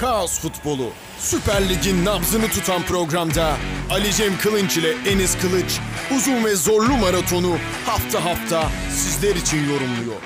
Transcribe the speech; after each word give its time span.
Kaos 0.00 0.40
Futbolu. 0.40 0.90
Süper 1.18 1.68
Lig'in 1.68 2.04
nabzını 2.04 2.48
tutan 2.48 2.82
programda 2.82 3.56
Ali 3.90 4.12
Cem 4.12 4.38
Kılınç 4.38 4.76
ile 4.76 4.90
Enis 4.90 5.38
Kılıç 5.38 5.80
uzun 6.16 6.44
ve 6.44 6.54
zorlu 6.54 6.96
maratonu 6.96 7.58
hafta 7.86 8.24
hafta 8.24 8.70
sizler 8.90 9.36
için 9.36 9.58
yorumluyor. 9.58 10.22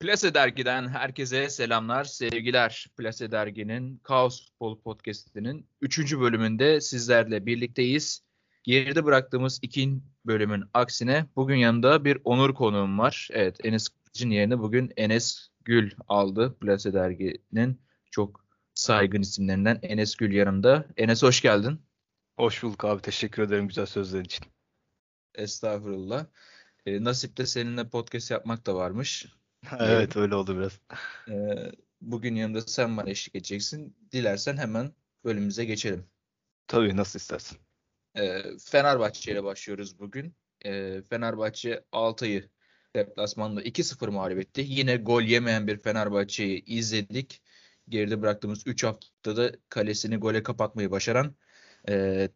Plase 0.00 0.34
Dergi'den 0.34 0.88
herkese 0.88 1.50
selamlar, 1.50 2.04
sevgiler. 2.04 2.86
Plase 2.96 3.30
Dergi'nin 3.30 3.96
Kaos 3.98 4.46
Futbol 4.46 4.80
Podcast'inin 4.80 5.66
3. 5.80 6.14
bölümünde 6.14 6.80
sizlerle 6.80 7.46
birlikteyiz. 7.46 8.27
Geride 8.62 9.04
bıraktığımız 9.04 9.58
ikinci 9.62 10.04
bölümün 10.26 10.64
aksine 10.74 11.26
bugün 11.36 11.56
yanında 11.56 12.04
bir 12.04 12.18
onur 12.24 12.54
konuğum 12.54 12.98
var. 12.98 13.28
Evet 13.32 13.64
Enes 13.64 13.88
Kılıç'ın 13.88 14.30
yerine 14.30 14.58
bugün 14.58 14.92
Enes 14.96 15.48
Gül 15.64 15.90
aldı. 16.08 16.56
Plase 16.60 16.92
Dergi'nin 16.92 17.80
çok 18.10 18.44
saygın 18.74 19.22
isimlerinden 19.22 19.78
Enes 19.82 20.16
Gül 20.16 20.32
yanımda. 20.32 20.86
Enes 20.96 21.22
hoş 21.22 21.40
geldin. 21.40 21.80
Hoş 22.36 22.62
bulduk 22.62 22.84
abi. 22.84 23.02
Teşekkür 23.02 23.42
ederim 23.42 23.68
güzel 23.68 23.86
sözlerin 23.86 24.24
için. 24.24 24.44
Estağfurullah. 25.34 26.26
E, 26.86 27.04
nasip 27.04 27.36
de 27.36 27.46
seninle 27.46 27.88
podcast 27.88 28.30
yapmak 28.30 28.66
da 28.66 28.74
varmış. 28.74 29.26
evet 29.78 30.16
öyle 30.16 30.34
oldu 30.34 30.58
biraz. 30.58 30.80
E, 31.28 31.56
bugün 32.00 32.34
yanımda 32.34 32.60
sen 32.60 32.96
bana 32.96 33.10
eşlik 33.10 33.34
edeceksin. 33.34 33.96
Dilersen 34.12 34.56
hemen 34.56 34.92
bölümümüze 35.24 35.64
geçelim. 35.64 36.06
Tabii 36.66 36.96
nasıl 36.96 37.18
istersin. 37.18 37.58
E, 38.16 38.42
Fenerbahçe 38.58 39.32
ile 39.32 39.44
başlıyoruz 39.44 39.98
bugün. 39.98 40.34
E, 40.64 41.02
Fenerbahçe 41.02 41.84
Altay'ı 41.92 42.48
deplasmanda 42.96 43.62
2-0 43.62 44.10
mağlup 44.10 44.38
etti. 44.38 44.64
Yine 44.66 44.96
gol 44.96 45.22
yemeyen 45.22 45.66
bir 45.66 45.78
Fenerbahçe'yi 45.78 46.64
izledik. 46.64 47.42
Geride 47.88 48.22
bıraktığımız 48.22 48.66
3 48.66 48.84
haftada 48.84 49.52
kalesini 49.68 50.16
gole 50.16 50.42
kapatmayı 50.42 50.90
başaran 50.90 51.34
e, 51.88 52.28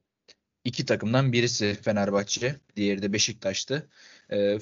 iki 0.65 0.87
takımdan 0.87 1.33
birisi 1.33 1.75
Fenerbahçe. 1.83 2.57
Diğeri 2.77 3.03
de 3.03 3.13
Beşiktaş'tı. 3.13 3.89
E, 4.33 4.59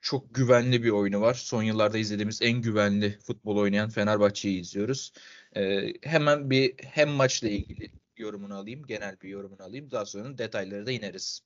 çok 0.00 0.34
güvenli 0.34 0.82
bir 0.82 0.90
oyunu 0.90 1.20
var. 1.20 1.34
Son 1.34 1.62
yıllarda 1.62 1.98
izlediğimiz 1.98 2.42
en 2.42 2.62
güvenli 2.62 3.18
futbol 3.26 3.56
oynayan 3.56 3.90
Fenerbahçe'yi 3.90 4.60
izliyoruz. 4.60 5.12
E, 5.56 5.92
hemen 6.02 6.50
bir 6.50 6.74
hem 6.84 7.08
maçla 7.10 7.48
ilgili 7.48 7.92
yorumunu 8.20 8.54
alayım, 8.56 8.86
genel 8.86 9.20
bir 9.20 9.28
yorumunu 9.28 9.62
alayım. 9.62 9.90
Daha 9.90 10.06
sonra 10.06 10.38
detayları 10.38 10.86
da 10.86 10.90
ineriz. 10.92 11.40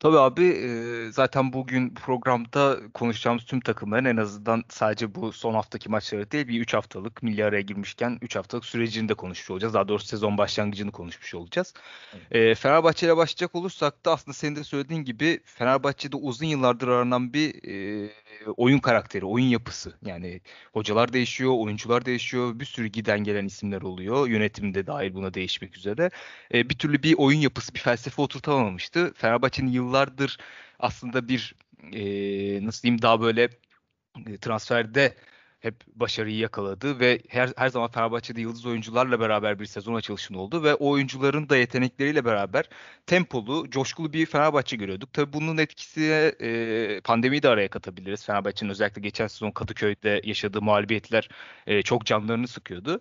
Tabii 0.00 0.18
abi 0.18 0.44
e, 0.44 1.12
zaten 1.12 1.52
bugün 1.52 1.94
programda 1.94 2.78
konuşacağımız 2.94 3.44
tüm 3.44 3.60
takımların 3.60 4.04
en 4.04 4.16
azından 4.16 4.64
sadece 4.68 5.14
bu 5.14 5.32
son 5.32 5.54
haftaki 5.54 5.88
maçları 5.88 6.30
değil 6.30 6.48
bir 6.48 6.60
3 6.60 6.74
haftalık 6.74 7.22
milli 7.22 7.44
araya 7.44 7.60
girmişken 7.60 8.18
3 8.22 8.36
haftalık 8.36 8.64
sürecini 8.64 9.08
de 9.08 9.14
konuşmuş 9.14 9.50
olacağız. 9.50 9.74
Daha 9.74 9.88
doğrusu 9.88 10.06
sezon 10.06 10.38
başlangıcını 10.38 10.92
konuşmuş 10.92 11.34
olacağız. 11.34 11.74
Evet. 12.12 12.26
E, 12.30 12.54
Fenerbahçe 12.54 13.06
ile 13.06 13.16
başlayacak 13.16 13.54
olursak 13.54 14.04
da 14.04 14.12
aslında 14.12 14.34
senin 14.34 14.56
de 14.56 14.64
söylediğin 14.64 15.04
gibi 15.04 15.40
Fenerbahçe'de 15.44 16.16
uzun 16.16 16.46
yıllardır 16.46 16.88
aranan 16.88 17.32
bir 17.32 17.68
e, 17.68 18.10
oyun 18.56 18.78
karakteri, 18.78 19.24
oyun 19.24 19.46
yapısı. 19.46 19.92
Yani 20.06 20.40
hocalar 20.72 21.12
değişiyor, 21.12 21.52
oyuncular 21.56 22.04
değişiyor, 22.04 22.60
bir 22.60 22.64
sürü 22.64 22.86
giden 22.86 23.24
gelen 23.24 23.44
isimler 23.44 23.82
oluyor. 23.82 24.28
Yönetimde 24.28 24.86
dahil 24.86 25.14
buna 25.14 25.34
değişmek 25.34 25.76
üzere. 25.76 26.10
E, 26.54 26.70
bir 26.70 26.78
türlü 26.78 27.02
bir 27.02 27.14
oyun 27.18 27.38
yapısı, 27.40 27.74
bir 27.74 27.80
felsefe 27.80 28.22
oturtamamıştı. 28.22 29.12
Fenerbahçe'nin 29.16 29.70
yıllardır 29.90 30.38
aslında 30.78 31.28
bir 31.28 31.54
e, 31.92 32.02
nasıl 32.66 32.82
diyeyim 32.82 33.02
daha 33.02 33.20
böyle 33.20 33.50
e, 34.26 34.38
transferde 34.38 35.16
hep 35.60 35.74
başarıyı 35.94 36.36
yakaladı 36.36 37.00
ve 37.00 37.20
her, 37.28 37.50
her 37.56 37.68
zaman 37.68 37.90
Fenerbahçe'de 37.90 38.40
yıldız 38.40 38.66
oyuncularla 38.66 39.20
beraber 39.20 39.58
bir 39.60 39.66
sezon 39.66 39.94
açılışını 39.94 40.38
oldu 40.40 40.62
ve 40.64 40.74
o 40.74 40.90
oyuncuların 40.90 41.48
da 41.48 41.56
yetenekleriyle 41.56 42.24
beraber 42.24 42.68
tempolu, 43.06 43.70
coşkulu 43.70 44.12
bir 44.12 44.26
Fenerbahçe 44.26 44.76
görüyorduk. 44.76 45.12
Tabii 45.12 45.32
bunun 45.32 45.58
etkisi 45.58 46.00
e, 46.40 47.00
pandemiyi 47.04 47.42
de 47.42 47.48
araya 47.48 47.68
katabiliriz. 47.68 48.24
Fenerbahçe'nin 48.26 48.70
özellikle 48.70 49.02
geçen 49.02 49.26
sezon 49.26 49.50
Kadıköy'de 49.50 50.20
yaşadığı 50.24 50.62
mağlubiyetler 50.62 51.28
e, 51.66 51.82
çok 51.82 52.06
canlarını 52.06 52.48
sıkıyordu. 52.48 53.00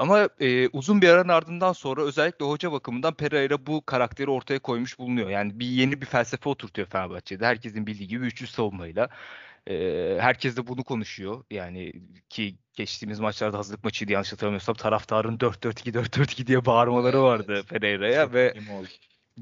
Ama 0.00 0.28
e, 0.40 0.68
uzun 0.68 1.02
bir 1.02 1.08
aranın 1.08 1.28
ardından 1.28 1.72
sonra 1.72 2.02
özellikle 2.02 2.44
hoca 2.44 2.72
bakımından 2.72 3.14
Pereira 3.14 3.66
bu 3.66 3.86
karakteri 3.86 4.30
ortaya 4.30 4.58
koymuş 4.58 4.98
bulunuyor. 4.98 5.30
Yani 5.30 5.60
bir 5.60 5.66
yeni 5.66 6.00
bir 6.00 6.06
felsefe 6.06 6.48
oturtuyor 6.48 6.88
Fenerbahçe'de. 6.88 7.46
Herkesin 7.46 7.86
bildiği 7.86 8.08
gibi 8.08 8.26
üçlü 8.26 8.46
savunmayla. 8.46 9.08
E, 9.66 9.74
herkes 10.20 10.56
de 10.56 10.66
bunu 10.66 10.84
konuşuyor. 10.84 11.44
Yani 11.50 11.92
ki 12.28 12.56
geçtiğimiz 12.74 13.20
maçlarda 13.20 13.58
hazırlık 13.58 13.84
maçıydı 13.84 14.12
yanlış 14.12 14.32
hatırlamıyorsam 14.32 14.74
taraftarın 14.74 15.38
4-4-2 15.38 15.92
4-4-2 15.92 16.46
diye 16.46 16.66
bağırmaları 16.66 17.22
vardı 17.22 17.52
evet. 17.54 17.68
Pereira'ya 17.68 18.32
ve 18.32 18.54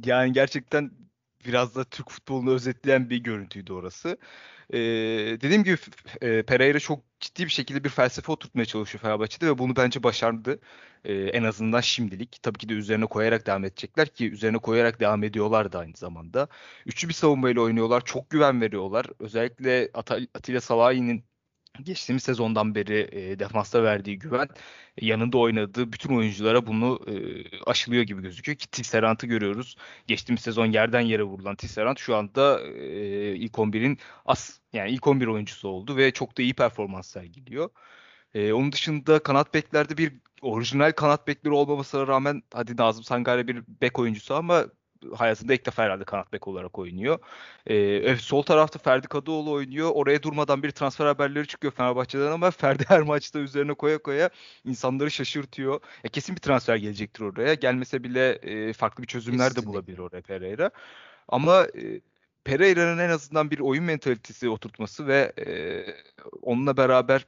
yani 0.04 0.32
gerçekten 0.32 0.90
biraz 1.46 1.74
da 1.76 1.84
Türk 1.84 2.10
futbolunu 2.10 2.50
özetleyen 2.50 3.10
bir 3.10 3.16
görüntüydü 3.18 3.72
orası. 3.72 4.18
Ee, 4.72 4.78
dediğim 5.40 5.64
gibi 5.64 5.76
e, 6.20 6.42
Pereira 6.42 6.80
çok 6.80 7.04
ciddi 7.20 7.44
bir 7.44 7.50
şekilde 7.50 7.84
bir 7.84 7.88
felsefe 7.88 8.32
oturtmaya 8.32 8.64
çalışıyor 8.64 9.02
Fenerbahçe'de 9.02 9.46
ve 9.46 9.58
bunu 9.58 9.76
bence 9.76 10.02
başardı. 10.02 10.60
Ee, 11.04 11.14
en 11.14 11.42
azından 11.44 11.80
şimdilik. 11.80 12.38
Tabii 12.42 12.58
ki 12.58 12.68
de 12.68 12.72
üzerine 12.74 13.06
koyarak 13.06 13.46
devam 13.46 13.64
edecekler 13.64 14.08
ki 14.08 14.30
üzerine 14.30 14.58
koyarak 14.58 15.00
devam 15.00 15.24
ediyorlar 15.24 15.72
da 15.72 15.78
aynı 15.78 15.96
zamanda. 15.96 16.48
Üçlü 16.86 17.08
bir 17.08 17.14
savunmayla 17.14 17.62
oynuyorlar. 17.62 18.04
Çok 18.04 18.30
güven 18.30 18.60
veriyorlar. 18.60 19.06
Özellikle 19.18 19.90
At 19.94 20.10
Atilla 20.10 20.60
Salahi'nin 20.60 21.24
geçtiğimiz 21.82 22.22
sezondan 22.22 22.74
beri 22.74 23.08
e, 23.12 23.38
defansta 23.38 23.82
verdiği 23.82 24.18
güven 24.18 24.48
e, 24.96 25.06
yanında 25.06 25.38
oynadığı 25.38 25.92
bütün 25.92 26.16
oyunculara 26.16 26.66
bunu 26.66 27.00
e, 27.06 27.14
aşılıyor 27.66 28.02
gibi 28.02 28.22
gözüküyor 28.22 28.58
ki 28.58 28.70
Tisserant'ı 28.70 29.26
görüyoruz. 29.26 29.76
Geçtiğimiz 30.06 30.42
sezon 30.42 30.66
yerden 30.66 31.00
yere 31.00 31.22
vurulan 31.22 31.56
Tisserant 31.56 31.98
şu 31.98 32.16
anda 32.16 32.60
e, 32.66 33.36
ilk 33.36 33.52
11'in 33.52 33.98
as 34.26 34.58
yani 34.72 34.90
ilk 34.90 35.06
11 35.06 35.26
oyuncusu 35.26 35.68
oldu 35.68 35.96
ve 35.96 36.12
çok 36.12 36.38
da 36.38 36.42
iyi 36.42 36.54
performans 36.54 37.06
sergiliyor. 37.10 37.70
E, 38.34 38.52
onun 38.52 38.72
dışında 38.72 39.18
kanat 39.22 39.54
beklerde 39.54 39.96
bir 39.98 40.12
orijinal 40.42 40.92
kanat 40.92 41.26
bekleri 41.26 41.54
olmamasına 41.54 42.06
rağmen 42.06 42.42
hadi 42.54 42.76
Nazım 42.76 43.04
Sangare 43.04 43.48
bir 43.48 43.64
bek 43.80 43.98
oyuncusu 43.98 44.34
ama 44.34 44.66
hayatında 45.16 45.54
ilk 45.54 45.66
defa 45.66 45.82
herhalde 45.84 46.04
kanat 46.04 46.32
bek 46.32 46.48
olarak 46.48 46.78
oynuyor. 46.78 47.18
Ee, 47.66 48.16
sol 48.16 48.42
tarafta 48.42 48.78
Ferdi 48.78 49.08
Kadıoğlu 49.08 49.52
oynuyor. 49.52 49.90
Oraya 49.94 50.22
durmadan 50.22 50.62
bir 50.62 50.70
transfer 50.70 51.06
haberleri 51.06 51.46
çıkıyor 51.46 51.72
Fenerbahçe'den 51.72 52.32
ama 52.32 52.50
Ferdi 52.50 52.84
her 52.88 53.02
maçta 53.02 53.38
üzerine 53.38 53.74
koya 53.74 53.98
koya 53.98 54.30
insanları 54.64 55.10
şaşırtıyor. 55.10 55.80
Ya 56.04 56.10
kesin 56.10 56.36
bir 56.36 56.40
transfer 56.40 56.76
gelecektir 56.76 57.22
oraya. 57.22 57.54
Gelmese 57.54 58.04
bile 58.04 58.30
e, 58.30 58.72
farklı 58.72 59.02
bir 59.02 59.08
çözümler 59.08 59.56
de 59.56 59.66
bulabilir 59.66 59.98
oraya 59.98 60.22
Pereira. 60.22 60.70
Ama 61.28 61.64
e, 61.64 62.00
Pereira'nın 62.44 62.98
en 62.98 63.10
azından 63.10 63.50
bir 63.50 63.58
oyun 63.58 63.84
mentalitesi 63.84 64.48
oturtması 64.48 65.06
ve 65.06 65.32
e, 65.46 65.46
onunla 66.42 66.76
beraber 66.76 67.26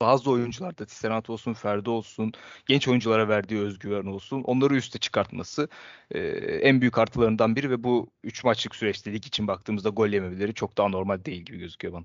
bazı 0.00 0.30
oyuncularda 0.30 0.86
Tisserant 0.86 1.30
olsun, 1.30 1.54
Ferdi 1.54 1.90
olsun, 1.90 2.32
genç 2.66 2.88
oyunculara 2.88 3.28
verdiği 3.28 3.60
özgüven 3.60 4.06
olsun, 4.06 4.42
onları 4.42 4.76
üste 4.76 4.98
çıkartması 4.98 5.68
e, 6.10 6.20
en 6.62 6.80
büyük 6.80 6.98
artılarından 6.98 7.56
biri 7.56 7.70
ve 7.70 7.84
bu 7.84 8.10
3 8.22 8.44
maçlık 8.44 8.74
süreçte 8.76 9.12
lig 9.12 9.26
için 9.26 9.46
baktığımızda 9.48 9.88
gol 9.88 10.08
yememeleri 10.08 10.54
çok 10.54 10.78
daha 10.78 10.88
normal 10.88 11.24
değil 11.24 11.42
gibi 11.42 11.58
gözüküyor 11.58 11.94
bana. 11.94 12.04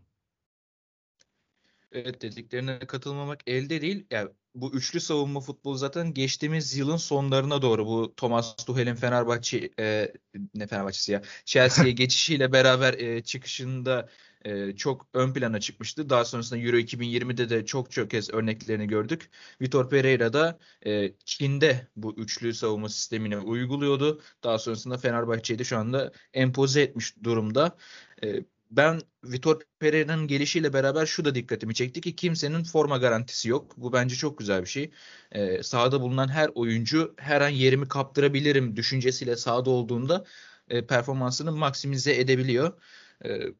Evet 1.91 2.21
dediklerine 2.21 2.79
katılmamak 2.79 3.41
elde 3.47 3.81
değil. 3.81 4.07
Yani 4.11 4.29
bu 4.55 4.73
üçlü 4.73 4.99
savunma 4.99 5.39
futbolu 5.39 5.75
zaten 5.77 6.13
geçtiğimiz 6.13 6.77
yılın 6.77 6.97
sonlarına 6.97 7.61
doğru 7.61 7.85
bu 7.85 8.13
Thomas 8.15 8.55
Tuchel'in 8.55 8.95
Fenerbahçe 8.95 9.69
e, 9.79 10.13
ne 10.55 10.67
Fenerbahçesi 10.67 11.11
ya 11.11 11.21
Chelsea'ye 11.45 11.91
geçişiyle 11.91 12.51
beraber 12.51 12.93
e, 12.93 13.23
çıkışında 13.23 14.09
e, 14.45 14.75
çok 14.75 15.07
ön 15.13 15.33
plana 15.33 15.59
çıkmıştı. 15.59 16.09
Daha 16.09 16.25
sonrasında 16.25 16.59
Euro 16.59 16.77
2020'de 16.77 17.49
de 17.49 17.65
çok 17.65 17.91
çok 17.91 18.11
kez 18.11 18.29
örneklerini 18.33 18.87
gördük. 18.87 19.29
Vitor 19.61 19.89
Pereira 19.89 20.33
da 20.33 20.59
e, 20.85 21.13
Çin'de 21.25 21.87
bu 21.95 22.13
üçlü 22.17 22.53
savunma 22.53 22.89
sistemini 22.89 23.37
uyguluyordu. 23.37 24.21
Daha 24.43 24.59
sonrasında 24.59 24.97
Fenerbahçe'yi 24.97 25.59
de 25.59 25.63
şu 25.63 25.77
anda 25.77 26.11
empoze 26.33 26.81
etmiş 26.81 27.23
durumda. 27.23 27.77
E, 28.23 28.43
ben 28.71 29.01
Vitor 29.23 29.61
Pereira'nın 29.79 30.27
gelişiyle 30.27 30.73
beraber 30.73 31.05
şu 31.05 31.25
da 31.25 31.35
dikkatimi 31.35 31.73
çekti 31.75 32.01
ki 32.01 32.15
kimsenin 32.15 32.63
forma 32.63 32.97
garantisi 32.97 33.49
yok. 33.49 33.77
Bu 33.77 33.93
bence 33.93 34.15
çok 34.15 34.37
güzel 34.37 34.61
bir 34.61 34.67
şey. 34.67 34.91
Ee, 35.31 35.63
sahada 35.63 36.01
bulunan 36.01 36.27
her 36.27 36.49
oyuncu 36.55 37.13
her 37.17 37.41
an 37.41 37.49
yerimi 37.49 37.87
kaptırabilirim 37.87 38.75
düşüncesiyle 38.75 39.35
sahada 39.35 39.69
olduğunda 39.69 40.25
e, 40.69 40.85
performansını 40.87 41.51
maksimize 41.51 42.15
edebiliyor. 42.15 42.73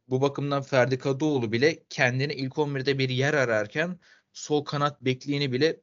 Bu 0.07 0.21
bakımdan 0.21 0.61
Ferdi 0.61 0.97
Kadıoğlu 0.97 1.51
bile 1.51 1.83
kendini 1.89 2.33
ilk 2.33 2.57
11'de 2.57 2.97
bir 2.99 3.09
yer 3.09 3.33
ararken 3.33 3.99
sol 4.33 4.65
kanat 4.65 5.01
bekliğini 5.01 5.51
bile 5.51 5.81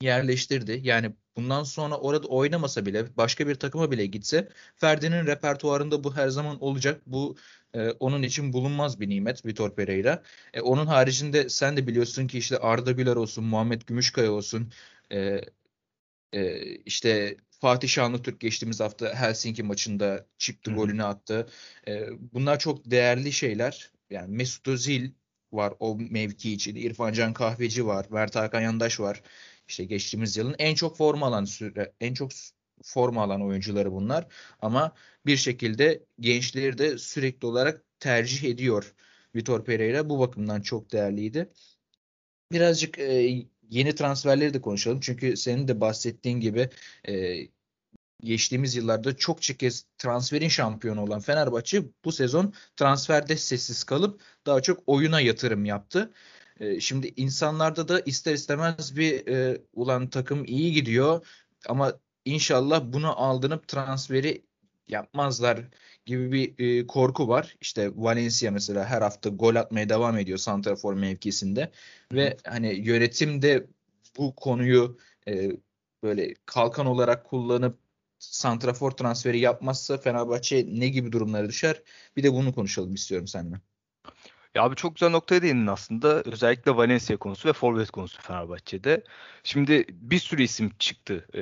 yerleştirdi. 0.00 0.80
Yani 0.82 1.12
bundan 1.36 1.64
sonra 1.64 1.98
orada 1.98 2.26
oynamasa 2.28 2.86
bile 2.86 3.16
başka 3.16 3.48
bir 3.48 3.54
takıma 3.54 3.90
bile 3.90 4.06
gitse 4.06 4.48
Ferdi'nin 4.76 5.26
repertuarında 5.26 6.04
bu 6.04 6.16
her 6.16 6.28
zaman 6.28 6.62
olacak. 6.64 7.02
Bu 7.06 7.36
e, 7.74 7.90
onun 7.90 8.22
için 8.22 8.52
bulunmaz 8.52 9.00
bir 9.00 9.08
nimet 9.08 9.46
Vitor 9.46 9.74
Pereira. 9.74 10.22
E, 10.54 10.60
onun 10.60 10.86
haricinde 10.86 11.48
sen 11.48 11.76
de 11.76 11.86
biliyorsun 11.86 12.26
ki 12.26 12.38
işte 12.38 12.58
Arda 12.58 12.92
Güler 12.92 13.16
olsun, 13.16 13.44
Muhammed 13.44 13.82
Gümüşkaya 13.82 14.32
olsun, 14.32 14.72
e, 15.12 15.40
e, 16.32 16.60
işte 16.76 17.36
Fatih 17.60 17.88
Şanlıtürk 17.88 18.40
geçtiğimiz 18.40 18.80
hafta 18.80 19.14
Helsinki 19.14 19.62
maçında 19.62 20.26
çıktı, 20.38 20.70
Hı. 20.70 20.74
golünü 20.74 21.04
attı. 21.04 21.48
E, 21.88 22.06
bunlar 22.32 22.58
çok 22.58 22.90
değerli 22.90 23.32
şeyler. 23.32 23.90
Yani 24.10 24.36
Mesut 24.36 24.68
Özil 24.68 25.10
var 25.52 25.74
o 25.80 25.96
mevki 25.96 26.52
için. 26.52 26.76
İrfan 26.76 27.12
Can 27.12 27.32
Kahveci 27.32 27.86
var. 27.86 28.06
Mert 28.10 28.36
Hakan 28.36 28.60
Yandaş 28.60 29.00
var. 29.00 29.22
İşte 29.68 29.84
geçtiğimiz 29.84 30.36
yılın 30.36 30.56
en 30.58 30.74
çok 30.74 30.96
forma 30.96 31.26
alan 31.26 31.44
süre, 31.44 31.92
en 32.00 32.14
çok 32.14 32.30
forma 32.82 33.22
alan 33.22 33.42
oyuncuları 33.42 33.92
bunlar. 33.92 34.26
Ama 34.60 34.94
bir 35.26 35.36
şekilde 35.36 36.04
gençleri 36.20 36.78
de 36.78 36.98
sürekli 36.98 37.46
olarak 37.46 37.84
tercih 38.00 38.50
ediyor 38.50 38.94
Vitor 39.34 39.64
Pereira. 39.64 40.08
Bu 40.08 40.18
bakımdan 40.20 40.60
çok 40.60 40.92
değerliydi. 40.92 41.50
Birazcık 42.52 42.98
e, 42.98 43.44
yeni 43.70 43.94
transferleri 43.94 44.54
de 44.54 44.60
konuşalım. 44.60 45.00
Çünkü 45.00 45.36
senin 45.36 45.68
de 45.68 45.80
bahsettiğin 45.80 46.40
gibi 46.40 46.70
e, 47.08 47.36
geçtiğimiz 48.22 48.76
yıllarda 48.76 49.16
çok 49.16 49.42
kez 49.42 49.86
transferin 49.98 50.48
şampiyonu 50.48 51.02
olan 51.02 51.20
Fenerbahçe 51.20 51.82
bu 52.04 52.12
sezon 52.12 52.54
transferde 52.76 53.36
sessiz 53.36 53.84
kalıp 53.84 54.20
daha 54.46 54.60
çok 54.60 54.82
oyuna 54.86 55.20
yatırım 55.20 55.64
yaptı. 55.64 56.12
E, 56.60 56.80
şimdi 56.80 57.12
insanlarda 57.16 57.88
da 57.88 58.00
ister 58.00 58.34
istemez 58.34 58.96
bir 58.96 59.26
e, 59.26 59.62
ulan 59.72 60.08
takım 60.10 60.44
iyi 60.44 60.72
gidiyor 60.72 61.26
ama 61.68 61.92
inşallah 62.24 62.82
bunu 62.84 63.20
aldırıp 63.20 63.68
transferi 63.68 64.42
yapmazlar 64.88 65.60
gibi 66.06 66.32
bir 66.32 66.80
e, 66.80 66.86
korku 66.86 67.28
var. 67.28 67.56
İşte 67.60 67.90
Valencia 67.96 68.50
mesela 68.50 68.84
her 68.86 69.02
hafta 69.02 69.28
gol 69.28 69.54
atmaya 69.56 69.88
devam 69.88 70.18
ediyor 70.18 70.38
santrafor 70.38 70.94
mevkisinde 70.94 71.72
ve 72.12 72.36
hani 72.44 72.74
yönetim 72.74 73.42
de 73.42 73.66
bu 74.18 74.34
konuyu 74.36 74.98
e, 75.28 75.50
böyle 76.02 76.34
kalkan 76.46 76.86
olarak 76.86 77.26
kullanıp 77.26 77.78
santrafor 78.18 78.90
transferi 78.90 79.40
yapmazsa 79.40 79.98
Fenerbahçe 79.98 80.66
ne 80.68 80.88
gibi 80.88 81.12
durumlara 81.12 81.48
düşer? 81.48 81.82
Bir 82.16 82.22
de 82.22 82.32
bunu 82.32 82.54
konuşalım 82.54 82.94
istiyorum 82.94 83.26
seninle. 83.26 83.60
Ya 84.54 84.62
abi 84.62 84.76
çok 84.76 84.94
güzel 84.96 85.10
noktaya 85.10 85.42
değindin 85.42 85.66
aslında. 85.66 86.22
Özellikle 86.22 86.76
Valencia 86.76 87.16
konusu 87.16 87.48
ve 87.48 87.52
forvet 87.52 87.90
konusu 87.90 88.22
Fenerbahçe'de. 88.22 89.04
Şimdi 89.44 89.86
bir 89.90 90.18
sürü 90.18 90.42
isim 90.42 90.70
çıktı 90.78 91.26
e, 91.34 91.38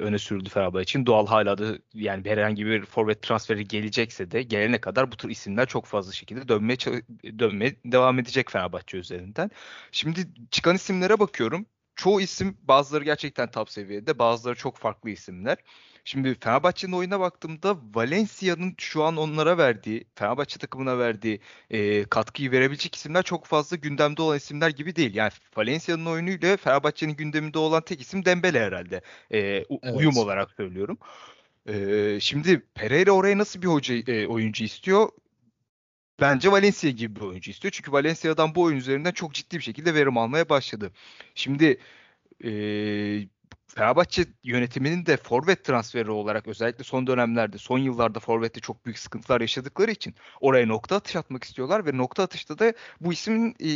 öne 0.00 0.18
sürüldü 0.18 0.48
Fenerbahçe 0.48 0.82
için. 0.82 1.06
Doğal 1.06 1.26
hala 1.26 1.58
da 1.58 1.78
yani 1.94 2.30
herhangi 2.30 2.66
bir 2.66 2.84
forvet 2.86 3.22
transferi 3.22 3.68
gelecekse 3.68 4.30
de 4.30 4.42
gelene 4.42 4.80
kadar 4.80 5.12
bu 5.12 5.16
tür 5.16 5.30
isimler 5.30 5.66
çok 5.66 5.86
fazla 5.86 6.12
şekilde 6.12 6.48
dönmeye, 6.48 6.76
dönmeye 7.38 7.76
devam 7.84 8.18
edecek 8.18 8.50
Fenerbahçe 8.50 8.96
üzerinden. 8.98 9.50
Şimdi 9.92 10.20
çıkan 10.50 10.74
isimlere 10.76 11.18
bakıyorum. 11.18 11.66
Çoğu 11.96 12.20
isim 12.20 12.58
bazıları 12.62 13.04
gerçekten 13.04 13.50
top 13.50 13.70
seviyede 13.70 14.18
bazıları 14.18 14.56
çok 14.56 14.76
farklı 14.76 15.10
isimler. 15.10 15.58
Şimdi 16.06 16.34
Fenerbahçe'nin 16.40 16.92
oyuna 16.92 17.20
baktığımda 17.20 17.76
Valencia'nın 17.94 18.74
şu 18.78 19.04
an 19.04 19.16
onlara 19.16 19.58
verdiği, 19.58 20.04
Fenerbahçe 20.14 20.58
takımına 20.58 20.98
verdiği 20.98 21.40
e, 21.70 22.04
katkıyı 22.04 22.50
verebilecek 22.52 22.94
isimler 22.94 23.22
çok 23.22 23.46
fazla 23.46 23.76
gündemde 23.76 24.22
olan 24.22 24.36
isimler 24.36 24.70
gibi 24.70 24.96
değil. 24.96 25.14
Yani 25.14 25.30
Valencia'nın 25.56 26.06
oyunuyla 26.06 26.56
Fenerbahçe'nin 26.56 27.16
gündeminde 27.16 27.58
olan 27.58 27.82
tek 27.82 28.00
isim 28.00 28.24
Dembele 28.24 28.60
herhalde. 28.60 29.00
E, 29.30 29.38
evet. 29.38 29.66
Uyum 29.94 30.16
olarak 30.16 30.50
söylüyorum. 30.50 30.98
E, 31.68 32.18
şimdi 32.20 32.60
Pereira 32.74 33.10
oraya 33.12 33.38
nasıl 33.38 33.62
bir 33.62 33.66
hoca 33.66 33.94
e, 33.94 34.26
oyuncu 34.26 34.64
istiyor? 34.64 35.08
Bence 36.20 36.52
Valencia 36.52 36.90
gibi 36.90 37.16
bir 37.16 37.20
oyuncu 37.20 37.50
istiyor. 37.50 37.72
Çünkü 37.72 37.92
Valencia'dan 37.92 38.54
bu 38.54 38.62
oyun 38.62 38.76
üzerinden 38.76 39.12
çok 39.12 39.34
ciddi 39.34 39.56
bir 39.56 39.62
şekilde 39.62 39.94
verim 39.94 40.18
almaya 40.18 40.48
başladı. 40.48 40.92
Şimdi 41.34 41.78
e, 42.44 42.50
Fenerbahçe 43.76 44.24
yönetiminin 44.44 45.06
de 45.06 45.16
forvet 45.16 45.64
transferi 45.64 46.10
olarak 46.10 46.46
özellikle 46.46 46.84
son 46.84 47.06
dönemlerde, 47.06 47.58
son 47.58 47.78
yıllarda 47.78 48.20
forvette 48.20 48.60
çok 48.60 48.86
büyük 48.86 48.98
sıkıntılar 48.98 49.40
yaşadıkları 49.40 49.90
için 49.90 50.14
oraya 50.40 50.66
nokta 50.66 50.96
atış 50.96 51.16
atmak 51.16 51.44
istiyorlar 51.44 51.86
ve 51.86 51.96
nokta 51.96 52.22
atışta 52.22 52.58
da 52.58 52.72
bu 53.00 53.12
ismin 53.12 53.56
e, 53.60 53.70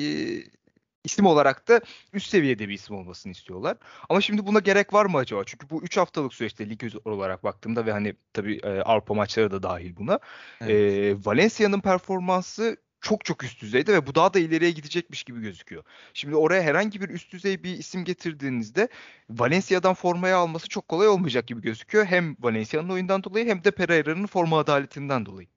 isim 1.05 1.27
olarak 1.27 1.69
da 1.69 1.81
üst 2.13 2.31
seviyede 2.31 2.69
bir 2.69 2.75
isim 2.75 2.97
olmasını 2.97 3.33
istiyorlar. 3.33 3.77
Ama 4.09 4.21
şimdi 4.21 4.47
buna 4.47 4.59
gerek 4.59 4.93
var 4.93 5.07
mı 5.07 5.19
acaba? 5.19 5.43
Çünkü 5.47 5.71
bu 5.71 5.83
3 5.83 5.97
haftalık 5.97 6.35
süreçte 6.35 6.71
lig 6.71 6.83
olarak 7.05 7.45
baktığımda 7.45 7.87
ve 7.87 7.93
hani 7.93 8.15
tabii 8.33 8.57
e, 8.57 8.81
Avrupa 8.81 9.15
maçları 9.15 9.51
da 9.51 9.63
dahil 9.63 9.97
buna. 9.97 10.19
Evet. 10.61 10.71
E, 10.71 11.17
Valencia'nın 11.25 11.81
performansı 11.81 12.77
çok 13.01 13.25
çok 13.25 13.45
üst 13.45 13.63
düzeyde 13.63 13.93
ve 13.93 14.07
bu 14.07 14.15
daha 14.15 14.35
da 14.35 14.39
ileriye 14.39 14.71
gidecekmiş 14.71 15.25
gibi 15.25 15.41
gözüküyor. 15.41 15.85
Şimdi 16.15 16.37
oraya 16.37 16.63
herhangi 16.63 17.01
bir 17.01 17.09
üst 17.09 17.33
düzey 17.33 17.65
bir 17.65 17.79
isim 17.79 18.05
getirdiğinizde 18.05 18.89
Valencia'dan 19.31 19.95
formaya 19.95 20.37
alması 20.37 20.69
çok 20.69 20.89
kolay 20.89 21.09
olmayacak 21.09 21.47
gibi 21.47 21.61
gözüküyor. 21.61 22.05
Hem 22.05 22.37
Valencia'nın 22.41 22.89
oyundan 22.89 23.25
dolayı 23.25 23.47
hem 23.47 23.65
de 23.65 23.71
Pereira'nın 23.71 24.27
forma 24.27 24.59
adaletinden 24.59 25.27
dolayı. 25.27 25.49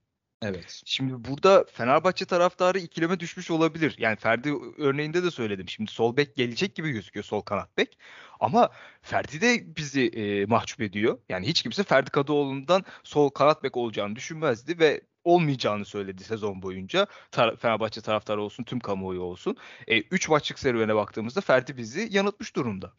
Evet. 0.44 0.81
Şimdi 0.86 1.13
burada 1.25 1.66
Fenerbahçe 1.74 2.25
taraftarı 2.25 2.80
ikileme 2.80 3.19
düşmüş 3.19 3.51
olabilir. 3.51 3.96
Yani 3.98 4.16
Ferdi 4.16 4.54
örneğinde 4.78 5.24
de 5.24 5.31
söyledim. 5.31 5.69
Şimdi 5.69 5.92
sol 5.92 6.18
bek 6.18 6.36
gelecek 6.36 6.75
gibi 6.75 6.92
gözüküyor 6.92 7.24
sol 7.24 7.42
kanat 7.42 7.78
bek. 7.78 7.98
Ama 8.39 8.69
Ferdi 9.01 9.42
de 9.42 9.75
bizi 9.75 10.07
e, 10.07 10.46
mahcup 10.46 10.81
ediyor. 10.81 11.19
Yani 11.30 11.48
hiç 11.48 11.63
kimse 11.63 11.84
Ferdi 11.84 12.10
Kadıoğlu'ndan 12.10 12.86
sol 13.04 13.30
kanat 13.30 13.63
bek 13.63 13.78
olacağını 13.78 14.16
düşünmezdi 14.16 14.80
ve 14.80 15.01
olmayacağını 15.24 15.86
söyledi 15.86 16.24
sezon 16.24 16.62
boyunca. 16.62 17.08
Tar- 17.31 17.58
Fenerbahçe 17.58 18.02
taraftarı 18.02 18.42
olsun, 18.42 18.64
tüm 18.64 18.80
kamuoyu 18.80 19.22
olsun. 19.22 19.58
3 19.88 20.30
e, 20.30 20.31
maçlık 20.31 20.60
serüvene 20.60 20.96
baktığımızda 20.96 21.42
Ferdi 21.42 21.78
bizi 21.78 22.08
yanıltmış 22.12 22.56
durumda. 22.56 22.94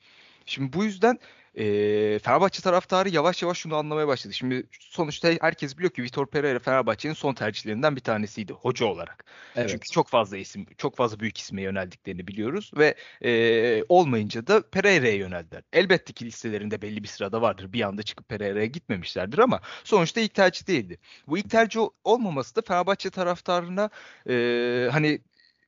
Şimdi 0.46 0.72
bu 0.72 0.84
yüzden 0.84 1.18
e, 1.54 2.18
Fenerbahçe 2.18 2.62
taraftarı 2.62 3.08
yavaş 3.08 3.42
yavaş 3.42 3.58
şunu 3.58 3.76
anlamaya 3.76 4.08
başladı. 4.08 4.34
Şimdi 4.34 4.66
sonuçta 4.80 5.28
herkes 5.40 5.76
biliyor 5.76 5.90
ki 5.90 6.02
Vitor 6.02 6.26
Pereira 6.26 6.58
Fenerbahçe'nin 6.58 7.14
son 7.14 7.34
tercihlerinden 7.34 7.96
bir 7.96 8.00
tanesiydi 8.00 8.52
hoca 8.52 8.86
olarak. 8.86 9.24
Evet. 9.56 9.70
Çünkü 9.70 9.90
çok 9.90 10.08
fazla 10.08 10.36
isim, 10.36 10.66
çok 10.78 10.96
fazla 10.96 11.20
büyük 11.20 11.38
isme 11.38 11.62
yöneldiklerini 11.62 12.26
biliyoruz 12.26 12.70
ve 12.76 12.94
e, 13.24 13.84
olmayınca 13.88 14.46
da 14.46 14.70
Pereira'ya 14.70 15.14
yöneldiler. 15.14 15.62
Elbette 15.72 16.12
ki 16.12 16.24
listelerinde 16.24 16.82
belli 16.82 17.02
bir 17.02 17.08
sırada 17.08 17.42
vardır. 17.42 17.72
Bir 17.72 17.80
anda 17.80 18.02
çıkıp 18.02 18.28
Pereira'ya 18.28 18.66
gitmemişlerdir 18.66 19.38
ama 19.38 19.60
sonuçta 19.84 20.20
ilk 20.20 20.34
tercih 20.34 20.66
değildi. 20.66 20.98
Bu 21.26 21.38
ilk 21.38 21.50
tercih 21.50 21.80
olmaması 22.04 22.56
da 22.56 22.62
Fenerbahçe 22.62 23.10
taraftarına 23.10 23.90
e, 24.28 24.88
hani 24.92 25.20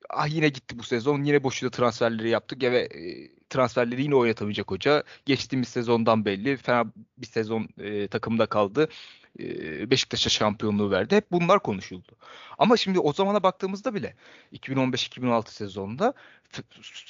ah 0.09 0.27
yine 0.27 0.49
gitti 0.49 0.79
bu 0.79 0.83
sezon 0.83 1.23
yine 1.23 1.43
boşuna 1.43 1.69
transferleri 1.69 2.29
yaptık 2.29 2.63
ya 2.63 2.71
ve 2.71 2.79
e, 2.79 3.29
transferleri 3.49 4.03
yine 4.03 4.15
oynatamayacak 4.15 4.71
hoca. 4.71 5.03
Geçtiğimiz 5.25 5.67
sezondan 5.67 6.25
belli. 6.25 6.57
Fener 6.57 6.87
bir 7.17 7.27
sezon 7.27 7.69
e, 7.77 8.07
takımda 8.07 8.45
kaldı. 8.45 8.89
E, 9.39 9.91
Beşiktaş'a 9.91 10.29
şampiyonluğu 10.29 10.91
verdi. 10.91 11.15
Hep 11.15 11.31
bunlar 11.31 11.59
konuşuldu. 11.59 12.11
Ama 12.57 12.77
şimdi 12.77 12.99
o 12.99 13.13
zamana 13.13 13.43
baktığımızda 13.43 13.93
bile 13.93 14.15
2015-2016 14.53 15.49
sezonunda 15.49 16.13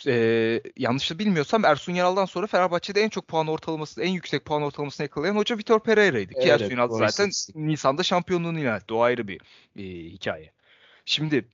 e, 0.08 0.62
yanlış 0.78 1.12
da 1.12 1.20
bilmiyorsam 1.20 1.66
Ersun 1.66 1.94
Yanal'dan 1.94 2.26
sonra 2.26 2.48
Fenerbahçe'de 2.48 3.02
en 3.02 3.10
çok 3.10 3.28
puan 3.28 3.48
ortalaması, 3.48 4.02
en 4.02 4.10
yüksek 4.10 4.46
puan 4.46 4.62
ortalamasını 4.62 5.04
yakalayan 5.04 5.36
hoca 5.36 5.58
Vitor 5.58 5.80
Pereira'ydı. 5.80 6.34
Evet, 6.36 6.44
Ki 6.44 6.50
Ersun 6.50 6.70
Yanal 6.70 6.90
zaten 6.90 7.32
Nisan'da 7.56 8.04
şampiyonluğunu 8.04 8.60
ilan 8.60 8.78
etti. 8.78 8.94
O 8.94 9.02
ayrı 9.02 9.28
bir 9.28 9.42
e, 9.76 9.84
hikaye. 10.10 10.52
Şimdi 11.06 11.46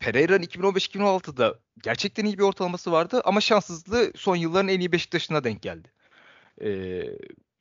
Pereira'nın 0.00 0.42
2015-2016'da 0.42 1.58
gerçekten 1.82 2.24
iyi 2.24 2.38
bir 2.38 2.42
ortalaması 2.42 2.92
vardı 2.92 3.22
ama 3.24 3.40
şanssızlığı 3.40 4.12
son 4.16 4.36
yılların 4.36 4.68
en 4.68 4.80
iyi 4.80 4.92
Beşiktaş'ına 4.92 5.44
denk 5.44 5.62
geldi. 5.62 5.92
Ee, 6.62 7.02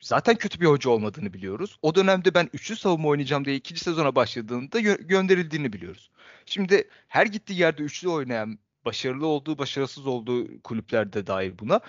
zaten 0.02 0.36
kötü 0.36 0.60
bir 0.60 0.66
hoca 0.66 0.90
olmadığını 0.90 1.34
biliyoruz. 1.34 1.78
O 1.82 1.96
dönemde 1.96 2.34
ben 2.34 2.50
üçlü 2.54 2.76
savunma 2.76 3.08
oynayacağım 3.08 3.46
diye 3.46 3.56
ikinci 3.56 3.82
sezona 3.82 4.16
başladığında 4.16 4.80
gö- 4.82 5.08
gönderildiğini 5.08 5.74
biliyoruz. 5.74 6.12
Şimdi 6.46 6.90
her 7.08 7.26
gittiği 7.26 7.60
yerde 7.60 7.84
üçlü 7.84 8.10
oynayan, 8.10 8.60
başarılı 8.86 9.28
olduğu, 9.28 9.58
başarısız 9.58 10.08
olduğu 10.08 10.62
kulüplerde 10.62 11.28
dahil 11.28 11.60
buna. 11.60 11.80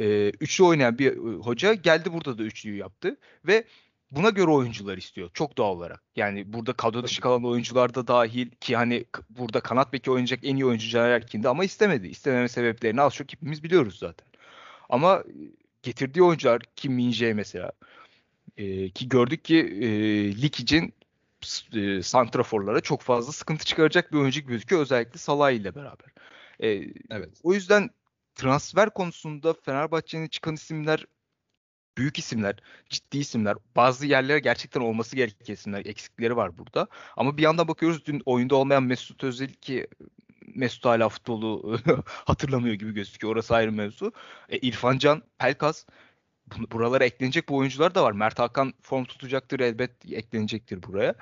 E, 0.00 0.30
üçlü 0.30 0.64
oynayan 0.64 0.98
bir 0.98 1.16
hoca 1.16 1.74
geldi 1.74 2.12
burada 2.12 2.38
da 2.38 2.42
üçlüyü 2.42 2.76
yaptı 2.76 3.16
ve 3.46 3.64
buna 4.16 4.30
göre 4.30 4.50
oyuncular 4.50 4.98
istiyor 4.98 5.30
çok 5.34 5.58
doğal 5.58 5.76
olarak. 5.76 6.02
Yani 6.16 6.52
burada 6.52 6.72
kadro 6.72 7.02
dışı 7.02 7.20
kalan 7.20 7.44
oyuncular 7.44 7.94
da 7.94 8.06
dahil 8.06 8.50
ki 8.50 8.76
hani 8.76 9.04
burada 9.30 9.60
kanat 9.60 9.92
beki 9.92 10.10
oynayacak 10.10 10.40
en 10.42 10.56
iyi 10.56 10.66
oyuncu 10.66 10.88
Caner 10.88 11.10
Erkin'di 11.10 11.48
ama 11.48 11.64
istemedi. 11.64 12.06
İstememe 12.08 12.48
sebeplerini 12.48 13.00
az 13.00 13.14
çok 13.14 13.32
hepimiz 13.32 13.62
biliyoruz 13.62 13.98
zaten. 13.98 14.26
Ama 14.88 15.16
e, 15.28 15.34
getirdiği 15.82 16.22
oyuncular 16.22 16.62
Kim 16.76 16.92
Min 16.92 17.36
mesela 17.36 17.72
e, 18.56 18.90
ki 18.90 19.08
gördük 19.08 19.44
ki 19.44 19.58
e, 19.58 19.88
lig 20.42 20.60
için 20.60 20.94
e, 21.74 22.02
santraforlara 22.02 22.80
çok 22.80 23.02
fazla 23.02 23.32
sıkıntı 23.32 23.64
çıkaracak 23.64 24.12
bir 24.12 24.18
oyuncu 24.18 24.46
gözüküyor 24.46 24.82
özellikle 24.82 25.18
Salah 25.18 25.50
ile 25.50 25.74
beraber. 25.74 26.06
E, 26.60 26.68
evet. 27.10 27.40
O 27.42 27.54
yüzden 27.54 27.90
transfer 28.34 28.90
konusunda 28.90 29.54
Fenerbahçe'nin 29.54 30.28
çıkan 30.28 30.54
isimler 30.54 31.06
büyük 31.98 32.18
isimler, 32.18 32.56
ciddi 32.90 33.18
isimler. 33.18 33.56
Bazı 33.76 34.06
yerlere 34.06 34.38
gerçekten 34.38 34.80
olması 34.80 35.16
gereken 35.16 35.54
isimler, 35.54 35.86
eksikleri 35.86 36.36
var 36.36 36.58
burada. 36.58 36.86
Ama 37.16 37.36
bir 37.36 37.42
yandan 37.42 37.68
bakıyoruz 37.68 38.06
dün 38.06 38.22
oyunda 38.26 38.56
olmayan 38.56 38.82
Mesut 38.82 39.24
Özil 39.24 39.48
ki 39.48 39.86
Mesut 40.54 40.84
hala 40.84 41.08
futbolu 41.08 41.78
hatırlamıyor 42.06 42.74
gibi 42.74 42.94
gözüküyor. 42.94 43.32
Orası 43.32 43.54
ayrı 43.54 43.72
mevzu. 43.72 44.12
E, 44.48 44.58
İrfan 44.58 44.98
Can, 44.98 45.22
Pelkas 45.38 45.86
buralara 46.72 47.04
eklenecek 47.04 47.48
bu 47.48 47.56
oyuncular 47.56 47.94
da 47.94 48.04
var. 48.04 48.12
Mert 48.12 48.38
Hakan 48.38 48.72
form 48.82 49.04
tutacaktır 49.04 49.60
elbet 49.60 50.12
eklenecektir 50.12 50.82
buraya. 50.82 51.14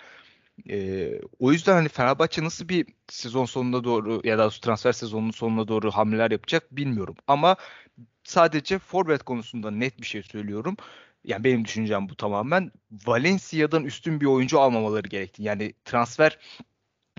Ee, 0.70 1.20
o 1.38 1.52
yüzden 1.52 1.72
hani 1.74 1.88
Fenerbahçe 1.88 2.44
nasıl 2.44 2.68
bir 2.68 2.86
sezon 3.08 3.44
sonuna 3.44 3.84
doğru 3.84 4.20
ya 4.24 4.38
da 4.38 4.50
transfer 4.50 4.92
sezonunun 4.92 5.30
sonuna 5.30 5.68
doğru 5.68 5.90
hamleler 5.90 6.30
yapacak 6.30 6.76
bilmiyorum. 6.76 7.14
Ama 7.26 7.56
sadece 8.24 8.78
forvet 8.78 9.22
konusunda 9.22 9.70
net 9.70 10.00
bir 10.00 10.06
şey 10.06 10.22
söylüyorum. 10.22 10.76
Yani 11.24 11.44
benim 11.44 11.64
düşüncem 11.64 12.08
bu 12.08 12.16
tamamen. 12.16 12.72
Valencia'dan 13.06 13.84
üstün 13.84 14.20
bir 14.20 14.26
oyuncu 14.26 14.60
almamaları 14.60 15.08
gerekti. 15.08 15.42
Yani 15.42 15.74
transfer 15.84 16.38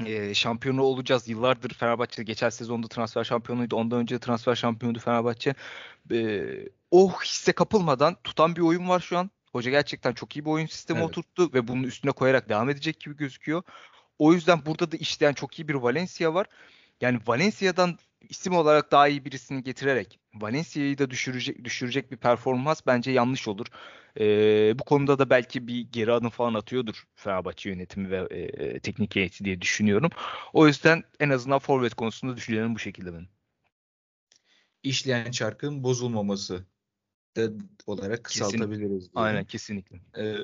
e, 0.06 0.34
şampiyonu 0.34 0.82
olacağız. 0.82 1.28
Yıllardır 1.28 1.74
Fenerbahçe 1.74 2.24
geçen 2.24 2.50
sezonda 2.50 2.88
transfer 2.88 3.24
şampiyonuydu. 3.24 3.76
Ondan 3.76 4.00
önce 4.00 4.20
transfer 4.20 4.56
şampiyonuydu 4.56 5.00
Fenerbahçe. 5.00 5.56
E, 6.12 6.44
o 6.92 7.12
hisse 7.22 7.52
kapılmadan 7.52 8.16
tutan 8.24 8.56
bir 8.56 8.62
oyun 8.62 8.90
var 8.90 9.00
şu 9.00 9.18
an. 9.18 9.32
Hoca 9.52 9.72
gerçekten 9.72 10.14
çok 10.14 10.36
iyi 10.36 10.46
bir 10.46 10.50
oyun 10.50 10.66
sistemi 10.66 11.00
evet. 11.00 11.10
oturttu 11.10 11.54
ve 11.54 11.68
bunun 11.68 11.84
üstüne 11.84 12.12
koyarak 12.12 12.50
devam 12.50 12.70
edecek 12.70 13.00
gibi 13.00 13.16
gözüküyor. 13.16 13.64
O 14.20 14.34
yüzden 14.34 14.66
burada 14.66 14.92
da 14.92 14.98
işleyen 14.98 15.34
çok 15.34 15.60
iyi 15.60 15.68
bir 15.68 15.74
Valencia 15.74 16.34
var. 16.34 16.48
Yani 17.02 17.20
Valencia'dan 17.28 17.98
isim 18.30 18.56
olarak 18.56 18.92
daha 18.92 19.08
iyi 19.08 19.26
birisini 19.26 19.64
getirerek 19.64 20.20
Valencia'yı 20.34 20.98
da 20.98 21.10
düşürecek 21.10 21.64
düşürecek 21.64 22.12
bir 22.12 22.18
performans 22.18 22.82
bence 22.88 23.12
yanlış 23.12 23.48
olur. 23.48 23.68
Ee, 24.20 24.80
bu 24.80 24.84
konuda 24.84 25.20
da 25.20 25.30
belki 25.30 25.68
bir 25.68 25.82
geri 25.92 26.12
adım 26.12 26.30
falan 26.30 26.54
atıyordur 26.54 27.04
Fenerbahçe 27.16 27.70
yönetimi 27.70 28.12
ve 28.12 28.18
e, 28.18 28.80
teknik 28.80 29.16
heyeti 29.16 29.46
diye 29.46 29.62
düşünüyorum. 29.62 30.10
O 30.54 30.68
yüzden 30.68 31.04
en 31.20 31.30
azından 31.30 31.60
forvet 31.60 31.94
konusunda 31.94 32.38
düşüncelerim 32.38 32.76
bu 32.76 32.80
şekilde 32.80 33.14
benim. 33.14 33.30
İşleyen 34.84 35.32
çarkın 35.32 35.84
bozulmaması 35.84 36.66
olarak 37.86 38.24
kısaltabiliriz. 38.24 39.04
Kesin, 39.04 39.20
aynen 39.20 39.46
kesinlikle. 39.46 40.00
Ee, 40.18 40.38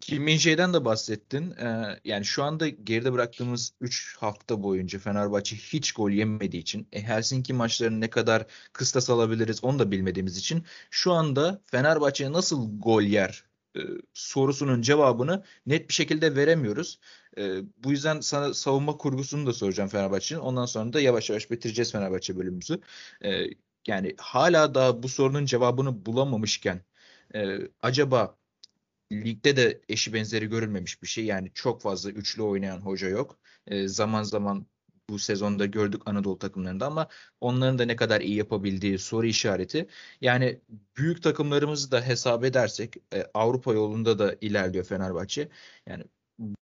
Kim 0.00 0.22
Min 0.22 0.38
de 0.38 0.84
bahsettin. 0.84 1.50
Ee, 1.50 2.00
yani 2.04 2.24
şu 2.24 2.42
anda 2.42 2.68
geride 2.68 3.12
bıraktığımız 3.12 3.72
3 3.80 4.16
hafta 4.16 4.62
boyunca 4.62 4.98
Fenerbahçe 4.98 5.56
hiç 5.56 5.92
gol 5.92 6.10
yemediği 6.10 6.62
için 6.62 6.88
e, 6.92 7.02
Helsinki 7.02 7.52
maçlarını 7.52 8.00
ne 8.00 8.10
kadar 8.10 8.46
kıstas 8.72 9.10
alabiliriz 9.10 9.64
onu 9.64 9.78
da 9.78 9.90
bilmediğimiz 9.90 10.36
için 10.36 10.64
şu 10.90 11.12
anda 11.12 11.60
Fenerbahçe 11.66 12.32
nasıl 12.32 12.80
gol 12.80 13.02
yer 13.02 13.44
e, 13.76 13.80
sorusunun 14.14 14.82
cevabını 14.82 15.44
net 15.66 15.88
bir 15.88 15.94
şekilde 15.94 16.36
veremiyoruz. 16.36 16.98
E, 17.38 17.60
bu 17.84 17.90
yüzden 17.90 18.20
sana 18.20 18.54
savunma 18.54 18.96
kurgusunu 18.96 19.46
da 19.46 19.52
soracağım 19.52 19.88
Fenerbahçe'nin. 19.90 20.40
Ondan 20.40 20.66
sonra 20.66 20.92
da 20.92 21.00
yavaş 21.00 21.30
yavaş 21.30 21.50
bitireceğiz 21.50 21.92
Fenerbahçe 21.92 22.36
bölümümüzü. 22.36 22.80
E, 23.24 23.44
yani 23.86 24.14
hala 24.18 24.74
da 24.74 25.02
bu 25.02 25.08
sorunun 25.08 25.46
cevabını 25.46 26.06
bulamamışken 26.06 26.82
e, 27.34 27.58
acaba 27.82 28.36
ligde 29.12 29.56
de 29.56 29.80
eşi 29.88 30.12
benzeri 30.12 30.46
görülmemiş 30.46 31.02
bir 31.02 31.06
şey. 31.08 31.24
Yani 31.24 31.50
çok 31.54 31.82
fazla 31.82 32.10
üçlü 32.10 32.42
oynayan 32.42 32.80
hoca 32.80 33.08
yok. 33.08 33.38
E, 33.66 33.88
zaman 33.88 34.22
zaman 34.22 34.66
bu 35.10 35.18
sezonda 35.18 35.66
gördük 35.66 36.02
Anadolu 36.06 36.38
takımlarında 36.38 36.86
ama 36.86 37.08
onların 37.40 37.78
da 37.78 37.84
ne 37.84 37.96
kadar 37.96 38.20
iyi 38.20 38.36
yapabildiği 38.36 38.98
soru 38.98 39.26
işareti. 39.26 39.88
Yani 40.20 40.60
büyük 40.96 41.22
takımlarımızı 41.22 41.90
da 41.90 42.02
hesap 42.06 42.44
edersek 42.44 42.96
e, 43.14 43.26
Avrupa 43.34 43.72
yolunda 43.74 44.18
da 44.18 44.36
ilerliyor 44.40 44.84
Fenerbahçe. 44.84 45.48
Yani 45.86 46.04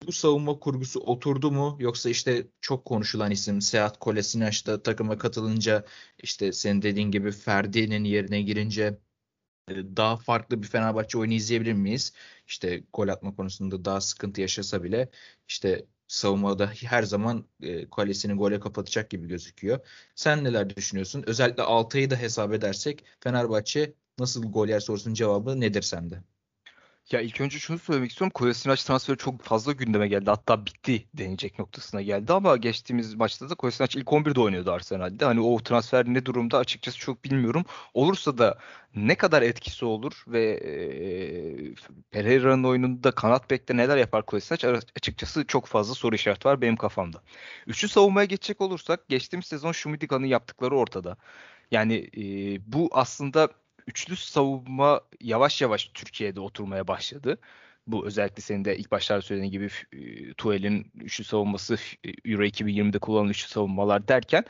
bu 0.07 0.11
savunma 0.11 0.59
kurgusu 0.59 0.99
oturdu 0.99 1.51
mu 1.51 1.77
yoksa 1.79 2.09
işte 2.09 2.47
çok 2.61 2.85
konuşulan 2.85 3.31
isim 3.31 3.61
Seat 3.61 3.99
Kolasinac 3.99 4.65
da 4.65 4.83
takıma 4.83 5.17
katılınca 5.17 5.85
işte 6.23 6.53
senin 6.53 6.81
dediğin 6.81 7.11
gibi 7.11 7.31
Ferdi'nin 7.31 8.03
yerine 8.03 8.41
girince 8.41 8.97
e, 9.69 9.75
daha 9.97 10.17
farklı 10.17 10.61
bir 10.63 10.67
Fenerbahçe 10.67 11.17
oyunu 11.17 11.33
izleyebilir 11.33 11.73
miyiz? 11.73 12.13
İşte 12.47 12.83
gol 12.93 13.07
atma 13.07 13.35
konusunda 13.35 13.85
daha 13.85 14.01
sıkıntı 14.01 14.41
yaşasa 14.41 14.83
bile 14.83 15.09
işte 15.47 15.85
savunmada 16.07 16.67
her 16.85 17.03
zaman 17.03 17.47
e, 17.61 17.89
kalesini 17.89 18.33
gole 18.33 18.59
kapatacak 18.59 19.09
gibi 19.09 19.27
gözüküyor. 19.27 19.79
Sen 20.15 20.43
neler 20.43 20.75
düşünüyorsun? 20.75 21.23
Özellikle 21.27 21.63
Altay'ı 21.63 22.09
da 22.09 22.15
hesap 22.15 22.53
edersek 22.53 23.05
Fenerbahçe 23.19 23.93
nasıl 24.19 24.51
gol 24.51 24.67
yer 24.67 24.79
sorusunun 24.79 25.13
cevabı 25.13 25.59
nedir 25.61 25.81
sende? 25.81 26.23
Ya 27.11 27.21
ilk 27.21 27.41
önce 27.41 27.59
şunu 27.59 27.79
söylemek 27.79 28.11
istiyorum. 28.11 28.31
Kolasinac 28.33 28.83
transferi 28.83 29.17
çok 29.17 29.41
fazla 29.41 29.71
gündeme 29.71 30.07
geldi. 30.07 30.29
Hatta 30.29 30.65
bitti 30.65 31.07
denecek 31.13 31.59
noktasına 31.59 32.01
geldi 32.01 32.33
ama 32.33 32.57
geçtiğimiz 32.57 33.13
maçta 33.13 33.49
da 33.49 33.55
Kolasinac 33.55 33.99
ilk 33.99 34.07
11'de 34.07 34.39
oynuyordu 34.39 34.71
Arsenal'de. 34.71 35.25
Hani 35.25 35.41
o 35.41 35.59
transfer 35.63 36.05
ne 36.05 36.25
durumda 36.25 36.57
açıkçası 36.57 36.97
çok 36.97 37.23
bilmiyorum. 37.25 37.65
Olursa 37.93 38.37
da 38.37 38.57
ne 38.95 39.15
kadar 39.15 39.41
etkisi 39.41 39.85
olur 39.85 40.23
ve 40.27 40.51
e, 40.51 40.71
Pereira'nın 42.11 42.63
oyununda 42.63 43.11
kanat 43.11 43.49
bekte 43.49 43.77
neler 43.77 43.97
yapar 43.97 44.25
Kolasinac 44.25 44.81
açıkçası 44.95 45.45
çok 45.47 45.65
fazla 45.67 45.93
soru 45.93 46.15
işareti 46.15 46.47
var 46.47 46.61
benim 46.61 46.75
kafamda. 46.75 47.21
Üçlü 47.67 47.87
savunmaya 47.87 48.25
geçecek 48.25 48.61
olursak 48.61 49.09
geçtiğimiz 49.09 49.45
sezon 49.45 49.71
Şumidika'nın 49.71 50.25
yaptıkları 50.25 50.77
ortada. 50.77 51.17
Yani 51.71 52.09
e, 52.17 52.21
bu 52.73 52.89
aslında 52.91 53.49
üçlü 53.87 54.15
savunma 54.15 55.01
yavaş 55.21 55.61
yavaş 55.61 55.91
Türkiye'de 55.93 56.39
oturmaya 56.39 56.87
başladı. 56.87 57.37
Bu 57.87 58.05
özellikle 58.05 58.41
senin 58.41 58.65
de 58.65 58.77
ilk 58.77 58.91
başlarda 58.91 59.21
söylediğin 59.21 59.51
gibi 59.51 59.69
e, 59.93 60.33
Tuel'in 60.33 60.91
üçlü 60.95 61.23
savunması 61.23 61.77
Euro 62.25 62.43
2020'de 62.43 62.99
kullanılan 62.99 63.29
üçlü 63.29 63.49
savunmalar 63.49 64.07
derken 64.07 64.43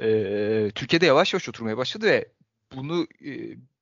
e, 0.00 0.70
Türkiye'de 0.74 1.06
yavaş 1.06 1.32
yavaş 1.32 1.48
oturmaya 1.48 1.76
başladı 1.76 2.06
ve 2.06 2.28
bunu 2.76 3.06
e, 3.24 3.30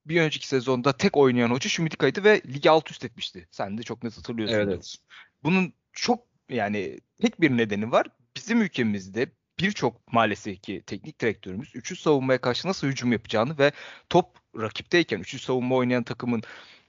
bir 0.07 0.21
önceki 0.21 0.49
sezonda 0.49 0.93
tek 0.93 1.17
oynayan 1.17 1.51
hoca 1.51 1.71
Şumidika'ydı 1.71 2.25
ve 2.25 2.43
ligi 2.47 2.71
alt 2.71 2.91
üst 2.91 3.05
etmişti. 3.05 3.49
Sen 3.51 3.79
de 3.79 3.83
çok 3.83 4.03
net 4.03 4.19
hatırlıyorsun. 4.19 4.57
Evet. 4.57 4.97
Bunun 5.43 5.73
çok 5.93 6.27
yani 6.49 7.01
tek 7.23 7.41
bir 7.41 7.57
nedeni 7.57 7.93
var. 7.93 8.07
Bizim 8.37 8.63
ülkemizde 8.63 9.27
birçok 9.61 10.13
maalesef 10.13 10.63
ki 10.63 10.83
teknik 10.87 11.21
direktörümüz 11.21 11.77
üçlü 11.77 11.97
savunmaya 11.97 12.41
karşı 12.41 12.69
nasıl 12.69 12.87
hücum 12.87 13.13
yapacağını 13.13 13.59
ve 13.59 13.73
top 14.11 14.27
rakipteyken 14.57 15.19
üçlü 15.21 15.39
savunma 15.39 15.75
oynayan 15.77 16.03
takımın 16.03 16.43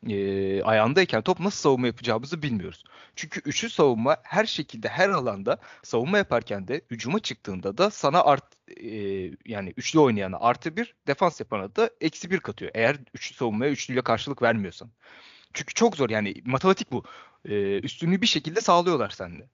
e, 0.09 0.63
ayağındayken 0.63 1.21
top 1.21 1.39
nasıl 1.39 1.59
savunma 1.59 1.87
yapacağımızı 1.87 2.41
bilmiyoruz. 2.41 2.83
Çünkü 3.15 3.41
üçlü 3.45 3.69
savunma 3.69 4.17
her 4.23 4.45
şekilde 4.45 4.89
her 4.89 5.09
alanda 5.09 5.57
savunma 5.83 6.17
yaparken 6.17 6.67
de 6.67 6.81
hücuma 6.91 7.19
çıktığında 7.19 7.77
da 7.77 7.91
sana 7.91 8.23
art 8.23 8.45
e, 8.77 8.89
yani 9.45 9.73
üçlü 9.77 9.99
oynayana 9.99 10.37
artı 10.39 10.77
bir 10.77 10.95
defans 11.07 11.39
yapana 11.39 11.75
da 11.75 11.89
eksi 12.01 12.31
bir 12.31 12.39
katıyor. 12.39 12.71
Eğer 12.73 12.97
üçlü 13.13 13.35
savunmaya 13.35 13.71
üçlüyle 13.71 14.01
karşılık 14.01 14.41
vermiyorsan. 14.41 14.89
Çünkü 15.53 15.73
çok 15.73 15.95
zor 15.97 16.09
yani 16.09 16.35
matematik 16.45 16.91
bu. 16.91 17.03
E, 17.45 17.79
üstünlüğü 17.79 18.21
bir 18.21 18.27
şekilde 18.27 18.61
sağlıyorlar 18.61 19.09
sende. 19.09 19.49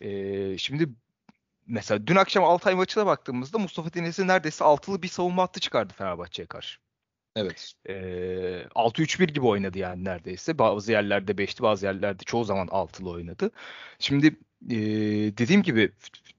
E, 0.00 0.58
şimdi 0.58 0.88
mesela 1.66 2.06
dün 2.06 2.16
akşam 2.16 2.44
Altay 2.44 2.74
maçına 2.74 3.06
baktığımızda 3.06 3.58
Mustafa 3.58 3.92
Denizli 3.94 4.26
neredeyse 4.26 4.64
altılı 4.64 5.02
bir 5.02 5.08
savunma 5.08 5.42
hattı 5.42 5.60
çıkardı 5.60 5.92
Fenerbahçe'ye 5.96 6.46
karşı. 6.46 6.78
Evet. 7.36 7.72
E, 7.88 7.94
6-3-1 8.74 9.24
gibi 9.32 9.46
oynadı 9.46 9.78
yani 9.78 10.04
neredeyse. 10.04 10.58
Bazı 10.58 10.92
yerlerde 10.92 11.32
5'ti 11.32 11.62
bazı 11.62 11.86
yerlerde 11.86 12.24
çoğu 12.24 12.44
zaman 12.44 12.66
6'lı 12.66 13.10
oynadı. 13.10 13.50
Şimdi 13.98 14.26
e, 14.70 14.76
dediğim 15.38 15.62
gibi 15.62 15.92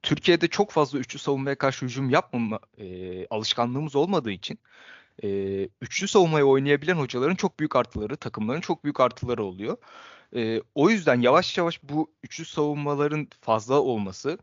Türkiye'de 0.03 0.47
çok 0.47 0.71
fazla 0.71 0.99
üçlü 0.99 1.19
savunmaya 1.19 1.57
karşı 1.57 1.85
hücum 1.85 2.09
yapmama 2.09 2.59
e, 2.77 3.27
alışkanlığımız 3.27 3.95
olmadığı 3.95 4.31
için 4.31 4.59
e, 5.23 5.29
üçlü 5.81 6.07
savunmayı 6.07 6.45
oynayabilen 6.45 6.95
hocaların 6.95 7.35
çok 7.35 7.59
büyük 7.59 7.75
artıları, 7.75 8.17
takımların 8.17 8.61
çok 8.61 8.83
büyük 8.83 8.99
artıları 8.99 9.43
oluyor. 9.43 9.77
E, 10.35 10.61
o 10.75 10.89
yüzden 10.89 11.21
yavaş 11.21 11.57
yavaş 11.57 11.83
bu 11.83 12.11
üçlü 12.23 12.45
savunmaların 12.45 13.27
fazla 13.41 13.81
olması 13.81 14.37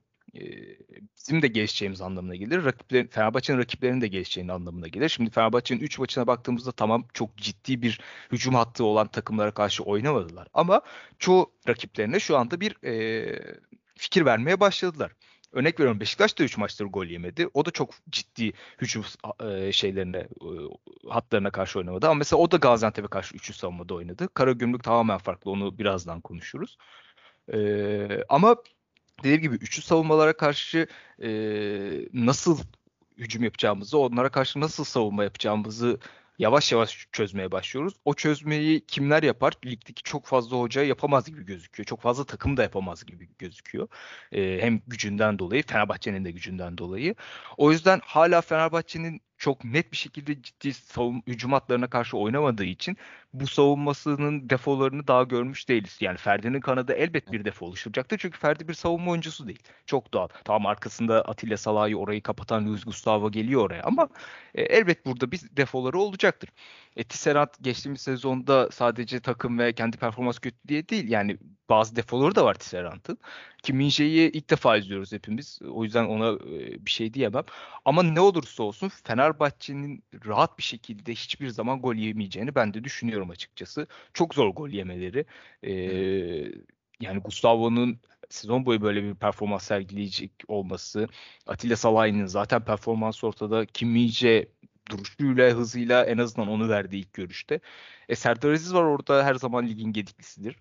bizim 1.17 1.43
de 1.43 1.47
gelişeceğimiz 1.47 2.00
anlamına 2.00 2.35
gelir. 2.35 2.64
Rakiplerin, 2.64 3.07
Fenerbahçe'nin 3.07 3.59
rakiplerinin 3.59 4.00
de 4.00 4.09
gelişeceğinin 4.09 4.53
anlamına 4.53 4.88
gelir. 4.88 5.09
Şimdi 5.09 5.31
Fenerbahçe'nin 5.31 5.81
3 5.81 5.99
maçına 5.99 6.26
baktığımızda 6.26 6.73
tamam 6.73 7.07
çok 7.14 7.37
ciddi 7.37 7.83
bir 7.83 8.00
hücum 8.33 8.55
hattı 8.55 8.85
olan 8.85 9.07
takımlara 9.09 9.50
karşı 9.50 9.83
oynamadılar. 9.83 10.49
Ama 10.55 10.81
çoğu 11.19 11.53
rakiplerine 11.69 12.21
şu 12.21 12.37
anda 12.37 12.61
bir 12.61 12.85
e, 12.85 13.57
fikir 13.97 14.25
vermeye 14.25 14.61
başladılar. 14.61 15.12
Örnek 15.53 15.81
veriyorum 15.81 16.00
Beşiktaş 16.00 16.38
da 16.38 16.45
3 16.45 16.59
maçtır 16.59 16.85
gol 16.85 17.07
yemedi. 17.07 17.49
O 17.55 17.64
da 17.64 17.71
çok 17.71 17.91
ciddi 18.11 18.53
hücum 18.81 19.05
şeylerine 19.73 20.19
e, 20.19 20.29
hatlarına 21.09 21.50
karşı 21.50 21.79
oynamadı. 21.79 22.07
Ama 22.07 22.14
mesela 22.14 22.41
o 22.41 22.50
da 22.50 22.57
Gaziantep'e 22.57 23.09
karşı 23.09 23.37
3'ü 23.37 23.53
savunmada 23.53 23.95
oynadı. 23.95 24.29
Karagümrük 24.35 24.85
tamamen 24.85 25.19
farklı. 25.19 25.50
Onu 25.50 25.79
birazdan 25.79 26.21
konuşuruz. 26.21 26.79
E, 27.53 27.59
ama 28.29 28.57
dediğim 29.18 29.42
gibi 29.42 29.54
üçlü 29.54 29.83
savunmalara 29.83 30.37
karşı 30.37 30.87
e, 31.23 31.28
nasıl 32.12 32.59
hücum 33.18 33.44
yapacağımızı, 33.44 33.99
onlara 33.99 34.28
karşı 34.28 34.61
nasıl 34.61 34.85
savunma 34.85 35.25
yapacağımızı 35.25 35.99
yavaş 36.38 36.73
yavaş 36.73 37.09
çözmeye 37.12 37.52
başlıyoruz. 37.52 37.94
O 38.04 38.14
çözmeyi 38.14 38.87
kimler 38.87 39.23
yapar? 39.23 39.52
Ligdeki 39.66 40.02
çok 40.02 40.26
fazla 40.26 40.56
hoca 40.56 40.83
yapamaz 40.83 41.26
gibi 41.26 41.44
gözüküyor. 41.44 41.87
Çok 41.87 42.00
fazla 42.00 42.25
takım 42.25 42.56
da 42.56 42.62
yapamaz 42.62 43.04
gibi 43.04 43.28
gözüküyor. 43.38 43.88
Ee, 44.33 44.59
hem 44.61 44.80
gücünden 44.87 45.38
dolayı, 45.38 45.62
Fenerbahçe'nin 45.66 46.25
de 46.25 46.30
gücünden 46.30 46.78
dolayı. 46.78 47.14
O 47.56 47.73
yüzden 47.73 48.00
hala 48.04 48.40
Fenerbahçe'nin 48.40 49.21
çok 49.45 49.65
net 49.65 49.93
bir 49.93 49.97
şekilde 49.97 50.43
ciddi 50.43 50.75
savun 50.75 51.23
hücum 51.27 51.53
hatlarına 51.53 51.87
karşı 51.87 52.17
oynamadığı 52.17 52.65
için 52.65 52.97
bu 53.33 53.47
savunmasının 53.47 54.51
defolarını 54.51 55.07
daha 55.09 55.23
görmüş 55.23 55.69
değiliz. 55.69 55.99
Yani 56.01 56.17
Ferdi'nin 56.17 56.61
kanadı 56.61 56.93
elbet 56.93 57.33
bir 57.33 57.45
defo 57.45 57.67
oluşturacaktır. 57.67 58.19
Çünkü 58.19 58.39
Ferdi 58.39 58.69
bir 58.69 58.75
savunma 58.75 59.11
oyuncusu 59.11 59.47
değil. 59.49 59.63
Çok 59.87 60.15
doğal. 60.15 60.29
Tamam 60.45 60.67
arkasında 60.67 61.23
Atilla 61.23 61.57
Salah'ı 61.57 61.95
orayı 61.95 62.23
kapatan 62.23 62.67
Luis 62.67 62.85
Gustavo 62.85 63.31
geliyor 63.31 63.63
oraya 63.63 63.83
ama 63.83 64.09
e, 64.55 64.63
elbet 64.63 65.07
burada 65.07 65.33
bir 65.33 65.41
defoları 65.57 65.99
olacaktır. 65.99 66.51
E, 66.97 67.05
Tisserand 67.05 67.49
geçtiğimiz 67.61 68.01
sezonda 68.01 68.71
sadece 68.71 69.21
takım 69.21 69.59
ve 69.59 69.73
kendi 69.73 69.97
performans 69.97 70.39
kötü 70.39 70.57
diye 70.69 70.89
değil. 70.89 71.09
Yani 71.11 71.39
bazı 71.71 71.97
defoları 71.97 72.35
da 72.35 72.44
var 72.44 72.54
Tisserand'ın. 72.54 73.18
Kim 73.62 73.76
Minje'yi 73.76 74.30
ilk 74.33 74.50
defa 74.50 74.76
izliyoruz 74.76 75.12
hepimiz. 75.12 75.61
O 75.71 75.85
yüzden 75.85 76.04
ona 76.04 76.28
e, 76.33 76.87
bir 76.87 76.90
şey 76.90 77.14
diyemem. 77.14 77.44
Ama 77.85 78.02
ne 78.02 78.21
olursa 78.21 78.62
olsun 78.62 78.88
Fenerbahçe'nin 79.04 80.04
rahat 80.26 80.59
bir 80.59 80.62
şekilde 80.62 81.12
hiçbir 81.12 81.49
zaman 81.49 81.80
gol 81.83 81.94
yemeyeceğini 81.94 82.54
ben 82.54 82.75
de 82.75 82.85
düşünüyorum 82.85 83.30
açıkçası. 83.30 83.87
Çok 84.14 84.35
zor 84.35 84.49
gol 84.49 84.68
yemeleri. 84.68 85.26
Ee, 85.62 85.73
yani 87.00 87.21
Gustavo'nun 87.21 87.99
sezon 88.30 88.66
boyu 88.66 88.83
böyle 88.83 89.02
bir 89.04 89.14
performans 89.14 89.64
sergileyecek 89.64 90.33
olması, 90.49 91.09
Atilla 91.47 91.76
Salah'ın 91.76 92.26
zaten 92.26 92.64
performans 92.64 93.25
ortada, 93.25 93.66
Kim 93.66 93.90
Minje 93.90 94.49
duruşuyla, 94.90 95.50
hızıyla 95.50 96.04
en 96.04 96.18
azından 96.18 96.49
onu 96.49 96.68
verdi 96.68 96.97
ilk 96.97 97.12
görüşte. 97.12 97.61
E, 98.09 98.14
Serdar 98.16 98.50
Aziz 98.52 98.75
var 98.75 98.85
orada 98.85 99.25
her 99.25 99.35
zaman 99.35 99.66
ligin 99.68 99.92
gediklisidir. 99.92 100.56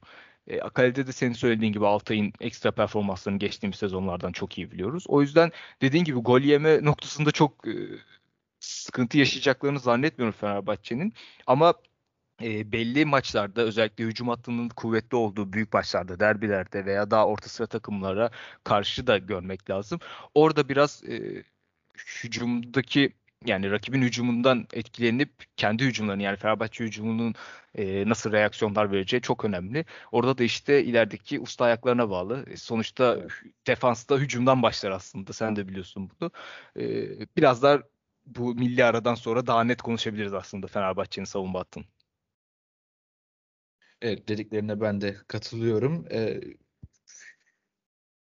E, 0.47 0.61
Akale'de 0.61 1.07
de 1.07 1.11
senin 1.11 1.33
söylediğin 1.33 1.73
gibi 1.73 1.87
Altay'ın 1.87 2.33
ekstra 2.39 2.71
performanslarını 2.71 3.39
geçtiğimiz 3.39 3.77
sezonlardan 3.77 4.31
çok 4.31 4.57
iyi 4.57 4.71
biliyoruz. 4.71 5.05
O 5.07 5.21
yüzden 5.21 5.51
dediğin 5.81 6.03
gibi 6.03 6.19
gol 6.19 6.41
yeme 6.41 6.83
noktasında 6.83 7.31
çok 7.31 7.67
e, 7.67 7.73
sıkıntı 8.59 9.17
yaşayacaklarını 9.17 9.79
zannetmiyorum 9.79 10.37
Fenerbahçe'nin. 10.39 11.13
Ama 11.47 11.73
e, 12.41 12.71
belli 12.71 13.05
maçlarda 13.05 13.61
özellikle 13.61 14.03
hücum 14.03 14.27
hattının 14.29 14.69
kuvvetli 14.69 15.15
olduğu 15.17 15.53
büyük 15.53 15.73
maçlarda, 15.73 16.19
derbilerde 16.19 16.85
veya 16.85 17.11
daha 17.11 17.27
orta 17.27 17.49
sıra 17.49 17.67
takımlara 17.67 18.31
karşı 18.63 19.07
da 19.07 19.17
görmek 19.17 19.69
lazım. 19.69 19.99
Orada 20.35 20.69
biraz 20.69 21.03
e, 21.03 21.43
hücumdaki 22.23 23.13
yani 23.45 23.71
rakibin 23.71 24.01
hücumundan 24.01 24.67
etkilenip 24.73 25.31
kendi 25.57 25.83
hücumlarını 25.85 26.23
yani 26.23 26.37
Fenerbahçe 26.37 26.83
hücumunun 26.83 27.35
e, 27.75 28.09
nasıl 28.09 28.31
reaksiyonlar 28.31 28.91
vereceği 28.91 29.21
çok 29.21 29.45
önemli. 29.45 29.85
Orada 30.11 30.37
da 30.37 30.43
işte 30.43 30.83
ilerideki 30.83 31.39
usta 31.39 31.65
ayaklarına 31.65 32.09
bağlı. 32.09 32.45
E, 32.49 32.57
sonuçta 32.57 33.17
evet. 33.19 33.31
defansta 33.67 34.17
hücumdan 34.17 34.61
başlar 34.63 34.91
aslında. 34.91 35.33
Sen 35.33 35.55
de 35.55 35.67
biliyorsun 35.67 36.11
bunu. 36.19 36.31
E, 36.79 36.85
biraz 37.37 37.63
daha 37.63 37.79
bu 38.25 38.55
milli 38.55 38.85
aradan 38.85 39.15
sonra 39.15 39.47
daha 39.47 39.63
net 39.63 39.81
konuşabiliriz 39.81 40.33
aslında 40.33 40.67
Fenerbahçe'nin 40.67 41.25
savunma 41.25 41.59
hattını. 41.59 41.83
Evet 44.01 44.27
dediklerine 44.27 44.81
ben 44.81 45.01
de 45.01 45.17
katılıyorum. 45.27 46.05
Ee, 46.11 46.41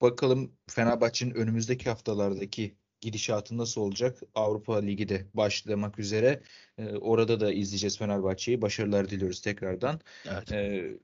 bakalım 0.01 0.57
Fenerbahçe'nin 0.67 1.35
önümüzdeki 1.35 1.91
haftalardaki 1.91 2.77
gidişatı 3.01 3.59
nasıl 3.59 3.81
olacak? 3.81 4.21
Avrupa 4.35 4.81
Ligi 4.81 5.09
de 5.09 5.27
başlamak 5.35 5.99
üzere. 5.99 6.43
Ee, 6.79 6.89
orada 6.89 7.41
da 7.41 7.53
izleyeceğiz 7.53 7.99
Fenerbahçe'yi. 7.99 8.63
Başarılar 8.63 9.11
diliyoruz 9.11 9.41
tekrardan. 9.41 10.01
Evet. 10.27 10.53
Ee, 10.53 10.99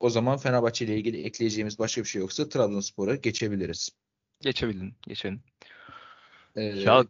o 0.00 0.10
zaman 0.10 0.38
Fenerbahçe 0.38 0.84
ile 0.84 0.96
ilgili 0.96 1.22
ekleyeceğimiz 1.22 1.78
başka 1.78 2.02
bir 2.02 2.08
şey 2.08 2.20
yoksa 2.20 2.48
Trabzonspor'a 2.48 3.14
geçebiliriz. 3.14 3.90
Geçebilin, 4.40 4.94
geçelim. 5.08 5.42
Ee, 6.56 6.62
ya 6.62 7.06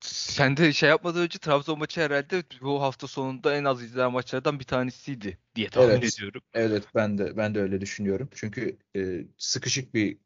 sen 0.00 0.56
de 0.56 0.72
şey 0.72 0.88
yapmadan 0.88 1.22
önce 1.22 1.38
Trabzon 1.38 1.78
maçı 1.78 2.00
herhalde 2.00 2.42
bu 2.60 2.82
hafta 2.82 3.06
sonunda 3.06 3.56
en 3.56 3.64
az 3.64 3.82
izlenen 3.82 4.12
maçlardan 4.12 4.60
bir 4.60 4.64
tanesiydi 4.64 5.38
diye 5.54 5.68
tahmin 5.68 5.90
evet, 5.90 6.14
ediyorum. 6.14 6.42
Evet 6.54 6.84
ben 6.94 7.18
de 7.18 7.36
ben 7.36 7.54
de 7.54 7.60
öyle 7.60 7.80
düşünüyorum. 7.80 8.28
Çünkü 8.34 8.78
e, 8.96 9.24
sıkışık 9.38 9.94
bir 9.94 10.18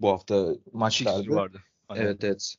bu 0.00 0.08
hafta 0.08 0.54
maçlardı. 0.72 1.30
vardı. 1.30 1.62
Aynen. 1.88 2.04
Evet 2.04 2.24
evet. 2.24 2.56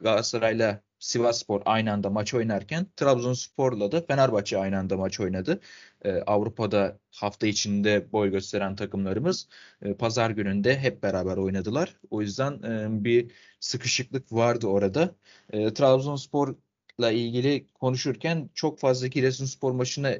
Galatasaray'la 0.00 0.82
Sivasspor 0.98 1.62
aynı 1.64 1.92
anda 1.92 2.10
maç 2.10 2.34
oynarken 2.34 2.86
Trabzonspor'la 2.96 3.92
da 3.92 4.00
Fenerbahçe 4.06 4.58
aynı 4.58 4.78
anda 4.78 4.96
maç 4.96 5.20
oynadı. 5.20 5.60
Ee, 6.04 6.12
Avrupa'da 6.12 6.98
hafta 7.10 7.46
içinde 7.46 8.12
boy 8.12 8.30
gösteren 8.30 8.76
takımlarımız 8.76 9.48
e, 9.82 9.94
pazar 9.94 10.30
gününde 10.30 10.78
hep 10.78 11.02
beraber 11.02 11.36
oynadılar. 11.36 11.96
O 12.10 12.22
yüzden 12.22 12.62
e, 12.62 13.04
bir 13.04 13.32
sıkışıklık 13.60 14.32
vardı 14.32 14.66
orada. 14.66 15.14
E, 15.52 15.74
Trabzonspor'la 15.74 17.10
ilgili 17.10 17.66
konuşurken 17.74 18.50
çok 18.54 18.78
fazla 18.78 19.06
Giresunspor 19.06 19.72
maçına 19.72 20.14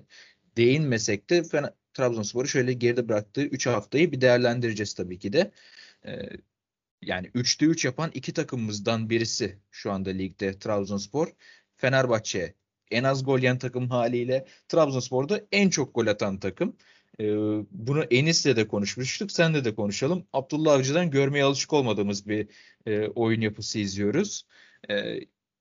değinmesek 0.57 1.31
de 1.31 1.43
Trabzonspor'u 1.95 2.49
şöyle 2.49 2.73
geride 2.73 3.09
bıraktığı 3.09 3.43
3 3.43 3.67
haftayı 3.67 4.13
bir 4.13 4.21
değerlendireceğiz 4.21 4.95
tabii 4.95 5.19
ki 5.19 5.33
de. 5.33 5.53
E, 6.07 6.29
yani 7.07 7.27
3'te 7.27 7.67
3 7.67 7.85
yapan 7.85 8.11
iki 8.15 8.33
takımımızdan 8.33 9.11
birisi 9.11 9.59
şu 9.71 9.93
anda 9.93 10.11
ligde 10.11 10.59
Trabzonspor. 10.59 11.29
Fenerbahçe 11.77 12.55
en 12.91 13.05
az 13.05 13.25
gol 13.25 13.39
yiyen 13.39 13.59
takım 13.59 13.91
haliyle 13.91 14.47
Trabzonspor'da 14.69 15.41
en 15.53 15.71
çok 15.71 15.95
gol 15.95 16.07
atan 16.07 16.41
takım. 16.41 16.77
Ee, 17.21 17.25
bunu 17.71 18.03
Enis'le 18.03 18.57
de 18.57 18.69
konuşmuştuk. 18.69 19.33
Sen 19.33 19.55
de 19.55 19.65
de 19.65 19.75
konuşalım. 19.75 20.27
Abdullah 20.33 20.73
Avcı'dan 20.73 21.11
görmeye 21.11 21.45
alışık 21.45 21.73
olmadığımız 21.73 22.29
bir 22.29 22.49
e, 22.87 23.09
oyun 23.09 23.41
yapısı 23.41 23.79
izliyoruz. 23.79 24.47
E, 24.91 25.21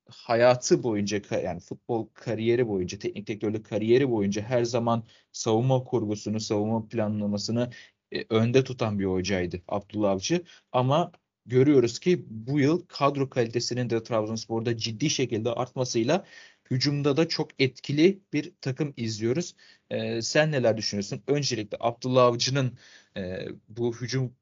hayatı 0.09 0.83
boyunca 0.83 1.21
yani 1.43 1.59
futbol 1.59 2.07
kariyeri 2.13 2.67
boyunca 2.67 2.99
teknik 2.99 3.27
direktörlük 3.27 3.65
kariyeri 3.65 4.09
boyunca 4.11 4.41
her 4.41 4.63
zaman 4.63 5.03
savunma 5.31 5.83
kurgusunu, 5.83 6.39
savunma 6.39 6.87
planlamasını 6.87 7.69
e, 8.11 8.25
önde 8.29 8.63
tutan 8.63 8.99
bir 8.99 9.05
hocaydı 9.05 9.61
Abdullah 9.67 10.11
Avcı. 10.11 10.43
Ama 10.71 11.11
görüyoruz 11.45 11.99
ki 11.99 12.25
bu 12.29 12.59
yıl 12.59 12.85
kadro 12.87 13.29
kalitesinin 13.29 13.89
de 13.89 14.03
Trabzonspor'da 14.03 14.77
ciddi 14.77 15.09
şekilde 15.09 15.49
artmasıyla 15.51 16.25
hücumda 16.71 17.17
da 17.17 17.27
çok 17.27 17.61
etkili 17.61 18.19
bir 18.33 18.53
takım 18.61 18.93
izliyoruz. 18.97 19.55
Ee, 19.89 20.21
sen 20.21 20.51
neler 20.51 20.77
düşünüyorsun? 20.77 21.23
Öncelikle 21.27 21.77
Abdullah 21.81 22.23
Avcı'nın 22.25 22.77
e, 23.17 23.47
bu 23.69 23.95
hücum 23.95 24.35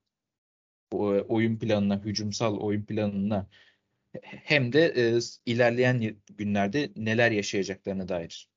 oyun 1.29 1.59
planına, 1.59 2.03
hücumsal 2.05 2.57
oyun 2.57 2.83
planına 2.85 3.47
hem 4.23 4.73
de 4.73 4.85
e, 4.97 5.19
ilerleyen 5.45 6.17
günlerde 6.37 6.91
neler 6.95 7.31
yaşayacaklarına 7.31 8.07
dair. 8.07 8.52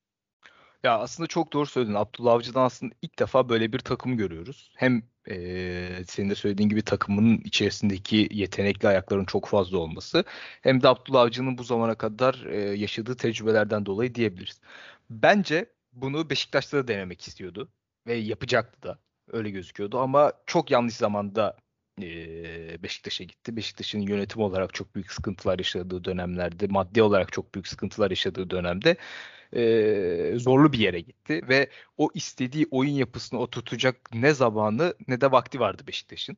Ya 0.87 0.99
aslında 0.99 1.27
çok 1.27 1.53
doğru 1.53 1.67
söyledin. 1.67 1.95
Abdullah 1.95 2.33
Avcı'dan 2.33 2.65
aslında 2.65 2.95
ilk 3.03 3.19
defa 3.19 3.49
böyle 3.49 3.73
bir 3.73 3.79
takım 3.79 4.17
görüyoruz. 4.17 4.73
Hem 4.77 5.03
e, 5.31 6.05
senin 6.07 6.31
de 6.31 6.35
söylediğin 6.35 6.69
gibi 6.69 6.83
takımın 6.83 7.39
içerisindeki 7.39 8.29
yetenekli 8.31 8.89
ayakların 8.89 9.25
çok 9.25 9.47
fazla 9.47 9.79
olması 9.79 10.25
hem 10.63 10.83
de 10.83 10.89
Abdullah 10.89 11.21
Avcı'nın 11.21 11.59
bu 11.59 11.65
zamana 11.65 11.95
kadar 11.95 12.45
e, 12.47 12.59
yaşadığı 12.59 13.17
tecrübelerden 13.17 13.87
dolayı 13.87 14.15
diyebiliriz. 14.15 14.61
Bence 15.11 15.67
bunu 15.93 16.31
Beşiktaş'ta 16.31 16.77
da 16.79 16.89
denemek 16.89 17.29
istiyordu 17.29 17.69
ve 18.07 18.15
yapacaktı 18.15 18.83
da 18.83 18.99
öyle 19.33 19.51
gözüküyordu 19.51 19.99
ama 19.99 20.33
çok 20.47 20.71
yanlış 20.71 20.95
zamanda 20.95 21.57
Beşiktaş'a 22.83 23.25
gitti. 23.25 23.57
Beşiktaş'ın 23.57 24.01
yönetim 24.01 24.43
olarak 24.43 24.75
çok 24.75 24.95
büyük 24.95 25.13
sıkıntılar 25.13 25.59
yaşadığı 25.59 26.05
dönemlerde, 26.05 26.67
maddi 26.67 27.03
olarak 27.03 27.33
çok 27.33 27.55
büyük 27.55 27.69
sıkıntılar 27.69 28.11
yaşadığı 28.11 28.51
dönemde 28.51 28.97
zorlu 30.39 30.73
bir 30.73 30.79
yere 30.79 31.01
gitti 31.01 31.41
ve 31.49 31.71
o 31.97 32.11
istediği 32.15 32.67
oyun 32.71 32.93
yapısını 32.93 33.41
oturtacak 33.41 34.15
ne 34.15 34.35
zamanı 34.35 34.95
ne 35.09 35.21
de 35.21 35.33
vakti 35.33 35.61
vardı 35.61 35.83
Beşiktaş'ın. 35.87 36.37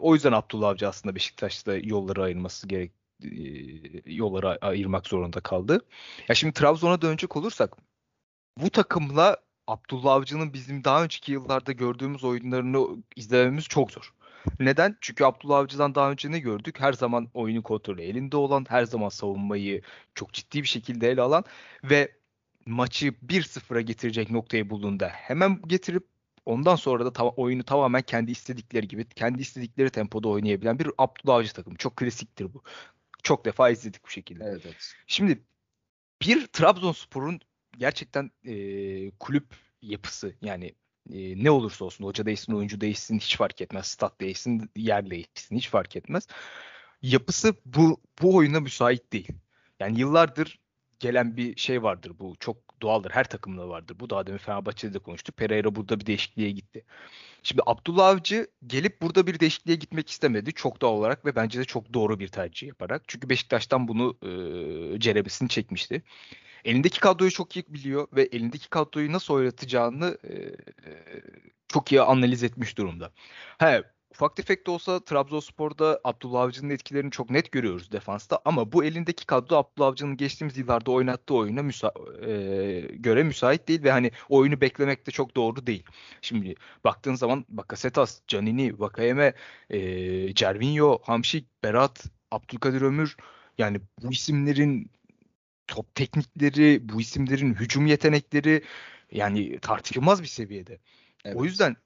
O 0.00 0.14
yüzden 0.14 0.32
Abdullah 0.32 0.68
Avcı 0.68 0.88
aslında 0.88 1.14
Beşiktaş'ta 1.14 1.76
yolları 1.76 2.22
ayırması 2.22 2.68
gerek 2.68 2.92
e, 3.24 4.22
ayırmak 4.60 5.06
zorunda 5.06 5.40
kaldı. 5.40 5.86
Ya 6.28 6.34
şimdi 6.34 6.54
Trabzon'a 6.54 7.02
dönecek 7.02 7.36
olursak 7.36 7.76
bu 8.58 8.70
takımla 8.70 9.36
Abdullah 9.66 10.12
Avcı'nın 10.12 10.52
bizim 10.52 10.84
daha 10.84 11.04
önceki 11.04 11.32
yıllarda 11.32 11.72
gördüğümüz 11.72 12.24
oyunlarını 12.24 13.02
izlememiz 13.16 13.64
çok 13.64 13.92
zor. 13.92 14.14
Neden? 14.60 14.96
Çünkü 15.00 15.24
Abdullah 15.24 15.58
Avcı'dan 15.58 15.94
daha 15.94 16.10
önce 16.10 16.30
ne 16.30 16.38
gördük? 16.38 16.80
Her 16.80 16.92
zaman 16.92 17.28
oyunu 17.34 17.62
kontrolü 17.62 18.02
elinde 18.02 18.36
olan, 18.36 18.66
her 18.68 18.84
zaman 18.84 19.08
savunmayı 19.08 19.82
çok 20.14 20.32
ciddi 20.32 20.62
bir 20.62 20.68
şekilde 20.68 21.10
ele 21.10 21.20
alan 21.20 21.44
ve 21.84 22.12
maçı 22.66 23.14
1-0'a 23.26 23.80
getirecek 23.80 24.30
noktayı 24.30 24.70
bulduğunda 24.70 25.08
hemen 25.08 25.62
getirip 25.66 26.06
ondan 26.46 26.76
sonra 26.76 27.04
da 27.04 27.12
ta- 27.12 27.28
oyunu 27.28 27.62
tamamen 27.64 28.02
kendi 28.02 28.30
istedikleri 28.30 28.88
gibi, 28.88 29.08
kendi 29.08 29.42
istedikleri 29.42 29.90
tempoda 29.90 30.28
oynayabilen 30.28 30.78
bir 30.78 30.90
Abdullah 30.98 31.34
Avcı 31.34 31.52
takımı. 31.52 31.76
Çok 31.76 31.96
klasiktir 31.96 32.54
bu. 32.54 32.62
Çok 33.22 33.44
defa 33.44 33.70
izledik 33.70 34.04
bu 34.04 34.08
şekilde. 34.08 34.44
Evet, 34.44 34.62
evet. 34.64 34.94
Şimdi 35.06 35.42
bir 36.22 36.46
Trabzonspor'un 36.46 37.40
gerçekten 37.78 38.30
e, 38.44 38.54
kulüp 39.10 39.54
yapısı 39.82 40.34
yani 40.42 40.74
e, 41.12 41.44
ne 41.44 41.50
olursa 41.50 41.84
olsun 41.84 42.04
hoca 42.04 42.26
değişsin, 42.26 42.52
oyuncu 42.52 42.80
değişsin 42.80 43.18
hiç 43.18 43.36
fark 43.36 43.60
etmez. 43.60 43.86
Stat 43.86 44.20
değişsin, 44.20 44.70
yer 44.76 45.10
değişsin 45.10 45.56
hiç 45.56 45.68
fark 45.68 45.96
etmez. 45.96 46.26
Yapısı 47.02 47.54
bu 47.64 48.00
bu 48.22 48.36
oyuna 48.36 48.60
müsait 48.60 49.12
değil. 49.12 49.28
Yani 49.80 50.00
yıllardır 50.00 50.58
gelen 51.00 51.36
bir 51.36 51.56
şey 51.56 51.82
vardır 51.82 52.12
bu. 52.18 52.34
Çok 52.40 52.56
doğaldır. 52.82 53.10
Her 53.10 53.24
takımda 53.24 53.68
vardır. 53.68 53.96
Bu 54.00 54.10
daha 54.10 54.26
demin 54.26 54.38
Fenerbahçe'de 54.38 54.94
de 54.94 54.98
konuştuk. 54.98 55.36
Pereira 55.36 55.74
burada 55.74 56.00
bir 56.00 56.06
değişikliğe 56.06 56.50
gitti. 56.50 56.84
Şimdi 57.42 57.62
Abdullah 57.66 58.06
Avcı 58.06 58.46
gelip 58.66 59.02
burada 59.02 59.26
bir 59.26 59.40
değişikliğe 59.40 59.76
gitmek 59.76 60.10
istemedi. 60.10 60.52
Çok 60.52 60.80
doğal 60.82 60.92
olarak 60.92 61.24
ve 61.26 61.36
bence 61.36 61.60
de 61.60 61.64
çok 61.64 61.94
doğru 61.94 62.18
bir 62.20 62.28
tercih 62.28 62.68
yaparak. 62.68 63.02
Çünkü 63.08 63.28
Beşiktaş'tan 63.28 63.88
bunu 63.88 64.16
e, 64.22 65.00
cerebesini 65.00 65.48
çekmişti. 65.48 66.02
Elindeki 66.64 67.00
kadroyu 67.00 67.30
çok 67.30 67.56
iyi 67.56 67.64
biliyor 67.68 68.08
ve 68.12 68.22
elindeki 68.22 68.68
kadroyu 68.68 69.12
nasıl 69.12 69.34
oynatacağını 69.34 70.18
e, 70.24 70.34
çok 71.68 71.92
iyi 71.92 72.00
analiz 72.00 72.42
etmiş 72.42 72.78
durumda. 72.78 73.12
He, 73.58 73.82
ufak 74.10 74.36
tefek 74.36 74.66
de 74.66 74.70
olsa 74.70 75.04
Trabzonspor'da 75.04 76.00
Abdullah 76.04 76.40
Avcı'nın 76.40 76.70
etkilerini 76.70 77.10
çok 77.10 77.30
net 77.30 77.52
görüyoruz 77.52 77.92
defansta 77.92 78.40
ama 78.44 78.72
bu 78.72 78.84
elindeki 78.84 79.26
kadro 79.26 79.56
Abdullah 79.56 79.88
Avcı'nın 79.88 80.16
geçtiğimiz 80.16 80.58
yıllarda 80.58 80.90
oynattığı 80.90 81.34
oyuna 81.34 81.60
müsa- 81.60 82.26
e, 82.26 82.80
göre 82.96 83.22
müsait 83.22 83.68
değil 83.68 83.82
ve 83.82 83.90
hani 83.90 84.10
oyunu 84.28 84.60
beklemek 84.60 85.06
de 85.06 85.10
çok 85.10 85.36
doğru 85.36 85.66
değil. 85.66 85.84
Şimdi 86.22 86.54
baktığın 86.84 87.14
zaman 87.14 87.44
Bakasetas, 87.48 88.20
Canini, 88.28 88.80
Vakayeme, 88.80 89.34
e, 89.70 90.34
Cervinho, 90.34 90.98
Hamşik, 91.02 91.62
Berat, 91.64 92.04
Abdülkadir 92.30 92.82
Ömür 92.82 93.16
yani 93.58 93.80
bu 94.02 94.12
isimlerin 94.12 94.90
top 95.70 95.94
teknikleri, 95.94 96.88
bu 96.88 97.00
isimlerin 97.00 97.54
hücum 97.54 97.86
yetenekleri 97.86 98.62
yani 99.12 99.58
tartışılmaz 99.58 100.22
bir 100.22 100.26
seviyede. 100.26 100.78
Evet. 101.24 101.36
O 101.36 101.44
yüzden 101.44 101.76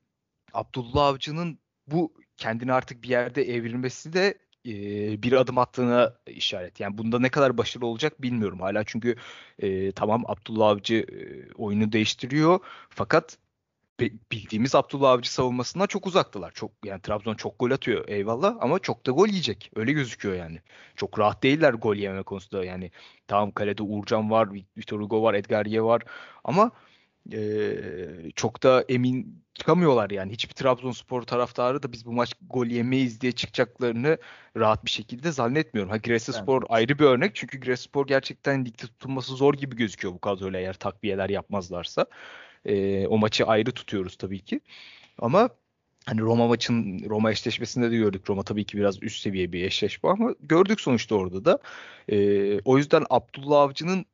Abdullah 0.53 1.07
Avcı'nın 1.07 1.59
bu 1.87 2.14
kendini 2.37 2.73
artık 2.73 3.03
bir 3.03 3.09
yerde 3.09 3.42
evrilmesi 3.42 4.12
de 4.12 4.38
e, 4.66 4.73
bir 5.23 5.33
adım 5.33 5.59
attığına 5.59 6.14
işaret. 6.27 6.81
Yani 6.81 6.99
bunda 6.99 7.18
ne 7.18 7.29
kadar 7.29 7.59
başarılı 7.59 7.87
olacak 7.87 8.23
bilmiyorum 8.23 8.61
hala 8.61 8.85
çünkü 8.85 9.16
e, 9.59 9.92
tamam 9.92 10.25
Abdullah 10.27 10.68
Avcı 10.68 10.94
e, 10.94 11.53
oyunu 11.53 11.92
değiştiriyor 11.92 12.61
fakat 12.88 13.38
bildiğimiz 14.00 14.74
Abdullah 14.74 15.11
Avcı 15.11 15.33
savunmasından 15.33 15.87
çok 15.87 16.07
uzaktılar. 16.07 16.50
Çok 16.50 16.70
yani 16.85 17.00
Trabzon 17.00 17.35
çok 17.35 17.59
gol 17.59 17.70
atıyor 17.70 18.09
eyvallah 18.09 18.57
ama 18.61 18.78
çok 18.78 19.07
da 19.07 19.11
gol 19.11 19.28
yiyecek. 19.28 19.70
Öyle 19.76 19.92
gözüküyor 19.92 20.35
yani. 20.35 20.61
Çok 20.96 21.18
rahat 21.18 21.42
değiller 21.42 21.74
gol 21.74 21.96
yeme 21.96 22.22
konusunda. 22.22 22.64
Yani 22.64 22.90
tamam 23.26 23.50
kalede 23.50 23.83
Uğurcan 23.83 24.30
var, 24.30 24.48
Vitor 24.52 25.00
Hugo 25.00 25.22
var, 25.22 25.35
Edgar 25.35 25.66
Ye 25.66 25.83
var 25.83 26.02
ama 26.44 26.70
e, 27.33 27.76
çok 28.37 28.62
da 28.62 28.85
emin 28.88 29.44
çıkamıyorlar 29.54 30.11
yani. 30.11 30.33
Hiçbir 30.33 30.54
Trabzonspor 30.54 31.22
taraftarı 31.22 31.83
da 31.83 31.92
biz 31.92 32.07
bu 32.07 32.12
maç 32.12 32.33
gol 32.50 32.66
yemeyiz 32.66 33.20
diye 33.20 33.33
çıkacaklarını 33.33 34.18
rahat 34.57 34.85
bir 34.85 34.90
şekilde 34.90 35.33
zannetmiyorum. 35.33 35.90
Ha 35.90 35.96
Giresunspor 35.96 36.62
evet. 36.62 36.70
ayrı 36.70 36.98
bir 36.98 37.04
örnek 37.04 37.35
çünkü 37.35 37.61
Giresunspor 37.61 38.07
gerçekten 38.07 38.64
ligde 38.64 38.87
tutulması 38.87 39.35
zor 39.35 39.54
gibi 39.54 39.76
gözüküyor 39.76 40.14
bu 40.14 40.18
kadroyla 40.18 40.61
eğer 40.61 40.74
takviyeler 40.74 41.28
yapmazlarsa. 41.28 42.07
E, 42.64 43.07
o 43.07 43.18
maçı 43.18 43.46
ayrı 43.46 43.72
tutuyoruz 43.72 44.16
tabii 44.16 44.40
ki. 44.40 44.61
Ama 45.18 45.48
hani 46.07 46.20
Roma 46.20 46.46
maçın 46.48 47.05
Roma 47.09 47.31
eşleşmesinde 47.33 47.90
de 47.90 47.96
gördük. 47.96 48.31
Roma 48.31 48.42
tabii 48.42 48.64
ki 48.64 48.79
biraz 48.79 49.03
üst 49.03 49.22
seviye 49.22 49.53
bir 49.53 49.64
eşleşme 49.64 50.11
ama 50.11 50.35
gördük 50.40 50.81
sonuçta 50.81 51.14
orada 51.14 51.44
da. 51.44 51.59
E, 52.09 52.61
o 52.61 52.79
yüzden 52.79 53.05
Abdullah 53.11 53.61
Avcı'nın 53.61 54.07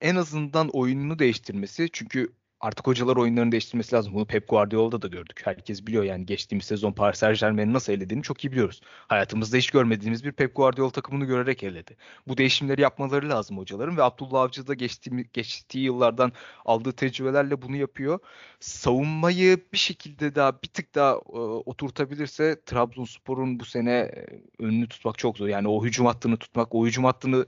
en 0.00 0.16
azından 0.16 0.68
oyununu 0.68 1.18
değiştirmesi 1.18 1.88
çünkü 1.92 2.32
artık 2.62 2.86
hocalar 2.86 3.16
oyunlarını 3.16 3.52
değiştirmesi 3.52 3.94
lazım. 3.94 4.14
Bunu 4.14 4.26
Pep 4.26 4.48
Guardiola'da 4.48 5.02
da 5.02 5.08
gördük. 5.08 5.40
Herkes 5.44 5.86
biliyor 5.86 6.04
yani 6.04 6.26
geçtiğimiz 6.26 6.64
sezon 6.64 6.92
Paris 6.92 7.18
Saint 7.18 7.40
Germain'i 7.40 7.72
nasıl 7.72 7.92
elediğini 7.92 8.22
çok 8.22 8.44
iyi 8.44 8.52
biliyoruz. 8.52 8.80
Hayatımızda 9.08 9.56
hiç 9.56 9.70
görmediğimiz 9.70 10.24
bir 10.24 10.32
Pep 10.32 10.56
Guardiola 10.56 10.90
takımını 10.90 11.24
görerek 11.24 11.62
eledi. 11.62 11.96
Bu 12.28 12.36
değişimleri 12.36 12.80
yapmaları 12.80 13.28
lazım 13.28 13.58
hocaların 13.58 13.96
ve 13.96 14.02
Abdullah 14.02 14.40
Avcı 14.40 14.66
da 14.66 14.74
geçtiği, 14.74 15.26
geçtiği 15.32 15.84
yıllardan 15.84 16.32
aldığı 16.64 16.92
tecrübelerle 16.92 17.62
bunu 17.62 17.76
yapıyor. 17.76 18.18
Savunmayı 18.60 19.58
bir 19.72 19.78
şekilde 19.78 20.34
daha 20.34 20.52
bir 20.62 20.68
tık 20.68 20.94
daha 20.94 21.12
e, 21.12 21.38
oturtabilirse 21.66 22.60
Trabzonspor'un 22.66 23.60
bu 23.60 23.64
sene 23.64 23.92
e, 23.92 24.26
önünü 24.58 24.88
tutmak 24.88 25.18
çok 25.18 25.38
zor. 25.38 25.48
Yani 25.48 25.68
o 25.68 25.84
hücum 25.84 26.06
hattını 26.06 26.36
tutmak, 26.36 26.74
o 26.74 26.86
hücum 26.86 27.04
hattını 27.04 27.46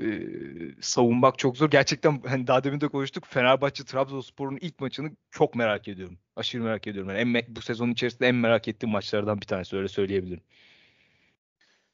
e, 0.00 0.08
savunmak 0.80 1.38
çok 1.38 1.56
zor. 1.56 1.70
Gerçekten 1.70 2.22
hani 2.26 2.46
daha 2.46 2.64
demin 2.64 2.80
de 2.80 2.88
konuştuk. 2.88 3.26
Fenerbahçe 3.26 3.84
Trabzonspor'un 3.84 4.58
ilk 4.60 4.80
maçını 4.80 5.10
çok 5.30 5.54
merak 5.54 5.88
ediyorum. 5.88 6.18
Aşırı 6.36 6.62
merak 6.62 6.86
ediyorum. 6.86 7.10
Yani 7.10 7.36
en, 7.38 7.56
bu 7.56 7.60
sezonun 7.60 7.92
içerisinde 7.92 8.28
en 8.28 8.34
merak 8.34 8.68
ettiğim 8.68 8.90
maçlardan 8.90 9.40
bir 9.40 9.46
tanesi 9.46 9.76
öyle 9.76 9.88
söyleyebilirim. 9.88 10.42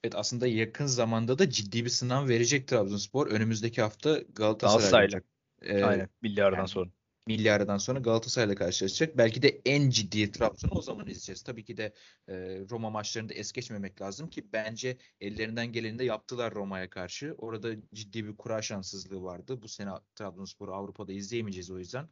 Evet 0.05 0.15
aslında 0.15 0.47
yakın 0.47 0.87
zamanda 0.87 1.39
da 1.39 1.51
ciddi 1.51 1.85
bir 1.85 1.91
sınav 1.91 2.29
verecek 2.29 2.69
Trabzonspor. 2.69 3.27
Önümüzdeki 3.27 3.83
hafta 3.83 4.11
Galatasaray. 4.35 5.09
Galatasaray'la. 5.09 5.21
Ee, 5.63 5.85
Aynen. 5.85 6.09
Milli 6.23 6.45
aradan 6.45 6.59
yani, 6.59 6.69
sonra 6.69 6.91
milli 7.27 7.53
aradan 7.53 7.79
sonra 7.79 7.99
Galatasaray'la 7.99 8.55
karşılaşacak. 8.55 9.19
Belki 9.19 9.43
de 9.43 9.61
en 9.65 9.91
ciddi 9.91 10.31
Trabzon'u 10.31 10.73
o 10.73 10.83
zaman 10.83 11.07
izleyeceğiz. 11.07 11.43
Tabii 11.43 11.65
ki 11.65 11.77
de 11.77 11.95
e, 12.29 12.35
Roma 12.71 12.91
maçlarında 12.91 13.35
es 13.35 13.53
geçmemek 13.53 14.03
lazım 14.03 14.31
ki 14.31 14.53
bence 14.53 14.99
ellerinden 15.21 15.73
geleni 15.73 15.99
de 15.99 16.05
yaptılar 16.05 16.55
Roma'ya 16.55 16.91
karşı. 16.91 17.35
Orada 17.39 17.77
ciddi 17.95 18.27
bir 18.27 18.37
kura 18.37 18.63
şanssızlığı 18.63 19.23
vardı. 19.23 19.63
Bu 19.63 19.69
sene 19.69 19.91
Trabzonspor'u 20.15 20.75
Avrupa'da 20.75 21.13
izleyemeyeceğiz 21.13 21.71
o 21.71 21.79
yüzden. 21.79 22.09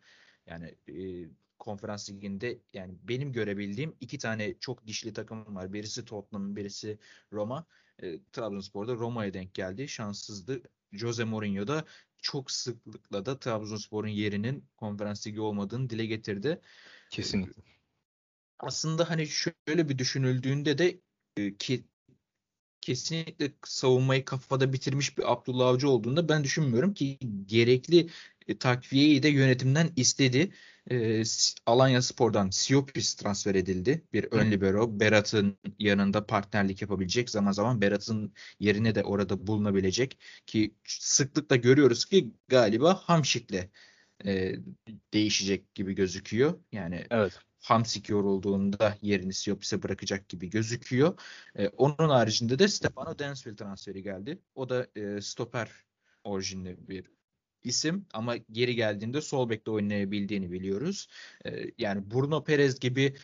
Yani 0.47 0.75
e, 0.89 1.29
konferans 1.59 2.11
liginde 2.11 2.59
yani 2.73 2.95
benim 3.03 3.33
görebildiğim 3.33 3.97
iki 4.01 4.19
tane 4.19 4.55
çok 4.59 4.87
dişli 4.87 5.13
takım 5.13 5.57
var. 5.57 5.73
Birisi 5.73 6.05
Tottenham, 6.05 6.57
birisi 6.57 6.99
Roma. 7.33 7.67
E, 8.03 8.21
Trabzonspor'da 8.33 8.95
Roma'ya 8.95 9.35
denk 9.35 9.55
geldi. 9.55 9.89
Şanssızdı. 9.89 10.63
Jose 10.93 11.25
Mourinho 11.25 11.67
da 11.67 11.85
çok 12.23 12.51
sıklıkla 12.51 13.27
da 13.27 13.39
Trabzonspor'un 13.39 14.09
yerinin 14.09 14.65
konferans 14.77 15.27
ligi 15.27 15.41
olmadığını 15.41 15.91
dile 15.91 16.07
getirdi. 16.07 16.61
Kesinlikle. 17.11 17.63
Aslında 18.59 19.11
hani 19.11 19.27
şöyle 19.27 19.89
bir 19.89 19.99
düşünüldüğünde 19.99 20.79
de 20.79 21.01
e, 21.37 21.57
ki 21.57 21.85
kesinlikle 22.81 23.53
savunmayı 23.65 24.25
kafada 24.25 24.73
bitirmiş 24.73 25.19
bir 25.19 25.33
Abdullah 25.33 25.67
Avcı 25.67 25.89
olduğunda 25.89 26.29
ben 26.29 26.45
düşünmüyorum 26.45 26.95
ki 26.95 27.19
gerekli 27.47 28.09
e, 28.49 28.59
takviyeyi 28.59 29.23
de 29.23 29.29
yönetimden 29.29 29.93
istedi. 29.97 30.53
E, 30.91 31.23
Alanya 31.67 32.03
Spor'dan 32.03 32.51
Siopis 32.51 33.15
transfer 33.15 33.55
edildi. 33.55 34.05
Bir 34.13 34.25
ön 34.31 34.51
libero. 34.51 35.01
Berat'ın 35.01 35.59
yanında 35.79 36.27
partnerlik 36.27 36.83
yapabilecek. 36.83 37.31
Zaman 37.31 37.53
zaman 37.53 37.81
Berat'ın 37.81 38.35
yerine 38.61 38.95
de 38.95 39.05
orada 39.05 39.47
bulunabilecek. 39.47 40.19
Ki 40.47 40.75
sıklıkla 40.85 41.57
görüyoruz 41.57 42.05
ki 42.05 42.33
galiba 42.49 42.95
Hamşik'le 42.95 43.71
e, 44.25 44.55
değişecek 45.13 45.75
gibi 45.75 45.95
gözüküyor. 45.95 46.59
Yani 46.73 47.07
evet. 47.11 47.39
Hamsik 47.61 48.09
yorulduğunda 48.09 48.99
yerini 49.03 49.33
Siopis'e 49.33 49.83
bırakacak 49.83 50.29
gibi 50.29 50.51
gözüküyor. 50.51 51.21
E, 51.57 51.69
onun 51.69 52.09
haricinde 52.09 52.59
de 52.59 52.69
Stefano 52.69 53.19
Densville 53.19 53.57
transferi 53.57 54.03
geldi. 54.03 54.39
O 54.55 54.69
da 54.69 54.87
e, 54.97 55.21
stoper 55.21 55.71
orijinli 56.25 56.77
bir 56.89 57.11
isim 57.65 58.07
ama 58.13 58.37
geri 58.37 58.75
geldiğinde 58.75 59.21
sol 59.21 59.51
bekte 59.51 59.71
oynayabildiğini 59.71 60.53
biliyoruz. 60.53 61.09
Ee, 61.47 61.65
yani 61.79 62.11
Bruno 62.11 62.45
Perez 62.45 62.81
gibi 62.81 63.17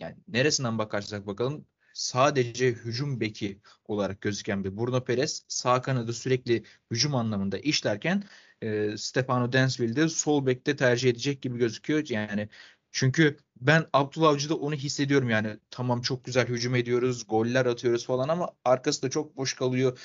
yani 0.00 0.16
neresinden 0.28 0.78
bakarsak 0.78 1.26
bakalım 1.26 1.66
sadece 1.94 2.68
hücum 2.68 3.20
beki 3.20 3.60
olarak 3.86 4.20
gözüken 4.20 4.64
bir 4.64 4.76
Bruno 4.76 5.04
Perez 5.04 5.44
sağ 5.48 5.82
kanadı 5.82 6.12
sürekli 6.12 6.64
hücum 6.90 7.14
anlamında 7.14 7.58
işlerken 7.58 8.24
e, 8.62 8.96
Stefano 8.96 9.52
Densville'de 9.52 10.08
sol 10.08 10.46
bekte 10.46 10.76
tercih 10.76 11.10
edecek 11.10 11.42
gibi 11.42 11.58
gözüküyor. 11.58 12.08
Yani 12.08 12.48
çünkü 12.90 13.36
ben 13.60 13.86
Abdullah 13.92 14.28
Avcı'da 14.28 14.54
onu 14.56 14.74
hissediyorum 14.74 15.30
yani 15.30 15.58
tamam 15.70 16.02
çok 16.02 16.24
güzel 16.24 16.46
hücum 16.48 16.74
ediyoruz, 16.74 17.26
goller 17.28 17.66
atıyoruz 17.66 18.06
falan 18.06 18.28
ama 18.28 18.50
arkası 18.64 19.02
da 19.02 19.10
çok 19.10 19.36
boş 19.36 19.54
kalıyor 19.54 19.98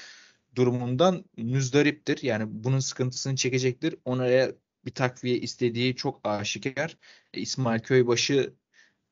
durumundan 0.58 1.26
müzdariptir. 1.38 2.24
Yani 2.24 2.46
bunun 2.50 2.80
sıkıntısını 2.80 3.36
çekecektir. 3.36 3.96
Ona 4.06 4.28
bir 4.86 4.92
takviye 4.94 5.38
istediği 5.40 5.96
çok 5.96 6.22
aşikar. 6.24 6.98
E, 7.34 7.42
İsmail 7.42 7.80
Köybaşı 7.80 8.54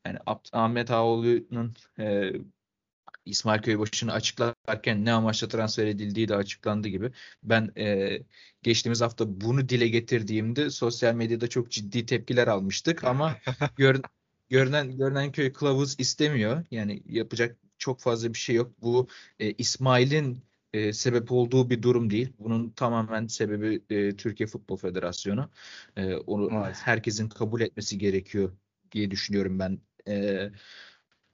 yani 0.05 0.19
Ahmet 0.53 0.91
Ağoğlu'nun 0.91 1.75
e, 1.99 2.31
İsmail 3.25 3.61
Köybaşı'nı 3.61 4.13
açıklarken 4.13 5.05
ne 5.05 5.13
amaçla 5.13 5.47
transfer 5.47 5.87
edildiği 5.87 6.27
de 6.27 6.35
açıklandı 6.35 6.87
gibi. 6.87 7.11
Ben 7.43 7.71
e, 7.77 8.19
geçtiğimiz 8.63 9.01
hafta 9.01 9.41
bunu 9.41 9.69
dile 9.69 9.87
getirdiğimde 9.87 10.69
sosyal 10.69 11.15
medyada 11.15 11.47
çok 11.47 11.71
ciddi 11.71 12.05
tepkiler 12.05 12.47
almıştık 12.47 13.03
ama 13.03 13.37
gör, 13.77 14.01
görünen 14.49 14.97
görünen 14.97 15.31
köy 15.31 15.53
kılavuz 15.53 15.95
istemiyor. 15.99 16.65
Yani 16.71 17.03
yapacak 17.05 17.57
çok 17.77 18.01
fazla 18.01 18.33
bir 18.33 18.39
şey 18.39 18.55
yok. 18.55 18.81
Bu 18.81 19.07
e, 19.39 19.51
İsmail'in 19.51 20.43
e, 20.75 20.93
sebep 20.93 21.31
olduğu 21.31 21.69
bir 21.69 21.81
durum 21.81 22.09
değil. 22.09 22.33
Bunun 22.39 22.69
tamamen 22.69 23.27
sebebi 23.27 23.81
e, 23.89 24.15
Türkiye 24.15 24.47
Futbol 24.47 24.77
Federasyonu. 24.77 25.49
E, 25.97 26.15
onu 26.15 26.49
Maalesef. 26.49 26.87
herkesin 26.87 27.29
kabul 27.29 27.61
etmesi 27.61 27.97
gerekiyor 27.97 28.57
diye 28.91 29.11
düşünüyorum 29.11 29.59
ben. 29.59 29.79
E, 30.07 30.49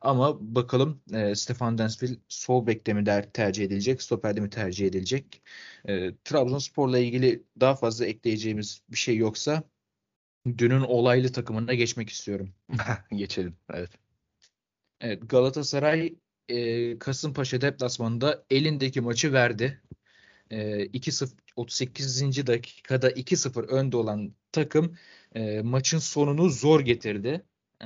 ama 0.01 0.38
bakalım 0.56 1.01
e, 1.13 1.36
Stefan 1.36 1.77
Densville 1.77 2.15
sol 2.27 2.67
bekte 2.67 2.93
mi 2.93 3.06
der, 3.06 3.34
tercih 3.34 3.63
edilecek, 3.63 4.01
stoperde 4.01 4.41
mi 4.41 4.49
tercih 4.49 4.88
edilecek? 4.88 5.41
E, 5.88 6.15
Trabzonspor'la 6.23 6.99
ilgili 6.99 7.43
daha 7.60 7.75
fazla 7.75 8.06
ekleyeceğimiz 8.06 8.82
bir 8.89 8.97
şey 8.97 9.17
yoksa 9.17 9.63
dünün 10.58 10.82
olaylı 10.82 11.32
takımına 11.32 11.73
geçmek 11.73 12.10
istiyorum. 12.10 12.54
Geçelim. 13.12 13.56
Evet. 13.73 13.91
Evet 15.01 15.30
Galatasaray 15.30 16.15
e, 16.52 17.00
Kasımpaşa 17.00 17.62
deplasmanında 17.62 18.46
elindeki 18.50 19.02
maçı 19.02 19.34
verdi. 19.34 19.82
E, 20.52 20.86
2-0 20.86 21.30
38. 21.56 22.48
dakikada 22.48 23.12
2-0 23.12 23.68
önde 23.68 23.98
olan 23.98 24.36
takım 24.52 24.98
e, 25.36 25.62
maçın 25.62 26.00
sonunu 26.00 26.50
zor 26.50 26.80
getirdi. 26.80 27.46
E, 27.82 27.86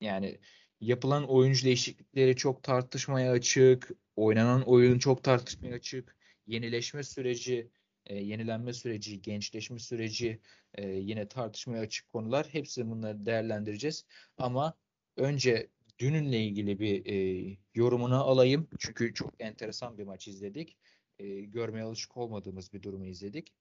yani 0.00 0.38
yapılan 0.80 1.28
oyuncu 1.28 1.64
değişiklikleri 1.64 2.36
çok 2.36 2.62
tartışmaya 2.62 3.32
açık. 3.32 3.90
Oynanan 4.16 4.62
oyun 4.62 4.98
çok 4.98 5.24
tartışmaya 5.24 5.74
açık. 5.74 6.16
Yenileşme 6.46 7.02
süreci, 7.02 7.70
e, 8.06 8.16
yenilenme 8.16 8.72
süreci, 8.72 9.22
gençleşme 9.22 9.78
süreci 9.78 10.40
e, 10.74 10.88
yine 10.88 11.28
tartışmaya 11.28 11.80
açık 11.80 12.08
konular. 12.12 12.46
Hepsini 12.52 12.90
bunları 12.90 13.26
değerlendireceğiz. 13.26 14.04
Ama 14.38 14.74
önce 15.16 15.68
dününle 15.98 16.44
ilgili 16.44 16.78
bir 16.80 17.06
e, 17.06 17.58
yorumunu 17.74 18.24
alayım. 18.24 18.68
Çünkü 18.78 19.14
çok 19.14 19.34
enteresan 19.38 19.98
bir 19.98 20.04
maç 20.04 20.28
izledik. 20.28 20.78
E, 21.18 21.40
görmeye 21.40 21.82
alışık 21.82 22.16
olmadığımız 22.16 22.72
bir 22.72 22.82
durumu 22.82 23.06
izledik. 23.06 23.52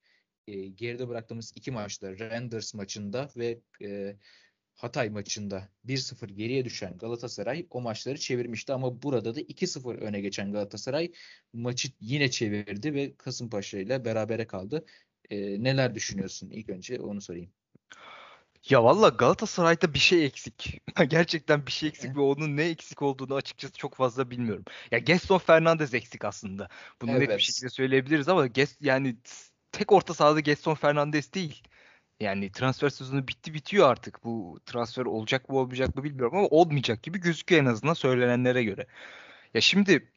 E, 0.47 0.67
geride 0.67 1.07
bıraktığımız 1.07 1.53
iki 1.55 1.71
maçta 1.71 2.19
Renders 2.19 2.73
maçında 2.73 3.29
ve 3.37 3.59
e, 3.81 4.17
Hatay 4.75 5.09
maçında 5.09 5.69
1-0 5.85 6.27
geriye 6.31 6.65
düşen 6.65 6.97
Galatasaray 6.97 7.67
o 7.69 7.81
maçları 7.81 8.17
çevirmişti 8.17 8.73
ama 8.73 9.01
burada 9.01 9.35
da 9.35 9.41
2-0 9.41 9.97
öne 9.97 10.21
geçen 10.21 10.51
Galatasaray 10.51 11.11
maçı 11.53 11.89
yine 11.99 12.31
çevirdi 12.31 12.93
ve 12.93 13.15
Kasımpaşa 13.17 13.77
ile 13.77 14.05
berabere 14.05 14.47
kaldı. 14.47 14.85
E, 15.29 15.63
neler 15.63 15.95
düşünüyorsun? 15.95 16.49
İlk 16.49 16.69
önce 16.69 17.01
onu 17.01 17.21
sorayım. 17.21 17.51
Ya 18.69 18.83
valla 18.83 19.09
Galatasaray'da 19.09 19.93
bir 19.93 19.99
şey 19.99 20.25
eksik. 20.25 20.81
Gerçekten 21.07 21.65
bir 21.67 21.71
şey 21.71 21.89
eksik 21.89 22.15
ve 22.15 22.21
onun 22.21 22.57
ne 22.57 22.63
eksik 22.63 23.01
olduğunu 23.01 23.35
açıkçası 23.35 23.73
çok 23.73 23.95
fazla 23.95 24.29
bilmiyorum. 24.31 24.65
Ya 24.91 24.99
Gaston 24.99 25.37
Fernandes 25.37 25.93
eksik 25.93 26.25
aslında. 26.25 26.69
Bunu 27.01 27.11
evet. 27.11 27.29
net 27.29 27.37
bir 27.37 27.43
şekilde 27.43 27.69
söyleyebiliriz 27.69 28.29
ama 28.29 28.47
Gest 28.47 28.81
yani 28.81 29.15
tek 29.71 29.91
orta 29.91 30.13
sahada 30.13 30.39
Gaston 30.39 30.75
Fernandes 30.75 31.33
değil. 31.33 31.63
Yani 32.19 32.51
transfer 32.51 32.89
sezonu 32.89 33.27
bitti 33.27 33.53
bitiyor 33.53 33.89
artık. 33.89 34.23
Bu 34.23 34.59
transfer 34.65 35.05
olacak 35.05 35.49
mı 35.49 35.57
olmayacak 35.57 35.95
mı 35.95 36.03
bilmiyorum 36.03 36.37
ama 36.37 36.47
olmayacak 36.47 37.03
gibi 37.03 37.19
gözüküyor 37.19 37.61
en 37.61 37.65
azından 37.65 37.93
söylenenlere 37.93 38.63
göre. 38.63 38.87
Ya 39.53 39.61
şimdi 39.61 40.12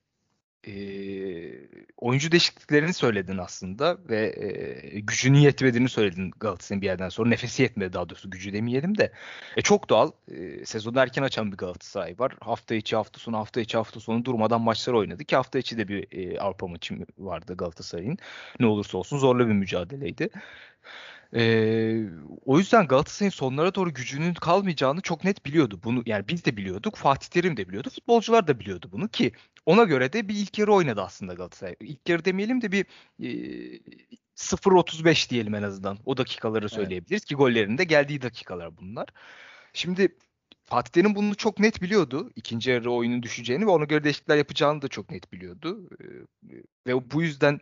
oyuncu 1.96 2.32
değişikliklerini 2.32 2.92
söyledin 2.92 3.38
aslında 3.38 3.98
ve 4.08 4.34
e, 4.36 5.00
gücünün 5.00 5.38
yetmediğini 5.38 5.88
söyledin 5.88 6.30
Galatasaray'ın 6.40 6.82
bir 6.82 6.86
yerden 6.86 7.08
sonra. 7.08 7.28
Nefesi 7.28 7.62
yetmedi 7.62 7.92
daha 7.92 8.08
doğrusu 8.08 8.30
gücü 8.30 8.52
demeyelim 8.52 8.98
de. 8.98 9.12
E, 9.56 9.62
çok 9.62 9.88
doğal. 9.88 10.10
E, 10.30 10.64
sezonu 10.64 10.98
erken 10.98 11.22
açan 11.22 11.52
bir 11.52 11.56
Galatasaray 11.56 12.18
var. 12.18 12.36
Hafta 12.40 12.74
içi 12.74 12.96
hafta 12.96 13.20
sonu 13.20 13.36
hafta 13.36 13.60
içi 13.60 13.76
hafta 13.76 14.00
sonu 14.00 14.24
durmadan 14.24 14.60
maçlar 14.60 14.94
oynadı 14.94 15.24
ki 15.24 15.36
hafta 15.36 15.58
içi 15.58 15.78
de 15.78 15.88
bir 15.88 16.06
e, 16.12 16.40
Avrupa 16.40 16.66
maçı 16.66 16.94
vardı 17.18 17.54
Galatasaray'ın. 17.56 18.18
Ne 18.60 18.66
olursa 18.66 18.98
olsun 18.98 19.18
zorlu 19.18 19.48
bir 19.48 19.52
mücadeleydi. 19.52 20.30
Ee, 21.34 22.02
o 22.44 22.58
yüzden 22.58 22.86
Galatasaray'ın 22.86 23.30
sonlara 23.30 23.74
doğru 23.74 23.94
gücünün 23.94 24.34
kalmayacağını 24.34 25.00
çok 25.00 25.24
net 25.24 25.46
biliyordu. 25.46 25.80
Bunu 25.84 26.02
yani 26.06 26.28
biz 26.28 26.44
de 26.44 26.56
biliyorduk, 26.56 26.96
Fatih 26.96 27.28
Terim 27.28 27.56
de 27.56 27.68
biliyordu, 27.68 27.90
futbolcular 27.90 28.48
da 28.48 28.60
biliyordu 28.60 28.88
bunu 28.92 29.08
ki 29.08 29.32
ona 29.66 29.84
göre 29.84 30.12
de 30.12 30.28
bir 30.28 30.34
ilk 30.34 30.58
yarı 30.58 30.72
oynadı 30.72 31.02
aslında 31.02 31.34
Galatasaray. 31.34 31.76
İlk 31.80 32.08
yarı 32.08 32.24
demeyelim 32.24 32.62
de 32.62 32.72
bir 32.72 32.86
e, 33.20 33.28
0-35 34.36 35.30
diyelim 35.30 35.54
en 35.54 35.62
azından. 35.62 35.98
O 36.04 36.16
dakikaları 36.16 36.68
söyleyebiliriz 36.68 37.22
evet. 37.22 37.24
ki 37.24 37.34
gollerinde 37.34 37.84
geldiği 37.84 38.22
dakikalar 38.22 38.76
bunlar. 38.76 39.06
Şimdi 39.72 40.16
Fatih 40.64 40.92
Terim 40.92 41.14
bunu 41.14 41.34
çok 41.34 41.58
net 41.58 41.82
biliyordu. 41.82 42.30
İkinci 42.36 42.70
yarı 42.70 42.90
oyunun 42.90 43.22
düşeceğini 43.22 43.66
ve 43.66 43.70
ona 43.70 43.84
göre 43.84 44.04
değişiklikler 44.04 44.36
yapacağını 44.36 44.82
da 44.82 44.88
çok 44.88 45.10
net 45.10 45.32
biliyordu. 45.32 45.90
Ve 46.86 47.10
bu 47.10 47.22
yüzden 47.22 47.60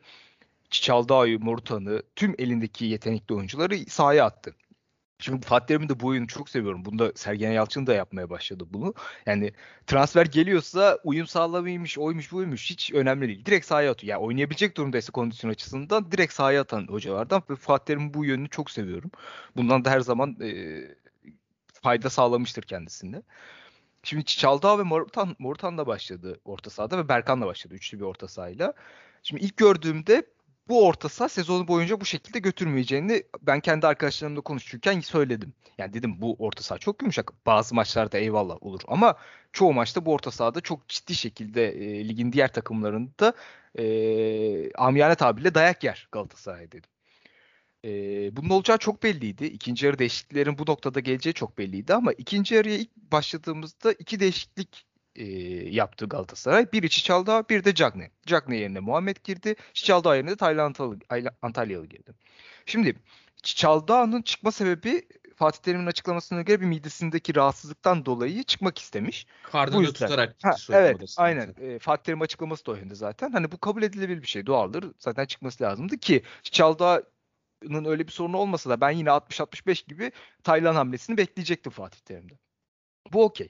Çaldağ'ı, 0.82 1.38
Morutan'ı, 1.40 2.02
tüm 2.16 2.34
elindeki 2.38 2.84
yetenekli 2.84 3.34
oyuncuları 3.34 3.76
sahaya 3.88 4.24
attı. 4.24 4.54
Şimdi 5.18 5.46
Fatih 5.46 5.66
Terim'in 5.66 5.88
de 5.88 6.00
bu 6.00 6.06
oyunu 6.06 6.26
çok 6.26 6.48
seviyorum. 6.48 6.84
Bunda 6.84 7.12
Sergen 7.14 7.52
Yalçın 7.52 7.86
da 7.86 7.94
yapmaya 7.94 8.30
başladı 8.30 8.64
bunu. 8.70 8.94
Yani 9.26 9.52
transfer 9.86 10.26
geliyorsa 10.26 10.98
uyum 11.04 11.26
sağlamaymış, 11.26 11.98
oymuş 11.98 12.32
buymuş 12.32 12.70
hiç 12.70 12.92
önemli 12.92 13.28
değil. 13.28 13.44
Direkt 13.44 13.66
sahaya 13.66 13.90
atıyor. 13.90 14.10
Yani 14.10 14.26
oynayabilecek 14.26 14.76
durumdaysa 14.76 15.12
kondisyon 15.12 15.50
açısından 15.50 16.12
direkt 16.12 16.32
sahaya 16.32 16.60
atan 16.60 16.86
hocalardan 16.88 17.42
ve 17.50 17.56
Fatih 17.56 17.84
Terim'in 17.84 18.14
bu 18.14 18.24
yönünü 18.24 18.48
çok 18.48 18.70
seviyorum. 18.70 19.10
Bundan 19.56 19.84
da 19.84 19.90
her 19.90 20.00
zaman 20.00 20.36
e, 20.42 20.80
fayda 21.82 22.10
sağlamıştır 22.10 22.62
kendisinde. 22.62 23.22
Şimdi 24.02 24.24
Çaldağ 24.24 24.78
ve 24.78 24.82
Morutan, 24.82 25.36
Morutan 25.38 25.78
da 25.78 25.86
başladı 25.86 26.40
orta 26.44 26.70
sahada 26.70 26.98
ve 26.98 27.08
Berkan 27.08 27.42
da 27.42 27.46
başladı 27.46 27.74
üçlü 27.74 27.98
bir 27.98 28.04
orta 28.04 28.28
sahayla. 28.28 28.74
Şimdi 29.22 29.44
ilk 29.44 29.56
gördüğümde 29.56 30.33
bu 30.68 30.86
orta 30.86 31.08
saha 31.08 31.28
sezonu 31.28 31.68
boyunca 31.68 32.00
bu 32.00 32.04
şekilde 32.04 32.38
götürmeyeceğini 32.38 33.22
ben 33.42 33.60
kendi 33.60 33.86
arkadaşlarımla 33.86 34.40
konuşurken 34.40 35.00
söyledim. 35.00 35.54
Yani 35.78 35.92
dedim 35.92 36.20
bu 36.20 36.36
orta 36.38 36.62
saha 36.62 36.78
çok 36.78 37.02
yumuşak. 37.02 37.46
Bazı 37.46 37.74
maçlarda 37.74 38.18
eyvallah 38.18 38.62
olur 38.62 38.80
ama 38.88 39.16
çoğu 39.52 39.72
maçta 39.72 40.06
bu 40.06 40.12
orta 40.12 40.30
sahada 40.30 40.60
çok 40.60 40.88
ciddi 40.88 41.14
şekilde 41.14 41.68
e, 41.68 42.08
ligin 42.08 42.32
diğer 42.32 42.52
takımlarında 42.52 43.34
e, 43.78 44.72
amiyane 44.72 45.14
tabirle 45.14 45.54
dayak 45.54 45.84
yer 45.84 46.08
Galatasaray 46.12 46.72
dedim. 46.72 46.90
E, 47.84 47.90
bunun 48.36 48.50
olacağı 48.50 48.78
çok 48.78 49.02
belliydi. 49.02 49.44
İkinci 49.44 49.86
yarı 49.86 49.98
değişikliklerin 49.98 50.58
bu 50.58 50.62
noktada 50.66 51.00
geleceği 51.00 51.34
çok 51.34 51.58
belliydi 51.58 51.94
ama 51.94 52.12
ikinci 52.12 52.54
yarıya 52.54 52.76
ilk 52.76 52.96
başladığımızda 52.96 53.92
iki 53.92 54.20
değişiklik 54.20 54.86
e, 55.16 55.24
yaptı 55.70 56.06
Galatasaray. 56.06 56.72
Bir 56.72 56.88
Çiçaldağ, 56.88 57.48
bir 57.48 57.64
de 57.64 57.74
Cagney. 57.74 58.08
Cagney 58.26 58.60
yerine 58.60 58.80
Muhammed 58.80 59.16
girdi. 59.24 59.54
Çiçaldağ 59.72 60.16
yerine 60.16 60.30
de 60.30 60.36
Taylan 60.36 60.74
Antalyalı 61.42 61.86
girdi. 61.86 62.14
Şimdi 62.66 62.96
Çiçaldağ'ın 63.42 64.22
çıkma 64.22 64.52
sebebi 64.52 65.08
Fatih 65.34 65.58
Terim'in 65.58 65.86
açıklamasına 65.86 66.42
göre 66.42 66.60
bir 66.60 66.66
midesindeki 66.66 67.36
rahatsızlıktan 67.36 68.06
dolayı 68.06 68.42
çıkmak 68.42 68.78
istemiş. 68.78 69.26
Karnını 69.42 69.86
tutarak 69.86 70.36
ha, 70.42 70.54
Evet 70.72 71.14
aynen. 71.16 71.54
E, 71.60 71.78
Fatih 71.78 72.02
Terim 72.04 72.22
açıklaması 72.22 72.66
da 72.66 72.70
o 72.70 72.74
yönde 72.74 72.94
zaten. 72.94 73.30
Hani 73.30 73.52
bu 73.52 73.58
kabul 73.58 73.82
edilebilir 73.82 74.22
bir 74.22 74.26
şey 74.26 74.46
doğaldır. 74.46 74.84
Zaten 74.98 75.26
çıkması 75.26 75.64
lazımdı 75.64 75.98
ki 75.98 76.22
Çaldağ'ın 76.42 77.84
öyle 77.84 78.06
bir 78.06 78.12
sorunu 78.12 78.36
olmasa 78.36 78.70
da 78.70 78.80
ben 78.80 78.90
yine 78.90 79.08
60-65 79.08 79.88
gibi 79.88 80.12
Taylan 80.42 80.74
hamlesini 80.74 81.16
bekleyecektim 81.16 81.72
Fatih 81.72 82.00
Terim'de. 82.00 82.38
Bu 83.12 83.24
okey. 83.24 83.48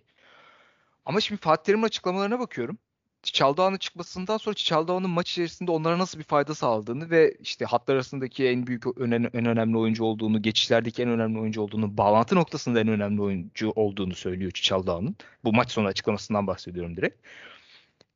Ama 1.05 1.21
şimdi 1.21 1.41
Fatih 1.41 1.65
Terim'in 1.65 1.87
açıklamalarına 1.87 2.39
bakıyorum. 2.39 2.79
Çaldağ'ın 3.23 3.77
çıkmasından 3.77 4.37
sonra 4.37 4.55
Çaldağ'ın 4.55 5.11
maç 5.11 5.31
içerisinde 5.31 5.71
onlara 5.71 5.99
nasıl 5.99 6.19
bir 6.19 6.25
fayda 6.25 6.55
sağladığını 6.55 7.11
ve 7.11 7.37
işte 7.41 7.65
hatlar 7.65 7.95
arasındaki 7.95 8.47
en 8.49 8.67
büyük 8.67 8.85
en, 9.01 9.37
önemli 9.37 9.79
oyuncu 9.79 10.05
olduğunu, 10.05 10.43
geçişlerdeki 10.43 11.03
en 11.03 11.09
önemli 11.09 11.39
oyuncu 11.41 11.61
olduğunu, 11.63 11.97
bağlantı 11.99 12.35
noktasında 12.35 12.81
en 12.81 12.89
önemli 12.89 13.23
oyuncu 13.23 13.71
olduğunu 13.71 14.15
söylüyor 14.15 14.51
Çaldağ'ın. 14.51 15.17
Bu 15.45 15.53
maç 15.53 15.73
sonu 15.73 15.87
açıklamasından 15.87 16.47
bahsediyorum 16.47 16.97
direkt. 16.97 17.27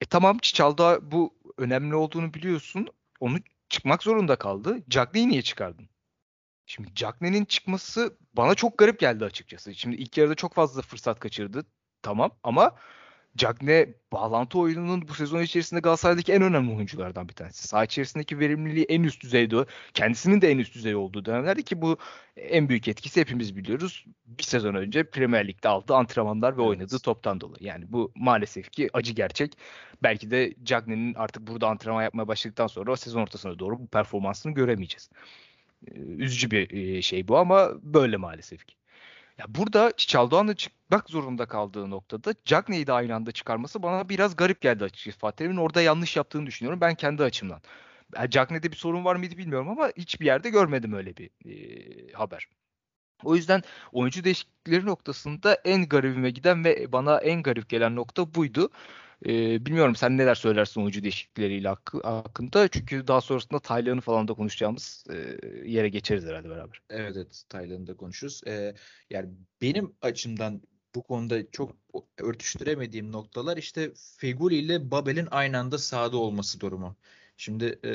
E 0.01 0.05
tamam 0.07 0.39
Çaldağ 0.43 1.13
bu 1.13 1.35
önemli 1.59 1.95
olduğunu 1.95 2.35
biliyorsun. 2.35 2.89
Onu 3.21 3.39
çıkmak 3.69 4.03
zorunda 4.03 4.37
kaldı. 4.37 4.79
Cagney'i 4.89 5.29
niye 5.29 5.43
çıkardın? 5.43 5.89
Şimdi 6.67 6.95
Cagney'in 6.95 7.45
çıkması 7.45 8.17
bana 8.35 8.55
çok 8.55 8.79
garip 8.79 9.01
geldi 9.01 9.25
açıkçası. 9.25 9.75
Şimdi 9.75 9.97
ilk 9.97 10.19
yarıda 10.19 10.35
çok 10.35 10.55
fazla 10.55 10.83
fırsat 10.83 11.21
kaçırdı. 11.21 11.65
Tamam 12.03 12.31
ama 12.43 12.75
Cagne 13.39 13.95
bağlantı 14.13 14.59
oyununun 14.59 15.09
bu 15.09 15.15
sezon 15.15 15.43
içerisinde 15.43 15.81
Galatasaray'daki 15.81 16.33
en 16.33 16.43
önemli 16.43 16.75
oyunculardan 16.75 17.29
bir 17.29 17.35
tanesi. 17.35 17.69
Saha 17.69 17.85
içerisindeki 17.85 18.39
verimliliği 18.39 18.85
en 18.85 19.03
üst 19.03 19.23
düzeyde. 19.23 19.67
Kendisinin 19.95 20.41
de 20.41 20.51
en 20.51 20.59
üst 20.59 20.75
düzey 20.75 20.95
olduğu 20.95 21.25
dönemlerde 21.25 21.63
ki 21.63 21.83
bu 21.83 21.97
en 22.37 22.69
büyük 22.69 22.89
etkisi 22.89 23.21
hepimiz 23.21 23.57
biliyoruz. 23.57 24.05
Bir 24.27 24.43
sezon 24.43 24.75
önce 24.75 25.11
Premier 25.11 25.49
Lig'de 25.49 25.69
aldığı 25.69 25.95
antrenmanlar 25.95 26.57
ve 26.57 26.63
evet. 26.63 26.71
oynadığı 26.71 26.99
toptan 26.99 27.41
dolayı. 27.41 27.65
Yani 27.65 27.85
bu 27.89 28.13
maalesef 28.15 28.71
ki 28.71 28.91
acı 28.93 29.13
gerçek. 29.13 29.53
Belki 30.03 30.31
de 30.31 30.55
Cagne'nin 30.63 31.15
artık 31.15 31.47
burada 31.47 31.69
antrenman 31.69 32.03
yapmaya 32.03 32.29
başladıktan 32.29 32.67
sonra 32.67 32.97
sezon 32.97 33.23
ortasına 33.23 33.59
doğru 33.59 33.79
bu 33.79 33.87
performansını 33.87 34.55
göremeyeceğiz. 34.55 35.11
Üzücü 35.97 36.51
bir 36.51 37.03
şey 37.03 37.29
bu 37.29 37.39
ama 37.39 37.71
böyle 37.83 38.17
maalesef 38.17 38.67
ki. 38.67 38.78
Ya 39.39 39.45
burada 39.49 39.93
Çiçaldoğan'la 39.97 40.55
çıkmak 40.55 41.11
zorunda 41.11 41.47
kaldığı 41.47 41.91
noktada 41.91 42.35
Cagney'i 42.45 42.87
de 42.87 42.93
aynı 42.93 43.15
anda 43.15 43.33
çıkarması 43.33 43.83
bana 43.83 44.09
biraz 44.09 44.37
garip 44.37 44.61
geldi 44.61 44.85
açıkçası. 44.85 45.19
Fatih 45.19 45.37
Terim'in 45.37 45.57
orada 45.57 45.83
yanlış 45.83 46.17
yaptığını 46.17 46.47
düşünüyorum 46.47 46.81
ben 46.81 46.95
kendi 46.95 47.23
açımdan. 47.23 47.63
Cagney'de 48.29 48.71
bir 48.73 48.77
sorun 48.77 49.05
var 49.05 49.17
mıydı 49.17 49.37
bilmiyorum 49.39 49.69
ama 49.69 49.91
hiçbir 49.97 50.27
yerde 50.27 50.51
görmedim 50.51 50.93
öyle 50.93 51.17
bir 51.17 51.31
e, 51.47 52.13
haber. 52.13 52.49
O 53.25 53.37
yüzden 53.37 53.63
oyuncu 53.93 54.25
değişiklikleri 54.25 54.87
noktasında 54.87 55.55
en 55.55 55.89
garibime 55.89 56.31
giden 56.31 56.65
ve 56.65 56.93
bana 56.93 57.19
en 57.19 57.43
garip 57.43 57.69
gelen 57.69 57.97
nokta 57.97 58.35
buydu. 58.35 58.71
Ee, 59.27 59.67
bilmiyorum 59.67 59.97
sen 59.97 60.19
neler 60.19 60.35
söylersin 60.35 60.81
oyuncu 60.81 61.03
değişiklikleriyle 61.03 61.69
hakkı, 61.69 62.01
hakkında. 62.01 62.69
Çünkü 62.69 63.07
daha 63.07 63.21
sonrasında 63.21 63.61
Taylan'ı 63.61 64.01
falan 64.01 64.29
da 64.29 64.35
konuşacağımız 64.35 65.05
e, 65.11 65.39
yere 65.71 65.89
geçeriz 65.89 66.25
herhalde 66.25 66.51
beraber. 66.51 66.83
Evet 66.91 67.17
evet 67.17 67.43
Taylan'ı 67.49 67.87
da 67.87 67.97
konuşuruz. 67.97 68.41
Ee, 68.47 68.75
yani 69.11 69.29
benim 69.63 69.95
açımdan 70.03 70.63
bu 70.95 71.03
konuda 71.03 71.51
çok 71.51 71.77
örtüştüremediğim 72.19 73.13
noktalar 73.13 73.57
işte 73.57 73.93
Feguli 74.19 74.57
ile 74.57 74.91
Babel'in 74.91 75.29
aynı 75.31 75.59
anda 75.59 75.79
sahada 75.79 76.17
olması 76.17 76.61
durumu. 76.61 76.97
Şimdi 77.37 77.79
e, 77.85 77.91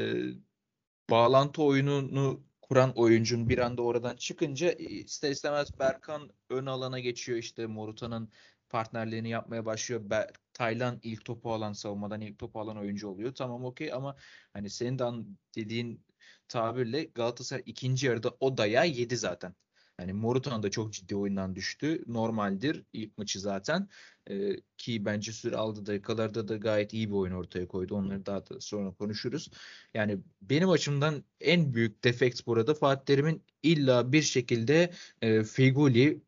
bağlantı 1.10 1.64
oyununu 1.64 2.44
kuran 2.62 2.92
oyuncun 2.96 3.50
bir 3.50 3.58
anda 3.58 3.82
oradan 3.82 4.16
çıkınca 4.16 4.72
ister 4.72 5.32
istemez 5.32 5.80
Berkan 5.80 6.30
ön 6.50 6.66
alana 6.66 7.00
geçiyor 7.00 7.38
işte 7.38 7.66
Morutan'ın 7.66 8.30
partnerliğini 8.74 9.30
yapmaya 9.30 9.66
başlıyor. 9.66 10.10
Be 10.10 10.28
Taylan 10.54 11.00
ilk 11.04 11.26
topu 11.26 11.54
alan 11.54 11.74
savunmadan 11.74 12.22
ilk 12.22 12.40
topu 12.40 12.60
alan 12.60 12.78
oyuncu 12.78 13.08
oluyor. 13.08 13.36
Tamam 13.36 13.66
okey 13.66 13.94
ama 13.94 14.16
hani 14.54 14.70
senin 14.70 15.00
de 15.00 15.06
dediğin 15.56 16.06
tabirle 16.48 17.04
Galatasaray 17.04 17.64
ikinci 17.66 18.08
yarıda 18.08 18.32
o 18.40 18.58
dayağı 18.58 18.88
yedi 18.88 19.18
zaten. 19.18 19.56
Hani 19.98 20.14
Morutan 20.14 20.64
da 20.64 20.72
çok 20.72 20.94
ciddi 20.94 21.16
oyundan 21.16 21.56
düştü. 21.56 22.04
Normaldir 22.08 22.84
ilk 22.94 23.18
maçı 23.18 23.40
zaten. 23.40 23.90
Ee, 24.30 24.56
ki 24.78 25.06
bence 25.06 25.32
süre 25.32 25.56
aldı 25.56 25.86
dakikalarda 25.86 26.48
da 26.48 26.58
gayet 26.58 26.94
iyi 26.94 27.10
bir 27.10 27.16
oyun 27.16 27.34
ortaya 27.34 27.68
koydu. 27.68 27.96
Onları 27.96 28.26
daha 28.26 28.50
da 28.50 28.60
sonra 28.60 28.92
konuşuruz. 28.92 29.50
Yani 29.94 30.20
benim 30.42 30.70
açımdan 30.70 31.24
en 31.42 31.74
büyük 31.74 32.04
defekt 32.04 32.48
burada 32.48 32.74
Fatih 32.74 33.06
Terim'in 33.06 33.44
illa 33.64 34.12
bir 34.12 34.22
şekilde 34.22 34.92
e, 35.22 35.44
Figuli 35.44 36.22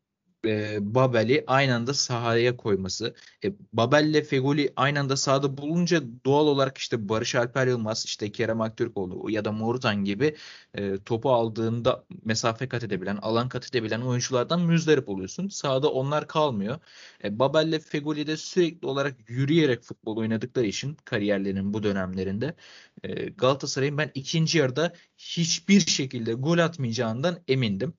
e, 0.46 0.78
Babel'i 0.94 1.44
aynı 1.46 1.74
anda 1.74 1.94
sahaya 1.94 2.56
koyması. 2.56 3.14
E, 3.44 3.52
Babel'le 3.72 4.22
Fegoli 4.22 4.72
aynı 4.76 5.00
anda 5.00 5.16
sahada 5.16 5.56
bulunca 5.58 6.02
doğal 6.24 6.46
olarak 6.46 6.78
işte 6.78 7.08
Barış 7.08 7.34
Alper 7.34 7.66
Yılmaz, 7.66 8.04
işte 8.04 8.32
Kerem 8.32 8.60
Aktürkoğlu 8.60 9.30
ya 9.30 9.44
da 9.44 9.52
Morutan 9.52 10.04
gibi 10.04 10.36
e, 10.74 10.98
topu 10.98 11.30
aldığında 11.32 12.04
mesafe 12.24 12.68
kat 12.68 12.84
edebilen, 12.84 13.16
alan 13.16 13.48
kat 13.48 13.68
edebilen 13.68 14.00
oyunculardan 14.00 14.60
müzdarip 14.60 15.08
oluyorsun. 15.08 15.48
Sahada 15.48 15.90
onlar 15.90 16.28
kalmıyor. 16.28 16.78
E, 17.24 17.38
Babel'le 17.38 17.78
Fegoli 17.78 18.26
de 18.26 18.36
sürekli 18.36 18.86
olarak 18.86 19.30
yürüyerek 19.30 19.82
futbol 19.82 20.16
oynadıkları 20.16 20.66
için 20.66 20.96
kariyerlerinin 21.04 21.74
bu 21.74 21.82
dönemlerinde 21.82 22.54
e, 23.02 23.28
Galatasaray'ın 23.28 23.98
ben 23.98 24.10
ikinci 24.14 24.58
yarıda 24.58 24.92
hiçbir 25.18 25.80
şekilde 25.80 26.32
gol 26.32 26.58
atmayacağından 26.58 27.38
emindim. 27.48 27.94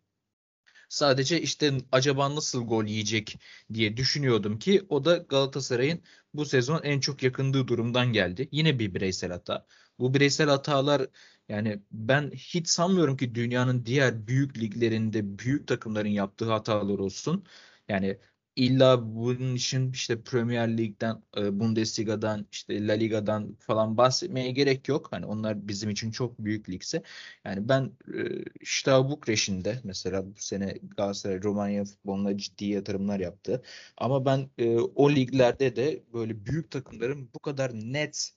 Sadece 0.89 1.41
işte 1.41 1.77
acaba 1.91 2.35
nasıl 2.35 2.63
gol 2.67 2.85
yiyecek 2.85 3.39
diye 3.73 3.97
düşünüyordum 3.97 4.59
ki 4.59 4.85
o 4.89 5.05
da 5.05 5.17
Galatasaray'ın 5.17 6.01
bu 6.33 6.45
sezon 6.45 6.81
en 6.83 6.99
çok 6.99 7.23
yakındığı 7.23 7.67
durumdan 7.67 8.13
geldi. 8.13 8.49
Yine 8.51 8.79
bir 8.79 8.93
bireysel 8.95 9.31
hata. 9.31 9.67
Bu 9.99 10.13
bireysel 10.13 10.49
hatalar 10.49 11.07
yani 11.49 11.81
ben 11.91 12.31
hiç 12.31 12.67
sanmıyorum 12.69 13.17
ki 13.17 13.35
dünyanın 13.35 13.85
diğer 13.85 14.27
büyük 14.27 14.57
liglerinde 14.57 15.39
büyük 15.39 15.67
takımların 15.67 16.09
yaptığı 16.09 16.51
hatalar 16.51 16.99
olsun. 16.99 17.45
Yani 17.87 18.17
illa 18.57 19.15
bunun 19.15 19.55
için 19.55 19.91
işte 19.91 20.21
Premier 20.23 20.77
Lig'den, 20.77 21.23
e, 21.37 21.59
Bundesliga'dan, 21.59 22.47
işte 22.51 22.87
La 22.87 22.93
Liga'dan 22.93 23.55
falan 23.59 23.97
bahsetmeye 23.97 24.51
gerek 24.51 24.87
yok. 24.87 25.07
Hani 25.11 25.25
onlar 25.25 25.67
bizim 25.67 25.89
için 25.89 26.11
çok 26.11 26.39
büyük 26.39 26.69
ligse. 26.69 27.03
Yani 27.45 27.69
ben 27.69 27.91
e, 28.13 28.45
Steaua 28.65 29.09
Bukreş'in 29.09 29.65
de 29.65 29.79
mesela 29.83 30.25
bu 30.35 30.39
sene 30.39 30.77
Galatasaray 30.97 31.43
Romanya 31.43 31.85
futboluna 31.85 32.37
ciddi 32.37 32.65
yatırımlar 32.65 33.19
yaptı. 33.19 33.61
Ama 33.97 34.25
ben 34.25 34.49
e, 34.57 34.77
o 34.79 35.11
liglerde 35.11 35.75
de 35.75 36.03
böyle 36.13 36.45
büyük 36.45 36.71
takımların 36.71 37.29
bu 37.35 37.39
kadar 37.39 37.71
net 37.73 38.31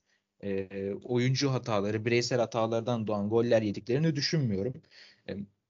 oyuncu 1.02 1.50
hataları, 1.50 2.04
bireysel 2.04 2.38
hatalardan 2.38 3.06
doğan 3.06 3.28
goller 3.30 3.62
yediklerini 3.62 4.16
düşünmüyorum. 4.16 4.74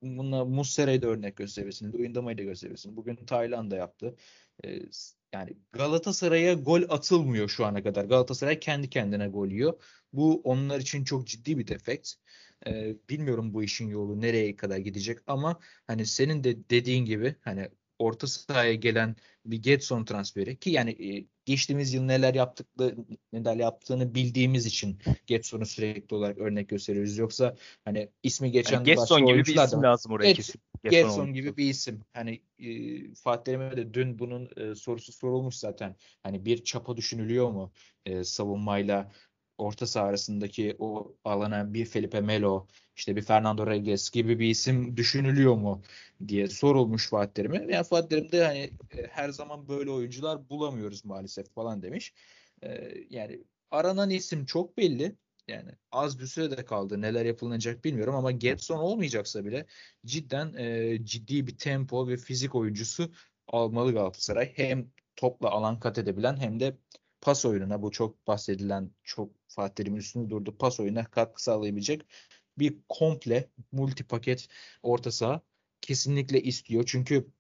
E, 0.02 0.16
Buna 0.18 0.44
Muslera'yı 0.44 1.02
da 1.02 1.06
örnek 1.06 1.36
gösterebilirsin. 1.36 1.92
Uyundama'yı 1.92 2.38
da 2.38 2.42
gösterebilirsin. 2.42 2.96
Bugün 2.96 3.16
Tayland 3.16 3.70
da 3.70 3.76
yaptı. 3.76 4.16
Ee, 4.64 4.80
yani 5.32 5.56
Galatasaray'a 5.72 6.54
gol 6.54 6.82
atılmıyor 6.88 7.48
şu 7.48 7.66
ana 7.66 7.82
kadar. 7.82 8.04
Galatasaray 8.04 8.60
kendi 8.60 8.90
kendine 8.90 9.28
gol 9.28 9.48
yiyor. 9.48 9.82
Bu 10.12 10.40
onlar 10.44 10.80
için 10.80 11.04
çok 11.04 11.26
ciddi 11.26 11.58
bir 11.58 11.66
defekt. 11.66 12.12
Ee, 12.66 12.96
bilmiyorum 13.10 13.54
bu 13.54 13.62
işin 13.62 13.88
yolu 13.88 14.20
nereye 14.20 14.56
kadar 14.56 14.76
gidecek 14.76 15.18
ama 15.26 15.60
hani 15.86 16.06
senin 16.06 16.44
de 16.44 16.70
dediğin 16.70 17.04
gibi 17.04 17.36
hani 17.40 17.68
orta 18.00 18.26
sahaya 18.26 18.74
gelen 18.74 19.16
bir 19.46 19.62
Getson 19.62 20.04
transferi 20.04 20.56
ki 20.56 20.70
yani 20.70 20.90
e, 20.90 21.26
geçtiğimiz 21.44 21.94
yıl 21.94 22.02
neler 22.02 22.34
yaptıklı 22.34 22.96
neler 23.32 23.56
yaptığını 23.56 24.14
bildiğimiz 24.14 24.66
için 24.66 24.98
Getson'u 25.26 25.66
sürekli 25.66 26.16
olarak 26.16 26.38
örnek 26.38 26.68
gösteriyoruz. 26.68 27.18
Yoksa 27.18 27.56
hani 27.84 28.08
ismi 28.22 28.50
geçen 28.50 28.76
yani 28.76 28.84
Getson 28.84 29.26
gibi 29.26 29.44
bir 29.44 29.64
isim 29.64 29.82
lazım 29.82 30.12
oraya 30.12 30.34
kesin. 30.34 30.60
Getson, 30.82 31.08
Getson 31.08 31.34
gibi 31.34 31.56
bir 31.56 31.68
isim. 31.68 32.00
Hani 32.12 32.40
e, 32.58 33.14
Fatih 33.14 33.44
Terim'e 33.44 33.76
de 33.76 33.94
dün 33.94 34.18
bunun 34.18 34.50
e, 34.56 34.74
sorusu 34.74 35.12
sorulmuş 35.12 35.54
zaten. 35.54 35.96
Hani 36.22 36.44
bir 36.44 36.64
çapa 36.64 36.96
düşünülüyor 36.96 37.50
mu 37.50 37.72
e, 38.06 38.24
savunmayla 38.24 39.12
orta 39.60 39.86
saha 39.86 40.06
arasındaki 40.06 40.76
o 40.78 41.14
alana 41.24 41.74
bir 41.74 41.84
Felipe 41.86 42.20
Melo, 42.20 42.66
işte 42.96 43.16
bir 43.16 43.22
Fernando 43.22 43.66
Reges 43.66 44.10
gibi 44.10 44.38
bir 44.38 44.48
isim 44.48 44.96
düşünülüyor 44.96 45.54
mu 45.54 45.82
diye 46.28 46.48
sorulmuş 46.48 47.08
Fatih 47.08 47.32
Terim'e. 47.34 47.72
Yani 47.74 47.84
Fatih 47.84 48.08
Terim 48.08 48.32
de 48.32 48.44
hani 48.44 48.70
e, 48.98 49.06
her 49.10 49.28
zaman 49.28 49.68
böyle 49.68 49.90
oyuncular 49.90 50.48
bulamıyoruz 50.48 51.04
maalesef 51.04 51.54
falan 51.54 51.82
demiş. 51.82 52.14
E, 52.62 52.94
yani 53.10 53.44
aranan 53.70 54.10
isim 54.10 54.44
çok 54.44 54.76
belli. 54.76 55.16
Yani 55.48 55.70
az 55.92 56.18
bir 56.18 56.26
sürede 56.26 56.64
kaldı. 56.64 57.00
Neler 57.00 57.24
yapılacak 57.24 57.84
bilmiyorum 57.84 58.14
ama 58.14 58.30
Getson 58.30 58.78
olmayacaksa 58.78 59.44
bile 59.44 59.66
cidden 60.06 60.54
e, 60.54 60.98
ciddi 61.04 61.46
bir 61.46 61.58
tempo 61.58 62.08
ve 62.08 62.16
fizik 62.16 62.54
oyuncusu 62.54 63.12
almalı 63.46 63.92
Galatasaray. 63.92 64.52
Hem 64.56 64.90
topla 65.16 65.50
alan 65.50 65.80
kat 65.80 65.98
edebilen 65.98 66.36
hem 66.36 66.60
de 66.60 66.76
pas 67.20 67.44
oyununa 67.44 67.83
bu 67.83 67.90
çok 67.90 68.26
bahsedilen 68.26 68.90
çok 69.04 69.30
Fatih 69.48 69.74
Terim'in 69.74 69.98
üstünde 69.98 70.30
durdu 70.30 70.59
pas 70.59 70.80
oyununa 70.80 71.04
katkı 71.04 71.42
sağlayabilecek 71.42 72.02
bir 72.59 72.76
komple 72.88 73.50
multi 73.72 74.04
paket 74.04 74.48
orta 74.83 75.12
saha 75.12 75.40
kesinlikle 75.80 76.42
istiyor. 76.42 76.85
Çünkü 76.87 77.30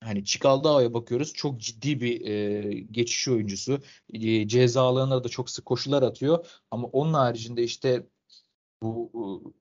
hani 0.00 0.24
Çikaldao'ya 0.24 0.94
bakıyoruz. 0.94 1.32
Çok 1.32 1.60
ciddi 1.60 2.00
bir 2.00 2.26
e, 2.26 2.72
geçiş 2.90 3.28
oyuncusu. 3.28 3.82
E, 4.12 4.48
ceza 4.48 4.82
alanına 4.82 5.24
da 5.24 5.28
çok 5.28 5.50
sık 5.50 5.66
koşular 5.66 6.02
atıyor. 6.02 6.46
Ama 6.70 6.88
onun 6.88 7.14
haricinde 7.14 7.62
işte 7.64 8.06
bu 8.82 9.54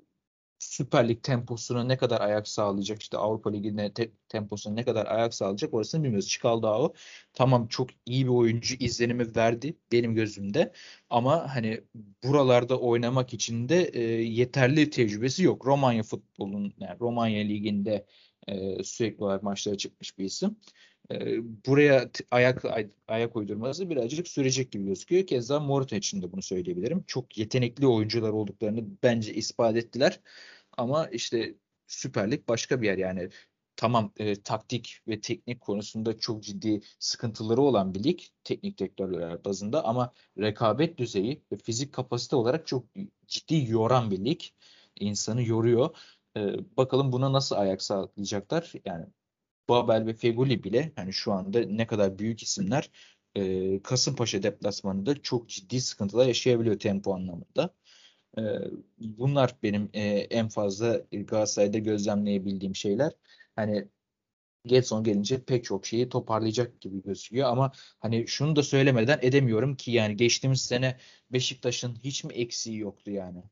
Süper 0.61 1.07
Lig 1.09 1.23
temposuna 1.23 1.83
ne 1.83 1.97
kadar 1.97 2.21
ayak 2.21 2.47
sağlayacak 2.47 3.01
işte 3.01 3.17
Avrupa 3.17 3.49
Ligi'ne 3.51 3.93
te- 3.93 4.11
temposuna 4.29 4.73
ne 4.73 4.85
kadar 4.85 5.05
ayak 5.05 5.33
sağlayacak 5.33 5.73
orasını 5.73 6.03
bilmiyoruz. 6.03 6.29
Çikaldao 6.29 6.93
tamam 7.33 7.67
çok 7.67 7.89
iyi 8.05 8.25
bir 8.25 8.31
oyuncu 8.31 8.75
izlenimi 8.79 9.35
verdi 9.35 9.77
benim 9.91 10.15
gözümde 10.15 10.73
ama 11.09 11.55
hani 11.55 11.81
buralarda 12.23 12.79
oynamak 12.79 13.33
için 13.33 13.69
de 13.69 13.83
e, 13.83 14.01
yeterli 14.23 14.89
tecrübesi 14.89 15.43
yok. 15.43 15.65
Romanya 15.65 16.03
futbolun 16.03 16.73
yani 16.79 16.99
Romanya 16.99 17.43
Ligi'nde 17.43 18.05
e, 18.47 18.83
sürekli 18.83 19.23
olarak 19.23 19.43
maçlara 19.43 19.77
çıkmış 19.77 20.17
bir 20.17 20.25
isim. 20.25 20.57
E, 21.11 21.37
buraya 21.65 22.09
ayak 22.31 22.63
ayak 23.07 23.35
uydurması 23.35 23.89
birazcık 23.89 24.27
sürecek 24.27 24.71
gibi 24.71 24.85
gözüküyor. 24.85 25.27
Keza 25.27 25.59
Morata 25.59 25.95
için 25.95 26.21
de 26.21 26.31
bunu 26.31 26.41
söyleyebilirim. 26.41 27.03
Çok 27.07 27.37
yetenekli 27.37 27.87
oyuncular 27.87 28.29
olduklarını 28.29 28.83
bence 29.03 29.33
ispat 29.33 29.75
ettiler. 29.77 30.19
Ama 30.77 31.07
işte 31.07 31.55
Süper 31.87 32.31
Lig 32.31 32.47
başka 32.47 32.81
bir 32.81 32.87
yer 32.87 32.97
yani. 32.97 33.29
Tamam 33.75 34.13
e, 34.17 34.41
taktik 34.41 35.01
ve 35.07 35.21
teknik 35.21 35.61
konusunda 35.61 36.19
çok 36.19 36.43
ciddi 36.43 36.81
sıkıntıları 36.99 37.61
olan 37.61 37.93
bir 37.95 38.03
lig 38.03 38.19
teknik 38.43 38.77
direktörler 38.77 39.45
bazında 39.45 39.85
ama 39.85 40.13
rekabet 40.39 40.97
düzeyi 40.97 41.43
ve 41.51 41.57
fizik 41.57 41.93
kapasite 41.93 42.35
olarak 42.35 42.67
çok 42.67 42.85
ciddi 43.27 43.71
yoran 43.71 44.11
bir 44.11 44.25
lig. 44.25 44.41
insanı 44.99 45.43
yoruyor. 45.43 45.95
E, 46.37 46.41
bakalım 46.77 47.11
buna 47.11 47.33
nasıl 47.33 47.55
ayak 47.55 47.81
sağlayacaklar. 47.81 48.73
Yani 48.85 49.05
Babel 49.69 50.05
ve 50.05 50.13
Feguli 50.13 50.63
bile 50.63 50.91
hani 50.95 51.13
şu 51.13 51.33
anda 51.33 51.59
ne 51.59 51.87
kadar 51.87 52.19
büyük 52.19 52.43
isimler 52.43 52.91
e, 53.35 53.81
Kasımpaşa 53.83 54.43
deplasmanında 54.43 55.21
çok 55.21 55.49
ciddi 55.49 55.81
sıkıntılar 55.81 56.27
yaşayabiliyor 56.27 56.79
tempo 56.79 57.13
anlamında. 57.13 57.75
E, 58.37 58.41
bunlar 58.99 59.55
benim 59.63 59.89
e, 59.93 60.01
en 60.09 60.47
fazla 60.49 61.01
Galatasaray'da 61.11 61.77
gözlemleyebildiğim 61.77 62.75
şeyler. 62.75 63.11
Hani 63.55 63.87
Getson 64.65 65.03
gelince 65.03 65.43
pek 65.43 65.63
çok 65.63 65.85
şeyi 65.85 66.09
toparlayacak 66.09 66.81
gibi 66.81 67.01
gözüküyor 67.03 67.49
ama 67.49 67.71
hani 67.99 68.27
şunu 68.27 68.55
da 68.55 68.63
söylemeden 68.63 69.19
edemiyorum 69.21 69.75
ki 69.75 69.91
yani 69.91 70.15
geçtiğimiz 70.17 70.61
sene 70.61 70.97
Beşiktaş'ın 71.31 71.95
hiç 72.03 72.23
mi 72.23 72.33
eksiği 72.33 72.77
yoktu 72.77 73.11
yani? 73.11 73.43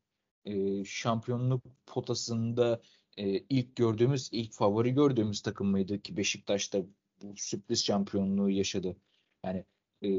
Ee, 0.46 0.86
şampiyonluk 0.86 1.64
potasında 1.86 2.82
e, 3.20 3.44
ilk 3.50 3.76
gördüğümüz, 3.76 4.30
ilk 4.32 4.54
favori 4.54 4.94
gördüğümüz 4.94 5.42
takım 5.42 5.68
mıydı 5.68 6.02
ki 6.02 6.18
Beşiktaş'ta 6.18 6.80
bu 7.22 7.34
sürpriz 7.36 7.86
şampiyonluğu 7.86 8.50
yaşadı. 8.50 8.96
Yani 9.46 9.66
e, 10.04 10.10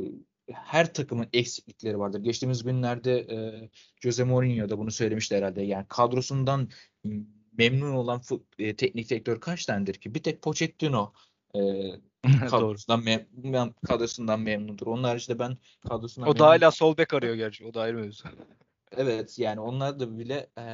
her 0.52 0.94
takımın 0.94 1.28
eksiklikleri 1.32 1.98
vardır. 1.98 2.20
Geçtiğimiz 2.20 2.62
günlerde 2.62 3.18
e, 3.18 3.68
Jose 4.00 4.24
Mourinho 4.24 4.68
da 4.68 4.78
bunu 4.78 4.90
söylemişti 4.90 5.36
herhalde. 5.36 5.62
Yani 5.62 5.86
kadrosundan 5.88 6.68
memnun 7.58 7.92
olan 7.92 8.22
e, 8.58 8.76
teknik 8.76 9.10
direktör 9.10 9.40
kaç 9.40 9.66
tanedir 9.66 9.94
ki? 9.94 10.14
Bir 10.14 10.22
tek 10.22 10.42
Pochettino 10.42 11.12
e, 11.54 11.60
kadrosundan, 12.50 13.04
mem 13.32 13.74
kadrosundan 13.86 14.40
memnundur. 14.40 14.86
Onun 14.86 15.04
haricinde 15.04 15.38
ben 15.38 15.58
kadrosundan 15.88 16.30
O 16.30 16.38
da 16.38 16.46
hala 16.46 16.70
sol 16.70 16.96
bek 16.96 17.14
arıyor 17.14 17.34
gerçi. 17.34 17.66
O 17.66 17.74
da 17.74 17.80
ayrı 17.80 17.96
mevzu. 17.96 18.28
Evet 18.96 19.38
yani 19.38 19.60
onlar 19.60 20.00
da 20.00 20.18
bile 20.18 20.50
e, 20.58 20.64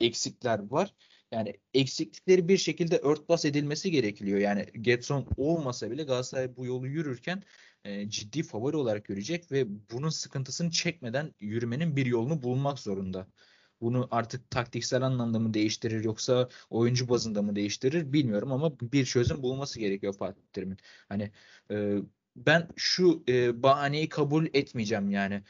eksikler 0.00 0.70
var. 0.70 0.94
Yani 1.32 1.54
eksiklikleri 1.74 2.48
bir 2.48 2.56
şekilde 2.56 2.98
örtbas 2.98 3.44
edilmesi 3.44 3.90
gerekiyor. 3.90 4.38
Yani 4.38 4.66
Getson 4.80 5.26
olmasa 5.36 5.90
bile 5.90 6.02
Galatasaray 6.02 6.56
bu 6.56 6.66
yolu 6.66 6.86
yürürken 6.86 7.42
e, 7.84 8.10
ciddi 8.10 8.42
favori 8.42 8.76
olarak 8.76 9.04
görecek 9.04 9.52
ve 9.52 9.66
bunun 9.90 10.08
sıkıntısını 10.08 10.70
çekmeden 10.70 11.34
yürümenin 11.40 11.96
bir 11.96 12.06
yolunu 12.06 12.42
bulmak 12.42 12.78
zorunda. 12.78 13.26
Bunu 13.80 14.08
artık 14.10 14.50
taktiksel 14.50 15.02
anlamda 15.02 15.38
mı 15.38 15.54
değiştirir 15.54 16.04
yoksa 16.04 16.48
oyuncu 16.70 17.08
bazında 17.08 17.42
mı 17.42 17.56
değiştirir 17.56 18.12
bilmiyorum 18.12 18.52
ama 18.52 18.80
bir 18.80 19.04
çözüm 19.04 19.42
bulması 19.42 19.78
gerekiyor 19.80 20.14
Fatih 20.18 20.42
Terim'in. 20.52 20.78
Hani 21.08 21.30
e, 21.70 21.96
ben 22.36 22.68
şu 22.76 23.24
e, 23.28 23.62
bahaneyi 23.62 24.08
kabul 24.08 24.46
etmeyeceğim 24.54 25.10
yani 25.10 25.42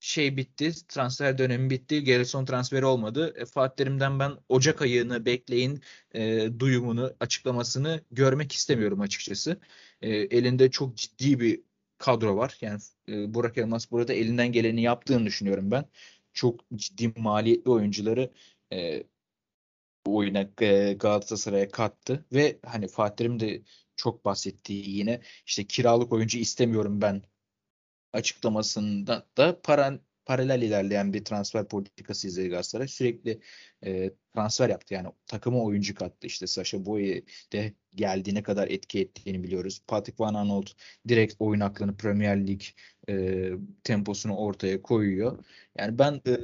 şey 0.00 0.36
bitti, 0.36 0.72
transfer 0.88 1.38
dönemi 1.38 1.70
bitti. 1.70 2.04
Gerson 2.04 2.44
transferi 2.44 2.84
olmadı. 2.84 3.34
E, 3.36 3.44
Fatih 3.44 3.76
Terim'den 3.76 4.18
ben 4.18 4.32
Ocak 4.48 4.82
ayını 4.82 5.24
bekleyin 5.26 5.82
e, 6.14 6.48
duyumunu, 6.58 7.12
açıklamasını 7.20 8.00
görmek 8.10 8.52
istemiyorum 8.52 9.00
açıkçası. 9.00 9.60
E, 10.02 10.10
elinde 10.10 10.70
çok 10.70 10.96
ciddi 10.96 11.40
bir 11.40 11.60
kadro 11.98 12.36
var. 12.36 12.58
Yani 12.60 12.80
e, 13.08 13.34
Burak 13.34 13.58
Elmas 13.58 13.90
burada 13.90 14.12
elinden 14.12 14.52
geleni 14.52 14.82
yaptığını 14.82 15.26
düşünüyorum 15.26 15.70
ben. 15.70 15.84
Çok 16.32 16.60
ciddi 16.74 17.12
maliyetli 17.20 17.70
oyuncuları 17.70 18.30
e, 18.72 19.02
oyuna 20.06 20.50
e, 20.60 20.92
Galatasaray'a 20.92 21.68
kattı 21.68 22.24
ve 22.32 22.58
hani 22.66 22.88
Fatih 22.88 23.16
Terim 23.16 23.40
de 23.40 23.62
çok 23.96 24.24
bahsettiği 24.24 24.90
yine 24.90 25.20
işte 25.46 25.64
kiralık 25.66 26.12
oyuncu 26.12 26.38
istemiyorum 26.38 27.00
ben 27.00 27.22
açıklamasında 28.12 29.26
da 29.36 29.60
para, 29.62 29.98
paralel 30.26 30.62
ilerleyen 30.62 31.12
bir 31.12 31.24
transfer 31.24 31.68
politikası 31.68 32.28
izledi 32.28 32.48
Galatasaray. 32.48 32.88
Sürekli 32.88 33.40
e, 33.84 34.10
transfer 34.34 34.68
yaptı. 34.68 34.94
Yani 34.94 35.08
takıma 35.26 35.64
oyuncu 35.64 35.94
kattı. 35.94 36.26
İşte 36.26 36.46
Sasha 36.46 36.84
Boye 36.84 37.22
de 37.52 37.74
geldiğine 37.94 38.42
kadar 38.42 38.68
etki 38.68 39.00
ettiğini 39.00 39.42
biliyoruz. 39.44 39.82
Patrick 39.86 40.24
Van 40.24 40.34
Aanholt 40.34 40.70
direkt 41.08 41.34
oyun 41.38 41.60
aklını 41.60 41.96
Premier 41.96 42.46
Lig 42.46 42.62
e, 43.08 43.50
temposunu 43.84 44.36
ortaya 44.36 44.82
koyuyor. 44.82 45.44
Yani 45.78 45.98
ben 45.98 46.20
e, 46.26 46.36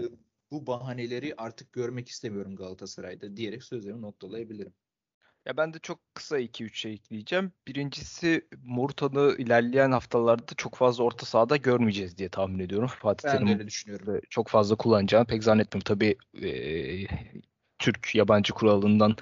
bu 0.50 0.66
bahaneleri 0.66 1.34
artık 1.36 1.72
görmek 1.72 2.08
istemiyorum 2.08 2.56
Galatasaray'da 2.56 3.36
diyerek 3.36 3.64
sözlerimi 3.64 4.02
noktalayabilirim. 4.02 4.72
Ya 5.46 5.56
ben 5.56 5.74
de 5.74 5.78
çok 5.78 6.14
kısa 6.14 6.38
2-3 6.38 6.78
şey 6.78 6.92
ekleyeceğim. 6.92 7.52
Birincisi 7.68 8.48
Morutan'ı 8.64 9.34
ilerleyen 9.38 9.90
haftalarda 9.92 10.54
çok 10.56 10.74
fazla 10.74 11.04
orta 11.04 11.26
sahada 11.26 11.56
görmeyeceğiz 11.56 12.18
diye 12.18 12.28
tahmin 12.28 12.58
ediyorum. 12.58 12.86
Fatih 12.86 13.28
ben 13.28 13.48
öyle 13.48 13.66
düşünüyorum. 13.66 14.20
Çok 14.30 14.48
fazla 14.48 14.76
kullanacağını 14.76 15.26
pek 15.26 15.44
zannetmiyorum. 15.44 15.84
Tabii 15.84 16.16
e, 16.42 16.50
Türk 17.78 18.14
yabancı 18.14 18.52
kuralından 18.52 19.16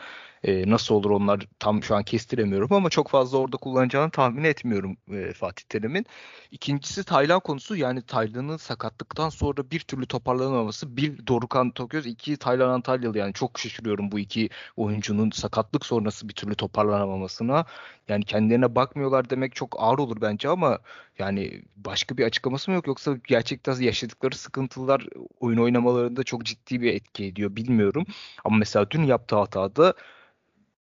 e, 0.44 0.70
nasıl 0.70 0.94
olur 0.94 1.10
onlar 1.10 1.46
tam 1.58 1.82
şu 1.82 1.96
an 1.96 2.02
kestiremiyorum 2.02 2.72
ama 2.72 2.90
çok 2.90 3.08
fazla 3.08 3.38
orada 3.38 3.56
kullanacağını 3.56 4.10
tahmin 4.10 4.44
etmiyorum 4.44 4.96
e, 5.12 5.32
Fatih 5.32 5.64
Terim'in. 5.68 6.06
İkincisi 6.50 7.04
Taylan 7.04 7.40
konusu 7.40 7.76
yani 7.76 8.02
Taylan'ın 8.02 8.56
sakatlıktan 8.56 9.28
sonra 9.28 9.70
bir 9.70 9.80
türlü 9.80 10.06
toparlanamaması. 10.06 10.96
Bir 10.96 11.26
Dorukan 11.26 11.70
Toköz, 11.70 12.06
iki 12.06 12.36
Taylan 12.36 12.68
Antalyalı 12.68 13.18
yani 13.18 13.32
çok 13.32 13.58
şaşırıyorum 13.58 14.12
bu 14.12 14.18
iki 14.18 14.48
oyuncunun 14.76 15.30
sakatlık 15.30 15.86
sonrası 15.86 16.28
bir 16.28 16.34
türlü 16.34 16.54
toparlanamamasına. 16.54 17.64
Yani 18.08 18.24
kendilerine 18.24 18.74
bakmıyorlar 18.74 19.30
demek 19.30 19.54
çok 19.54 19.76
ağır 19.78 19.98
olur 19.98 20.20
bence 20.20 20.48
ama 20.48 20.78
yani 21.18 21.62
başka 21.76 22.16
bir 22.16 22.24
açıklaması 22.24 22.70
mı 22.70 22.74
yok 22.74 22.86
yoksa 22.86 23.16
gerçekten 23.28 23.80
yaşadıkları 23.80 24.36
sıkıntılar 24.36 25.06
oyun 25.40 25.58
oynamalarında 25.58 26.24
çok 26.24 26.44
ciddi 26.44 26.80
bir 26.80 26.94
etki 26.94 27.24
ediyor 27.24 27.56
bilmiyorum. 27.56 28.04
Ama 28.44 28.56
mesela 28.56 28.90
dün 28.90 29.02
yaptığı 29.02 29.36
hatada 29.36 29.94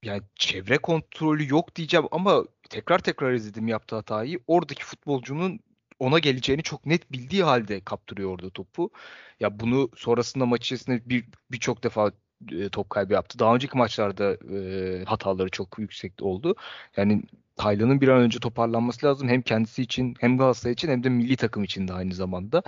yani 0.04 0.22
çevre 0.36 0.78
kontrolü 0.78 1.50
yok 1.50 1.76
diyeceğim 1.76 2.06
ama 2.12 2.44
tekrar 2.70 3.00
tekrar 3.00 3.34
izledim 3.34 3.68
yaptığı 3.68 3.96
hatayı. 3.96 4.40
Oradaki 4.48 4.86
futbolcunun 4.86 5.60
ona 6.00 6.20
geleceğini 6.20 6.64
çok 6.64 6.86
net 6.86 7.12
bildiği 7.12 7.44
halde 7.44 7.82
kaptırıyor 7.82 8.30
orada 8.30 8.50
topu. 8.50 8.92
Ya 9.40 9.60
bunu 9.60 9.90
sonrasında 9.96 10.46
maç 10.46 10.66
içerisinde 10.66 11.10
bir 11.10 11.26
birçok 11.52 11.84
defa 11.84 12.12
e, 12.52 12.70
top 12.70 12.90
kaybı 12.90 13.14
yaptı. 13.14 13.40
Daha 13.40 13.56
önceki 13.56 13.78
maçlarda 13.78 14.38
e, 14.56 15.06
hataları 15.06 15.50
çok 15.50 15.80
yüksek 15.80 16.14
oldu. 16.22 16.56
Yani 16.98 17.24
Taylan'ın 17.56 18.02
bir 18.02 18.08
an 18.08 18.22
önce 18.22 18.40
toparlanması 18.40 19.06
lazım. 19.06 19.30
Hem 19.30 19.42
kendisi 19.42 19.82
için 19.82 20.16
hem 20.20 20.38
Galatasaray 20.38 20.74
için 20.74 20.90
hem 20.90 21.04
de 21.04 21.10
milli 21.10 21.36
takım 21.36 21.64
için 21.64 21.88
de 21.88 21.94
aynı 21.94 22.14
zamanda. 22.14 22.64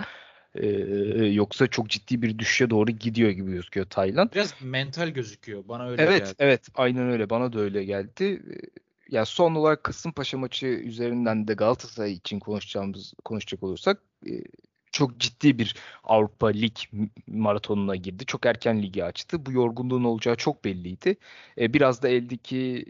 Ee, 0.54 0.66
yoksa 1.26 1.66
çok 1.66 1.88
ciddi 1.88 2.22
bir 2.22 2.38
düşüşe 2.38 2.70
doğru 2.70 2.90
gidiyor 2.90 3.30
gibi 3.30 3.52
gözüküyor 3.52 3.86
Tayland. 3.86 4.30
Biraz 4.34 4.54
mental 4.62 5.08
gözüküyor. 5.08 5.64
Bana 5.68 5.88
öyle 5.88 6.02
evet, 6.02 6.20
geldi. 6.20 6.34
Evet, 6.38 6.68
aynen 6.74 7.10
öyle. 7.10 7.30
Bana 7.30 7.52
da 7.52 7.60
öyle 7.60 7.84
geldi. 7.84 8.24
Ya 8.24 9.18
yani 9.18 9.26
son 9.26 9.54
olarak 9.54 9.84
Kasımpaşa 9.84 10.38
maçı 10.38 10.66
üzerinden 10.66 11.48
de 11.48 11.54
Galatasaray 11.54 12.12
için 12.12 12.38
konuşacağımız 12.38 13.14
konuşacak 13.24 13.62
olursak 13.62 14.02
çok 14.92 15.18
ciddi 15.18 15.58
bir 15.58 15.74
Avrupa 16.04 16.46
Lig 16.46 16.76
maratonuna 17.26 17.96
girdi. 17.96 18.26
Çok 18.26 18.46
erken 18.46 18.82
ligi 18.82 19.04
açtı. 19.04 19.46
Bu 19.46 19.52
yorgunluğun 19.52 20.04
olacağı 20.04 20.36
çok 20.36 20.64
belliydi. 20.64 21.16
Biraz 21.58 22.02
da 22.02 22.08
eldeki 22.08 22.84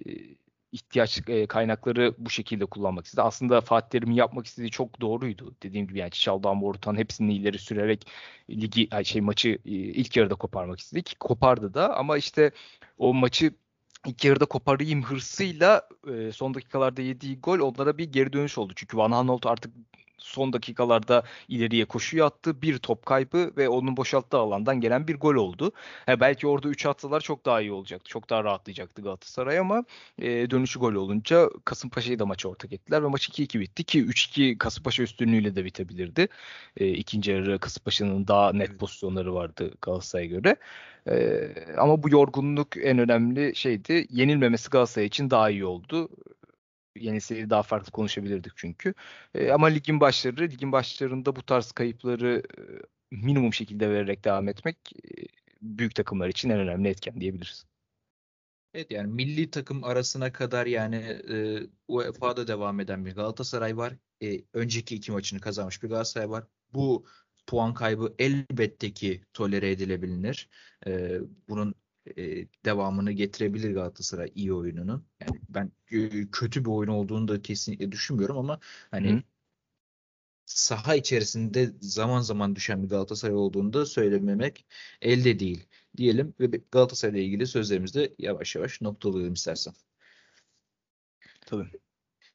ihtiyaç 0.77 1.21
e, 1.29 1.47
kaynakları 1.47 2.15
bu 2.19 2.31
şekilde 2.31 2.67
kullanmak 2.67 3.07
istedi. 3.07 3.23
Aslında 3.23 3.61
Fatih 3.61 3.89
Terim'in 3.91 4.15
yapmak 4.15 4.47
istediği 4.47 4.71
çok 4.71 5.01
doğruydu. 5.01 5.55
Dediğim 5.63 5.87
gibi 5.87 5.99
yani 5.99 6.11
Çiçaldan 6.11 6.61
Borutan 6.61 6.97
hepsini 6.97 7.35
ileri 7.35 7.59
sürerek 7.59 8.07
ligi 8.51 8.89
şey 9.05 9.21
maçı 9.21 9.49
e, 9.49 9.71
ilk 9.71 10.17
yarıda 10.17 10.35
koparmak 10.35 10.81
istedik. 10.81 11.17
Kopardı 11.21 11.75
da 11.75 11.97
ama 11.97 12.19
işte 12.19 12.51
o 12.99 13.15
maçı 13.15 13.55
ilk 14.07 14.25
yarıda 14.25 14.45
koparayım 14.45 15.03
hırsıyla 15.03 15.89
e, 16.15 16.33
son 16.33 16.55
dakikalarda 16.55 17.03
yediği 17.03 17.41
gol 17.41 17.59
onlara 17.59 17.99
bir 17.99 18.13
geri 18.13 18.33
dönüş 18.33 18.59
oldu. 18.59 18.73
Çünkü 18.77 18.97
Van 18.97 19.11
Aanholt 19.11 19.47
artık 19.47 19.73
son 20.19 20.53
dakikalarda 20.53 21.23
ileriye 21.49 21.85
koşuyu 21.85 22.25
attı. 22.25 22.63
Bir 22.63 22.79
top 22.79 23.07
kaybı 23.07 23.53
ve 23.57 23.69
onun 23.69 23.97
boşalttığı 23.97 24.39
alandan 24.39 24.81
gelen 24.81 25.09
bir 25.09 25.17
gol 25.17 25.35
oldu. 25.35 25.73
Ha, 26.07 26.21
belki 26.21 26.47
orada 26.47 26.69
3 26.69 26.87
atsalar 26.87 27.21
çok 27.21 27.47
daha 27.47 27.61
iyi 27.61 27.73
olacaktı. 27.73 28.11
Çok 28.11 28.31
daha 28.31 28.45
rahatlayacaktı 28.45 29.03
Galatasaray 29.03 29.59
ama 29.59 29.85
e, 30.19 30.51
dönüşü 30.51 30.79
gol 30.81 30.95
olunca 30.95 31.49
Kasımpaşa'yı 31.65 32.19
da 32.19 32.27
maça 32.27 32.49
ortak 32.49 32.73
ettiler 32.73 33.03
ve 33.03 33.07
maç 33.07 33.29
2-2 33.29 33.61
bitti 33.61 33.85
ki 33.85 34.05
3-2 34.05 34.59
Kasımpaşa 34.59 35.03
üstünlüğüyle 35.03 35.57
de 35.57 35.65
bitebilirdi. 35.65 36.29
E, 36.77 36.89
ikinci 36.89 37.31
yarı 37.31 37.59
Kasımpaşa'nın 37.59 38.29
daha 38.29 38.53
net 38.53 38.79
pozisyonları 38.79 39.35
vardı 39.35 39.71
Galatasaray'a 39.83 40.27
göre. 40.29 40.57
Ee, 41.09 41.49
ama 41.79 42.03
bu 42.03 42.11
yorgunluk 42.11 42.77
en 42.77 42.99
önemli 42.99 43.57
şeydi. 43.57 44.07
Yenilmemesi 44.11 44.71
Galatasaray 44.71 45.07
için 45.07 45.31
daha 45.31 45.51
iyi 45.51 45.65
oldu 45.65 46.09
yenilseydi 47.01 47.51
daha 47.51 47.63
farklı 47.63 47.93
konuşabilirdik 47.93 48.53
çünkü. 48.57 48.95
E, 49.35 49.51
ama 49.51 49.67
ligin 49.67 50.01
başları, 50.01 50.41
ligin 50.43 50.73
başlarında 50.73 51.37
bu 51.37 51.43
tarz 51.43 51.73
kayıpları 51.73 52.43
e, 52.59 52.63
minimum 53.11 53.55
şekilde 53.55 53.91
vererek 53.91 54.25
devam 54.25 54.49
etmek 54.49 54.77
e, 55.05 55.09
büyük 55.63 55.95
takımlar 55.95 56.29
için 56.29 56.51
en 56.51 56.59
önemli 56.59 56.89
etken 56.89 57.21
diyebiliriz. 57.21 57.67
Evet 58.75 58.91
yani 58.91 59.13
milli 59.13 59.51
takım 59.51 59.85
arasına 59.85 60.33
kadar 60.33 60.67
yani 60.67 60.97
e, 61.31 61.61
UEFA'da 61.89 62.47
devam 62.49 62.81
eden 62.81 63.07
bir 63.07 63.15
Galatasaray 63.15 63.77
var. 63.77 63.95
E, 64.23 64.43
önceki 64.53 64.95
iki 64.95 65.13
maçını 65.13 65.41
kazanmış 65.41 65.83
bir 65.83 65.89
Galatasaray 65.89 66.31
var. 66.31 66.45
Bu 66.75 67.07
puan 67.47 67.75
kaybı 67.75 68.15
elbette 68.19 68.93
ki 68.93 69.25
tolere 69.33 69.71
edilebilir. 69.71 70.49
E, 70.87 71.19
bunun 71.49 71.75
e, 72.17 72.47
devamını 72.65 73.13
getirebilir 73.13 73.75
Galatasaray 73.75 74.33
iyi 74.35 74.53
oyununun. 74.53 75.07
Yani 75.21 75.36
ben 75.57 75.73
e, 75.93 76.31
kötü 76.33 76.65
bir 76.65 76.71
oyun 76.71 76.91
olduğunu 76.91 77.29
da 77.29 77.43
kesinlikle 77.43 77.93
düşünmüyorum 77.93 78.39
ama 78.39 78.61
hani 78.91 79.13
Hı. 79.13 79.23
saha 80.47 80.95
içerisinde 80.95 81.73
zaman 81.81 82.21
zaman 82.21 82.57
düşen 82.57 82.83
bir 82.83 82.89
Galatasaray 82.89 83.35
olduğunu 83.37 83.73
da 83.73 83.87
söylememek 83.87 84.67
elde 85.03 85.39
değil 85.39 85.67
diyelim 85.97 86.35
ve 86.41 86.47
Galatasaray 86.71 87.21
ile 87.21 87.25
ilgili 87.25 87.47
sözlerimizi 87.47 87.95
de 87.95 88.15
yavaş 88.19 88.57
yavaş 88.57 88.81
noktalayalım 88.81 89.35
istersen. 89.35 89.75
Tabii. 91.47 91.71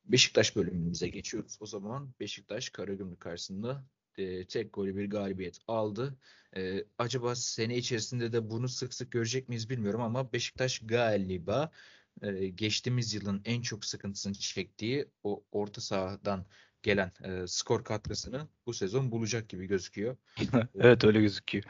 Beşiktaş 0.05 0.55
bölümümüze 0.55 1.07
geçiyoruz. 1.07 1.57
O 1.61 1.65
zaman 1.65 2.13
Beşiktaş 2.19 2.69
Karagümrük 2.69 3.19
karşısında 3.19 3.85
e, 4.17 4.45
tek 4.45 4.73
golü 4.73 4.95
bir 4.95 5.09
galibiyet 5.09 5.59
aldı. 5.67 6.17
E, 6.55 6.85
acaba 6.97 7.35
sene 7.35 7.77
içerisinde 7.77 8.33
de 8.33 8.49
bunu 8.49 8.69
sık 8.69 8.93
sık 8.93 9.11
görecek 9.11 9.49
miyiz 9.49 9.69
bilmiyorum 9.69 10.01
ama 10.01 10.33
Beşiktaş 10.33 10.79
galiba 10.79 11.71
e, 12.21 12.47
geçtiğimiz 12.47 13.13
yılın 13.13 13.41
en 13.45 13.61
çok 13.61 13.85
sıkıntısını 13.85 14.33
çektiği 14.33 15.05
o 15.23 15.43
orta 15.51 15.81
sahadan 15.81 16.45
gelen 16.83 17.11
e, 17.23 17.47
skor 17.47 17.83
katkısını 17.83 18.47
bu 18.65 18.73
sezon 18.73 19.11
bulacak 19.11 19.49
gibi 19.49 19.67
gözüküyor. 19.67 20.17
evet 20.75 21.03
öyle 21.03 21.21
gözüküyor. 21.21 21.63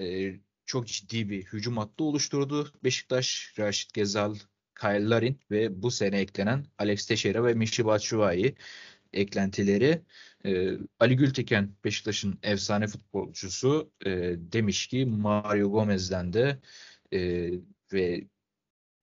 E, 0.00 0.34
çok 0.66 0.86
ciddi 0.86 1.30
bir 1.30 1.44
hücum 1.44 1.76
hattı 1.76 2.04
oluşturdu. 2.04 2.72
Beşiktaş, 2.84 3.54
Raşit 3.58 3.94
Gezal, 3.94 4.34
Kyle 4.80 5.08
Larin 5.08 5.40
ve 5.50 5.82
bu 5.82 5.90
sene 5.90 6.18
eklenen 6.18 6.66
Alex 6.78 7.06
Teixeira 7.06 7.44
ve 7.44 7.54
Michy 7.54 7.86
Batshuayi 7.86 8.54
eklentileri. 9.12 10.02
E, 10.44 10.70
Ali 11.00 11.16
Gülteken 11.16 11.70
Beşiktaş'ın 11.84 12.38
efsane 12.42 12.86
futbolcusu 12.86 13.90
e, 14.06 14.10
demiş 14.36 14.86
ki 14.86 15.06
Mario 15.06 15.70
Gomez'den 15.70 16.32
de 16.32 16.58
e, 17.12 17.50
ve 17.92 18.24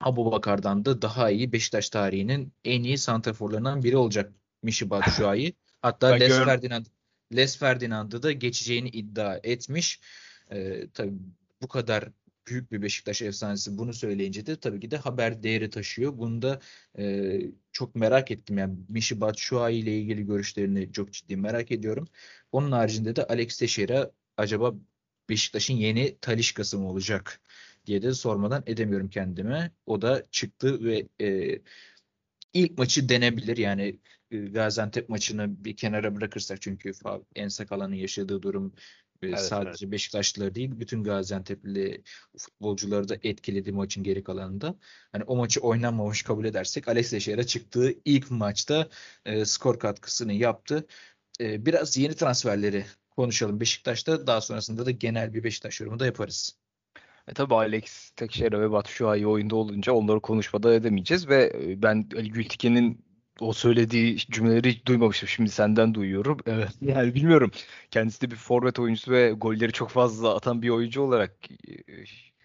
Abu 0.01 0.31
Bakar'dan 0.31 0.85
da 0.85 1.01
daha 1.01 1.29
iyi 1.31 1.51
Beşiktaş 1.51 1.89
tarihinin 1.89 2.53
en 2.65 2.83
iyi 2.83 2.97
santraforlarından 2.97 3.83
biri 3.83 3.97
olacak 3.97 4.33
Michy 4.63 4.89
Batshuayi. 4.89 5.53
Hatta 5.81 6.07
Les 6.07 6.37
Ferdinand 6.37 6.85
Les 7.35 7.57
Ferdinand'ı 7.57 8.23
da 8.23 8.31
geçeceğini 8.31 8.89
iddia 8.89 9.39
etmiş. 9.43 10.01
Ee, 10.51 10.87
tabii 10.93 11.13
bu 11.61 11.67
kadar 11.67 12.09
büyük 12.47 12.71
bir 12.71 12.81
Beşiktaş 12.81 13.21
efsanesi 13.21 13.77
bunu 13.77 13.93
söyleyince 13.93 14.45
de 14.45 14.59
tabii 14.59 14.79
ki 14.79 14.91
de 14.91 14.97
haber 14.97 15.43
değeri 15.43 15.69
taşıyor. 15.69 16.17
Bunu 16.17 16.41
da 16.41 16.59
e, 16.97 17.39
çok 17.71 17.95
merak 17.95 18.31
ettim. 18.31 18.57
Yani 18.57 18.75
Mişi 18.89 19.21
Batshuayi 19.21 19.83
ile 19.83 19.97
ilgili 19.97 20.25
görüşlerini 20.25 20.91
çok 20.91 21.13
ciddi 21.13 21.37
merak 21.37 21.71
ediyorum. 21.71 22.07
Onun 22.51 22.71
haricinde 22.71 23.15
de 23.15 23.25
Alex 23.25 23.57
Teixeira 23.57 24.11
acaba 24.37 24.73
Beşiktaş'ın 25.29 25.73
yeni 25.73 26.17
Talişkası 26.21 26.79
mı 26.79 26.89
olacak 26.89 27.41
diye 27.85 28.01
de 28.01 28.13
sormadan 28.13 28.63
edemiyorum 28.65 29.09
kendime. 29.09 29.71
O 29.85 30.01
da 30.01 30.23
çıktı 30.31 30.83
ve 30.83 31.07
e, 31.21 31.59
ilk 32.53 32.77
maçı 32.77 33.09
denebilir. 33.09 33.57
Yani 33.57 33.99
e, 34.31 34.37
Gaziantep 34.37 35.09
maçını 35.09 35.65
bir 35.65 35.77
kenara 35.77 36.15
bırakırsak 36.15 36.61
çünkü 36.61 36.91
en 37.35 37.47
Sakala'nın 37.47 37.95
yaşadığı 37.95 38.41
durum 38.41 38.73
Evet, 39.23 39.39
Sadece 39.39 39.85
evet. 39.85 39.91
Beşiktaşlıları 39.91 40.55
değil, 40.55 40.79
bütün 40.79 41.03
Gaziantep'li 41.03 42.03
futbolcuları 42.37 43.09
da 43.09 43.17
etkiledi 43.23 43.71
maçın 43.71 44.03
geri 44.03 44.23
kalanında. 44.23 44.75
Hani 45.11 45.23
o 45.23 45.35
maçı 45.35 45.61
oynanmamış 45.61 46.23
kabul 46.23 46.45
edersek 46.45 46.87
Alex 46.87 47.09
Teixeira 47.09 47.43
çıktığı 47.43 47.93
ilk 48.05 48.31
maçta 48.31 48.89
e, 49.25 49.45
skor 49.45 49.79
katkısını 49.79 50.33
yaptı. 50.33 50.87
E, 51.41 51.65
biraz 51.65 51.97
yeni 51.97 52.15
transferleri 52.15 52.85
konuşalım 53.09 53.59
Beşiktaş'ta. 53.59 54.27
Daha 54.27 54.41
sonrasında 54.41 54.85
da 54.85 54.91
genel 54.91 55.33
bir 55.33 55.43
Beşiktaş 55.43 55.81
yorumu 55.81 55.99
da 55.99 56.05
yaparız. 56.05 56.60
E 57.27 57.33
tabi 57.33 57.55
Alex 57.55 58.09
Teixeira 58.09 58.61
ve 58.61 58.71
Batu 58.71 58.91
Şua'yı 58.91 59.27
oyunda 59.27 59.55
olunca 59.55 59.93
onları 59.93 60.19
konuşmada 60.19 60.73
edemeyeceğiz 60.73 61.29
ve 61.29 61.53
e, 61.63 61.81
ben 61.81 62.09
Ali 62.15 62.29
Gültiken'in 62.29 63.05
o 63.39 63.53
söylediği 63.53 64.17
cümleleri 64.17 64.69
hiç 64.69 64.85
duymamıştım. 64.85 65.29
Şimdi 65.29 65.49
senden 65.49 65.93
duyuyorum. 65.93 66.37
Evet. 66.45 66.69
Yani 66.81 67.13
bilmiyorum. 67.15 67.51
Kendisi 67.91 68.21
de 68.21 68.31
bir 68.31 68.35
forvet 68.35 68.79
oyuncusu 68.79 69.11
ve 69.11 69.31
golleri 69.31 69.71
çok 69.71 69.89
fazla 69.89 70.35
atan 70.35 70.61
bir 70.61 70.69
oyuncu 70.69 71.01
olarak 71.01 71.51
e, 71.51 71.83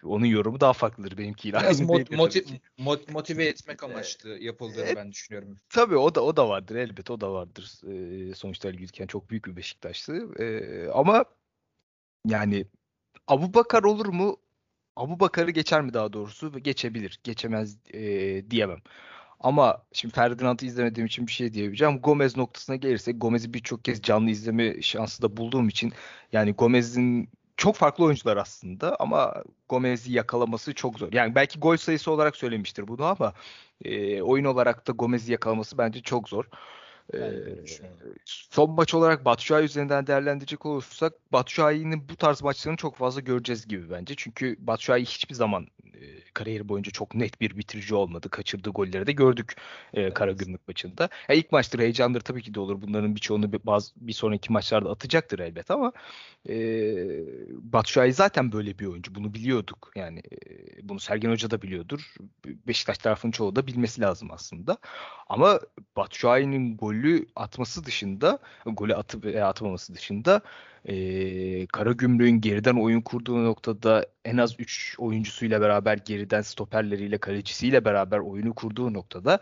onun 0.03 0.25
yorumu 0.25 0.59
daha 0.59 0.73
farklıdır 0.73 1.17
benimkiyle. 1.17 1.59
Biraz 1.59 1.81
mot, 1.81 2.11
motiv, 2.11 2.41
mot, 2.77 3.11
motive 3.11 3.45
etmek 3.45 3.83
amaçlı 3.83 4.29
yapıldığını 4.29 4.85
e, 4.85 4.95
ben 4.95 5.11
düşünüyorum. 5.11 5.59
Tabii 5.69 5.97
o 5.97 6.15
da 6.15 6.23
o 6.23 6.37
da 6.37 6.49
vardır 6.49 6.75
elbet 6.75 7.11
o 7.11 7.21
da 7.21 7.33
vardır. 7.33 7.81
E, 8.29 8.33
sonuçta 8.33 8.67
Ali 8.69 8.77
Gülken 8.77 9.07
çok 9.07 9.29
büyük 9.29 9.45
bir 9.45 9.55
Beşiktaşlı. 9.55 10.35
E, 10.39 10.89
ama 10.89 11.25
yani 12.25 12.65
Abu 13.27 13.53
Bakar 13.53 13.83
olur 13.83 14.05
mu? 14.05 14.37
Abu 14.97 15.19
Bakar'ı 15.19 15.51
geçer 15.51 15.81
mi 15.81 15.93
daha 15.93 16.13
doğrusu? 16.13 16.59
Geçebilir. 16.59 17.19
Geçemez 17.23 17.77
e, 17.93 18.01
diyemem. 18.51 18.79
Ama 19.39 19.83
şimdi 19.93 20.13
Ferdinand'ı 20.15 20.65
izlemediğim 20.65 21.07
için 21.07 21.27
bir 21.27 21.31
şey 21.31 21.53
diyebileceğim. 21.53 21.99
Gomez 21.99 22.37
noktasına 22.37 22.75
gelirsek 22.75 23.21
Gomez'i 23.21 23.53
birçok 23.53 23.85
kez 23.85 24.01
canlı 24.01 24.29
izleme 24.29 24.81
şansı 24.81 25.21
da 25.21 25.37
bulduğum 25.37 25.67
için 25.69 25.93
yani 26.31 26.53
Gomez'in 26.53 27.29
çok 27.57 27.75
farklı 27.75 28.03
oyuncular 28.05 28.37
aslında 28.37 28.95
ama 28.99 29.43
Gomez'i 29.69 30.13
yakalaması 30.13 30.73
çok 30.73 30.99
zor. 30.99 31.13
Yani 31.13 31.35
belki 31.35 31.59
gol 31.59 31.77
sayısı 31.77 32.11
olarak 32.11 32.35
söylemiştir 32.35 32.87
bunu 32.87 33.05
ama 33.05 33.33
e, 33.85 34.21
oyun 34.21 34.45
olarak 34.45 34.87
da 34.87 34.91
Gomez'i 34.91 35.31
yakalaması 35.31 35.77
bence 35.77 36.01
çok 36.01 36.29
zor. 36.29 36.45
Ee, 37.13 37.19
son 38.25 38.71
maç 38.71 38.93
olarak 38.93 39.25
Batshuayi 39.25 39.65
üzerinden 39.65 40.07
değerlendirecek 40.07 40.65
olursak 40.65 41.13
Batshuayi'nin 41.31 42.09
bu 42.09 42.15
tarz 42.15 42.43
maçlarını 42.43 42.77
çok 42.77 42.95
fazla 42.95 43.21
göreceğiz 43.21 43.67
gibi 43.67 43.89
bence. 43.89 44.13
Çünkü 44.17 44.55
Batshuayi 44.59 45.05
hiçbir 45.05 45.35
zaman 45.35 45.67
e, 46.01 46.21
kariyeri 46.33 46.69
boyunca 46.69 46.91
çok 46.91 47.15
net 47.15 47.41
bir 47.41 47.57
bitirici 47.57 47.95
olmadı. 47.95 48.29
Kaçırdığı 48.29 48.69
golleri 48.69 49.07
de 49.07 49.11
gördük 49.11 49.55
e, 49.93 50.01
evet. 50.01 50.13
Karagümrük 50.13 50.67
maçında. 50.67 51.09
Ya 51.29 51.35
ilk 51.35 51.51
maçtır 51.51 51.79
heyecandır 51.79 52.21
tabii 52.21 52.41
ki 52.41 52.53
de 52.53 52.59
olur. 52.59 52.81
Bunların 52.81 53.15
birçoğunu 53.15 53.53
bir, 53.53 53.59
bazı 53.63 53.93
bir 53.97 54.13
sonraki 54.13 54.53
maçlarda 54.53 54.89
atacaktır 54.89 55.39
elbet 55.39 55.71
ama 55.71 55.91
e, 56.49 56.55
Batshuayi 57.49 58.13
zaten 58.13 58.51
böyle 58.51 58.79
bir 58.79 58.85
oyuncu. 58.85 59.15
Bunu 59.15 59.33
biliyorduk. 59.33 59.91
Yani 59.95 60.19
e, 60.19 60.37
bunu 60.89 60.99
Sergen 60.99 61.31
Hoca 61.31 61.51
da 61.51 61.61
biliyordur. 61.61 62.15
Beşiktaş 62.45 62.97
tarafının 62.97 63.31
çoğu 63.31 63.55
da 63.55 63.67
bilmesi 63.67 64.01
lazım 64.01 64.31
aslında. 64.31 64.77
Ama 65.27 65.59
Batshuayi'nin 65.95 66.77
golü 66.77 66.96
atması 67.35 67.85
dışında, 67.85 68.39
golü 68.65 68.95
atıp 68.95 69.25
veya 69.25 69.47
atmaması 69.47 69.95
dışında 69.95 70.41
e, 70.85 71.67
Karagümrük'ün 71.67 72.41
geriden 72.41 72.75
oyun 72.75 73.01
kurduğu 73.01 73.45
noktada 73.45 74.05
en 74.25 74.37
az 74.37 74.59
3 74.59 74.95
oyuncusuyla 74.99 75.61
beraber 75.61 75.97
geriden 75.97 76.41
stoperleriyle 76.41 77.17
kalecisiyle 77.17 77.85
beraber 77.85 78.19
oyunu 78.19 78.53
kurduğu 78.53 78.93
noktada 78.93 79.39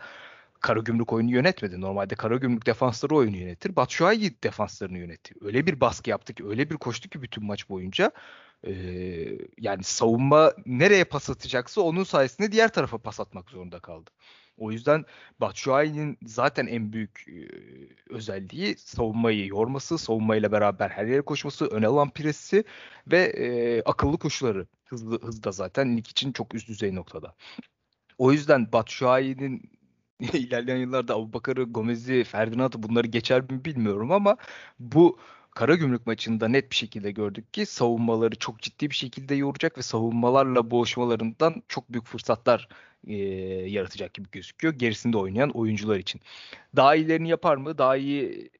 Karagümrük 0.60 1.12
oyunu 1.12 1.30
yönetmedi. 1.30 1.80
Normalde 1.80 2.14
Karagümrük 2.14 2.66
defansları 2.66 3.14
oyunu 3.14 3.36
yönetir. 3.36 3.76
Batshuayi 3.76 4.42
defanslarını 4.42 4.98
yönetti. 4.98 5.34
Öyle 5.40 5.66
bir 5.66 5.80
baskı 5.80 6.10
yaptı 6.10 6.34
ki, 6.34 6.46
öyle 6.46 6.70
bir 6.70 6.76
koştu 6.76 7.08
ki 7.08 7.22
bütün 7.22 7.44
maç 7.44 7.68
boyunca. 7.68 8.10
Ee, 8.66 8.72
yani 9.58 9.82
savunma 9.82 10.52
nereye 10.66 11.04
pas 11.04 11.30
atacaksa 11.30 11.80
onun 11.80 12.04
sayesinde 12.04 12.52
diğer 12.52 12.72
tarafa 12.72 12.98
pas 12.98 13.20
atmak 13.20 13.50
zorunda 13.50 13.80
kaldı. 13.80 14.10
O 14.56 14.72
yüzden 14.72 15.04
Batshuayi'nin 15.40 16.18
zaten 16.22 16.66
en 16.66 16.92
büyük 16.92 17.26
özelliği 18.10 18.76
savunmayı 18.78 19.46
yorması, 19.46 19.98
savunmayla 19.98 20.52
beraber 20.52 20.88
her 20.88 21.06
yere 21.06 21.20
koşması, 21.20 21.66
ön 21.66 21.82
alan 21.82 22.10
presi 22.10 22.64
ve 23.06 23.18
e, 23.18 23.82
akıllı 23.82 24.18
koşuları. 24.18 24.66
Hızlı, 24.84 25.22
hızda 25.22 25.52
zaten 25.52 25.96
lig 25.96 26.08
için 26.08 26.32
çok 26.32 26.54
üst 26.54 26.68
düzey 26.68 26.94
noktada. 26.94 27.34
O 28.18 28.32
yüzden 28.32 28.72
Batshuayi'nin 28.72 29.70
ilerleyen 30.32 30.78
yıllarda 30.78 31.14
Abubakar'ı, 31.14 31.64
Gomez'i, 31.64 32.24
Ferdinand'ı 32.24 32.82
bunları 32.82 33.06
geçer 33.06 33.42
mi 33.42 33.64
bilmiyorum 33.64 34.12
ama 34.12 34.36
bu 34.78 35.18
Karagümrük 35.56 36.06
maçında 36.06 36.48
net 36.48 36.70
bir 36.70 36.76
şekilde 36.76 37.10
gördük 37.10 37.54
ki 37.54 37.66
savunmaları 37.66 38.36
çok 38.36 38.60
ciddi 38.60 38.90
bir 38.90 38.94
şekilde 38.94 39.34
yoracak 39.34 39.78
ve 39.78 39.82
savunmalarla 39.82 40.70
boğuşmalarından 40.70 41.62
çok 41.68 41.92
büyük 41.92 42.06
fırsatlar 42.06 42.68
e, 43.06 43.14
yaratacak 43.68 44.14
gibi 44.14 44.28
gözüküyor. 44.32 44.74
Gerisinde 44.74 45.16
oynayan 45.16 45.50
oyuncular 45.50 45.96
için. 45.98 46.20
Daha 46.76 46.94
iyilerini 46.96 47.28
yapar 47.28 47.56
mı? 47.56 47.78
Daha 47.78 47.96
iyi 47.96 48.50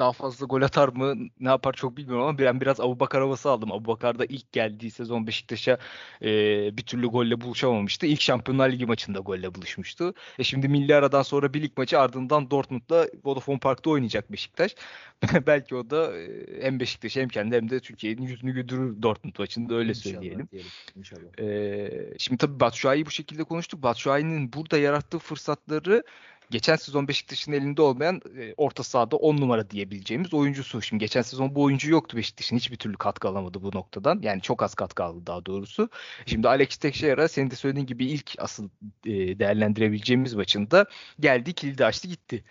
daha 0.00 0.12
fazla 0.12 0.46
gol 0.46 0.62
atar 0.62 0.88
mı 0.88 1.14
ne 1.40 1.48
yapar 1.48 1.72
çok 1.72 1.96
bilmiyorum 1.96 2.24
ama 2.24 2.38
ben 2.38 2.60
biraz 2.60 2.80
Abu 2.80 3.00
Bakar 3.00 3.20
havası 3.22 3.50
aldım. 3.50 3.72
Abu 3.72 3.84
Bakar 3.84 4.18
da 4.18 4.24
ilk 4.24 4.52
geldiği 4.52 4.90
sezon 4.90 5.26
Beşiktaş'a 5.26 5.78
e, 6.22 6.28
bir 6.76 6.82
türlü 6.82 7.06
golle 7.06 7.40
buluşamamıştı. 7.40 8.06
İlk 8.06 8.20
Şampiyonlar 8.20 8.70
Ligi 8.70 8.86
maçında 8.86 9.18
golle 9.18 9.54
buluşmuştu. 9.54 10.14
E 10.38 10.44
şimdi 10.44 10.68
milli 10.68 10.94
aradan 10.94 11.22
sonra 11.22 11.54
bir 11.54 11.62
lig 11.62 11.72
maçı 11.76 12.00
ardından 12.00 12.50
Dortmund'la 12.50 13.06
Vodafone 13.24 13.58
Park'ta 13.58 13.90
oynayacak 13.90 14.32
Beşiktaş. 14.32 14.74
Belki 15.46 15.74
o 15.74 15.90
da 15.90 16.12
hem 16.60 16.80
Beşiktaş 16.80 17.16
hem 17.16 17.28
kendi 17.28 17.56
hem 17.56 17.70
de 17.70 17.80
Türkiye'nin 17.80 18.22
yüzünü 18.22 18.52
güldürür 18.52 19.02
Dortmund 19.02 19.34
maçında 19.38 19.74
öyle 19.74 19.88
inşallah, 19.88 20.14
söyleyelim. 20.14 20.48
Diyelim, 20.52 20.70
inşallah. 20.96 21.38
E, 21.38 22.18
şimdi 22.18 22.38
tabii 22.38 22.60
Batshuayi 22.60 23.06
bu 23.06 23.10
şekilde 23.10 23.44
konuştuk. 23.44 23.82
Batshuayi'nin 23.82 24.52
burada 24.52 24.78
yarattığı 24.78 25.18
fırsatları 25.18 26.02
geçen 26.50 26.76
sezon 26.76 27.08
Beşiktaş'ın 27.08 27.52
elinde 27.52 27.82
olmayan 27.82 28.20
e, 28.38 28.54
orta 28.56 28.82
sahada 28.82 29.16
10 29.16 29.36
numara 29.36 29.70
diyebileceğimiz 29.70 30.34
oyuncusu. 30.34 30.82
Şimdi 30.82 31.00
geçen 31.00 31.22
sezon 31.22 31.54
bu 31.54 31.62
oyuncu 31.62 31.90
yoktu 31.90 32.16
Beşiktaş'ın. 32.16 32.56
Hiçbir 32.56 32.76
türlü 32.76 32.96
katkı 32.96 33.28
alamadı 33.28 33.62
bu 33.62 33.70
noktadan. 33.74 34.20
Yani 34.22 34.42
çok 34.42 34.62
az 34.62 34.74
katkı 34.74 35.04
aldı 35.04 35.26
daha 35.26 35.46
doğrusu. 35.46 35.88
Şimdi 36.26 36.48
Alex 36.48 36.76
Teixeira 36.76 37.28
senin 37.28 37.50
de 37.50 37.54
söylediğin 37.54 37.86
gibi 37.86 38.06
ilk 38.06 38.34
asıl 38.38 38.68
e, 39.06 39.38
değerlendirebileceğimiz 39.38 40.34
maçında 40.34 40.86
geldi 41.20 41.52
kilidi 41.52 41.84
açtı 41.84 42.08
gitti. 42.08 42.44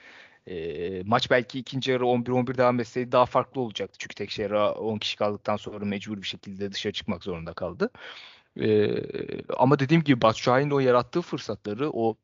E, 0.48 1.04
maç 1.06 1.32
belki 1.32 1.60
ikinci 1.60 1.92
yarı 1.92 2.04
11-11 2.04 2.58
devam 2.58 2.80
etseydi 2.80 3.12
daha 3.12 3.26
farklı 3.26 3.62
olacaktı. 3.62 3.96
Çünkü 4.00 4.16
Teixeira 4.16 4.74
10 4.74 4.98
kişi 4.98 5.18
kaldıktan 5.18 5.58
sonra 5.58 5.86
mecbur 5.86 6.18
bir 6.18 6.28
şekilde 6.28 6.72
dışarı 6.72 6.94
çıkmak 6.94 7.24
zorunda 7.24 7.54
kaldı. 7.54 7.90
E, 8.62 8.90
ama 9.58 9.80
dediğim 9.80 10.04
gibi 10.04 10.22
Batshuayi'nin 10.22 10.72
o 10.72 10.80
yarattığı 10.80 11.22
fırsatları, 11.22 11.90
o 11.92 12.18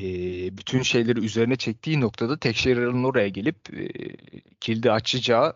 e, 0.00 0.02
bütün 0.56 0.82
şeyleri 0.82 1.20
üzerine 1.24 1.56
çektiği 1.56 2.00
noktada 2.00 2.38
Tekşehir'in 2.38 3.04
oraya 3.04 3.28
gelip 3.28 3.56
e, 3.74 3.88
kilidi 4.60 4.92
açacağı 4.92 5.54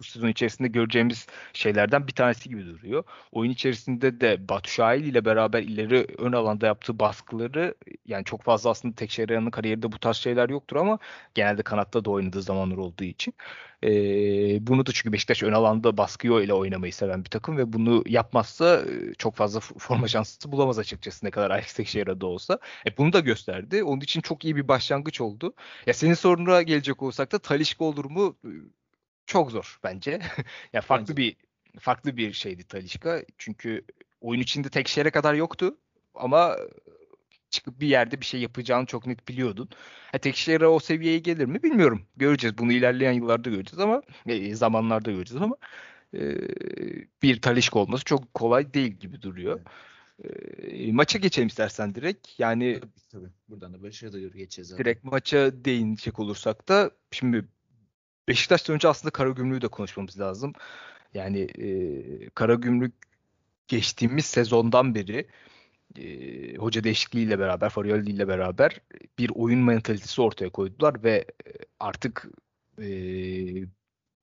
bu 0.00 0.04
sezon 0.04 0.28
içerisinde 0.28 0.68
göreceğimiz 0.68 1.26
şeylerden 1.52 2.06
bir 2.06 2.12
tanesi 2.12 2.48
gibi 2.48 2.66
duruyor. 2.66 3.04
Oyun 3.32 3.50
içerisinde 3.50 4.20
de 4.20 4.48
Batu 4.48 4.70
Şahin 4.70 5.04
ile 5.04 5.24
beraber 5.24 5.62
ileri 5.62 6.06
ön 6.18 6.32
alanda 6.32 6.66
yaptığı 6.66 6.98
baskıları 6.98 7.74
yani 8.06 8.24
çok 8.24 8.42
fazla 8.42 8.70
aslında 8.70 8.94
tek 8.94 9.08
Tekşehir'in 9.08 9.50
kariyerinde 9.50 9.92
bu 9.92 9.98
tarz 9.98 10.16
şeyler 10.16 10.48
yoktur 10.48 10.76
ama 10.76 10.98
genelde 11.34 11.62
kanatta 11.62 12.04
da 12.04 12.10
oynadığı 12.10 12.42
zamanlar 12.42 12.76
olduğu 12.76 13.04
için. 13.04 13.34
Ee, 13.84 13.88
bunu 14.66 14.86
da 14.86 14.92
çünkü 14.92 15.12
Beşiktaş 15.12 15.42
ön 15.42 15.52
alanda 15.52 15.96
baskıyor 15.96 16.40
ile 16.40 16.52
oynamayı 16.52 16.92
seven 16.92 17.24
bir 17.24 17.30
takım 17.30 17.56
ve 17.56 17.72
bunu 17.72 18.04
yapmazsa 18.06 18.84
çok 19.18 19.34
fazla 19.36 19.60
forma 19.60 20.08
şansı 20.08 20.52
bulamaz 20.52 20.78
açıkçası 20.78 21.26
ne 21.26 21.30
kadar 21.30 21.50
Alex 21.50 21.74
Tekşehir'e 21.74 22.20
de 22.20 22.26
olsa. 22.26 22.58
E, 22.86 22.96
bunu 22.98 23.12
da 23.12 23.20
gösterdi. 23.20 23.84
Onun 23.84 24.00
için 24.00 24.20
çok 24.20 24.44
iyi 24.44 24.56
bir 24.56 24.68
başlangıç 24.68 25.20
oldu. 25.20 25.54
Ya 25.86 25.94
senin 25.94 26.14
sorununa 26.14 26.62
gelecek 26.62 27.02
olsak 27.02 27.32
da 27.32 27.38
Talişka 27.38 27.84
olur 27.84 28.04
mu 28.04 28.36
çok 29.28 29.50
zor 29.50 29.78
bence. 29.84 30.20
ya 30.72 30.80
farklı 30.80 31.08
bence. 31.08 31.16
bir 31.16 31.36
farklı 31.80 32.16
bir 32.16 32.32
şeydi 32.32 32.64
Talişka. 32.64 33.22
Çünkü 33.38 33.84
oyun 34.20 34.40
içinde 34.40 34.68
tek 34.68 34.88
şere 34.88 35.10
kadar 35.10 35.34
yoktu 35.34 35.76
ama 36.14 36.56
çıkıp 37.50 37.80
bir 37.80 37.86
yerde 37.86 38.20
bir 38.20 38.26
şey 38.26 38.40
yapacağını 38.40 38.86
çok 38.86 39.06
net 39.06 39.28
biliyordun. 39.28 39.68
Ha, 40.12 40.18
tek 40.18 40.36
şehre 40.36 40.66
o 40.66 40.78
seviyeye 40.78 41.18
gelir 41.18 41.44
mi 41.44 41.62
bilmiyorum. 41.62 42.02
Göreceğiz. 42.16 42.58
Bunu 42.58 42.72
ilerleyen 42.72 43.12
yıllarda 43.12 43.50
göreceğiz 43.50 43.80
ama 43.80 44.02
e, 44.26 44.54
zamanlarda 44.54 45.10
göreceğiz 45.10 45.42
ama 45.42 45.56
e, 46.14 46.20
bir 47.22 47.42
Talişka 47.42 47.78
olması 47.78 48.04
çok 48.04 48.34
kolay 48.34 48.74
değil 48.74 48.92
gibi 48.92 49.22
duruyor. 49.22 49.60
E, 50.58 50.92
maça 50.92 51.18
geçelim 51.18 51.48
istersen 51.48 51.94
direkt. 51.94 52.28
Yani 52.38 52.80
tabii, 52.80 52.92
tabii. 53.12 53.28
buradan 53.48 53.74
da 53.74 53.82
başa 53.82 54.12
da 54.12 54.18
geçeceğiz. 54.18 54.78
Direkt 54.78 55.04
maça 55.04 55.64
değinecek 55.64 56.18
olursak 56.18 56.68
da 56.68 56.90
şimdi 57.10 57.44
Beşiktaş'tan 58.28 58.74
önce 58.74 58.88
aslında 58.88 59.10
Karagümrük'ü 59.12 59.62
de 59.62 59.68
konuşmamız 59.68 60.20
lazım. 60.20 60.52
Yani 61.14 61.40
e, 61.40 62.30
Karagümrük 62.30 62.94
geçtiğimiz 63.68 64.24
sezondan 64.26 64.94
beri 64.94 65.26
e, 65.98 66.56
hoca 66.56 66.84
değişikliğiyle 66.84 67.38
beraber, 67.38 67.70
Farioli 67.70 68.10
ile 68.10 68.28
beraber 68.28 68.80
bir 69.18 69.30
oyun 69.34 69.60
mentalitesi 69.60 70.22
ortaya 70.22 70.50
koydular 70.50 71.02
ve 71.04 71.24
e, 71.46 71.52
artık 71.80 72.28
e, 72.78 72.88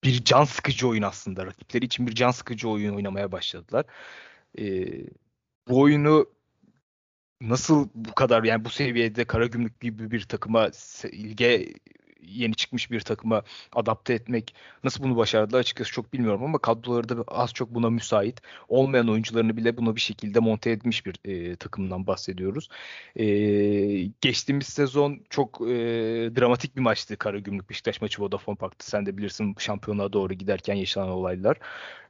bir 0.04 0.24
can 0.24 0.44
sıkıcı 0.44 0.88
oyun 0.88 1.02
aslında. 1.02 1.46
Rakipleri 1.46 1.86
için 1.86 2.08
bir 2.08 2.16
can 2.16 2.32
sıkıcı 2.32 2.70
oyun 2.70 2.96
oynamaya 2.96 3.32
başladılar. 3.32 3.86
E, 4.60 4.86
bu 5.68 5.82
oyunu 5.82 6.30
nasıl 7.42 7.90
bu 7.96 8.14
kadar 8.16 8.44
yani 8.44 8.66
bu 8.66 8.70
seviyede 8.70 9.26
Karagümrük 9.26 9.80
gibi 9.80 10.12
bir 10.12 10.22
takıma 10.22 10.70
ilge 11.12 11.74
yeni 12.28 12.56
çıkmış 12.56 12.92
bir 12.92 13.00
takıma 13.00 13.44
adapte 13.74 14.14
etmek 14.14 14.56
nasıl 14.84 15.04
bunu 15.04 15.18
başardılar 15.18 15.60
açıkçası 15.60 15.92
çok 15.92 16.14
bilmiyorum 16.14 16.44
ama 16.44 16.58
kadroları 16.58 17.10
da 17.10 17.24
az 17.28 17.54
çok 17.54 17.70
buna 17.70 17.90
müsait. 17.90 18.42
Olmayan 18.68 19.10
oyuncularını 19.10 19.58
bile 19.58 19.78
buna 19.78 19.96
bir 19.96 20.02
şekilde 20.02 20.40
monte 20.40 20.70
etmiş 20.70 21.06
bir 21.06 21.16
e, 21.26 21.56
takımdan 21.56 22.08
bahsediyoruz. 22.08 22.70
E, 23.16 23.26
geçtiğimiz 24.22 24.68
sezon 24.68 25.20
çok 25.30 25.62
e, 25.62 25.66
dramatik 26.36 26.76
bir 26.76 26.82
maçtı 26.82 27.18
Karagümrük 27.18 27.70
Beşiktaş 27.70 28.02
maçı 28.02 28.22
Vodafone 28.22 28.56
Park'ta. 28.58 28.86
Sen 28.86 29.06
de 29.06 29.18
bilirsin 29.18 29.56
şampiyonluğa 29.60 30.14
doğru 30.14 30.34
giderken 30.34 30.76
yaşanan 30.76 31.10
olaylar. 31.10 31.58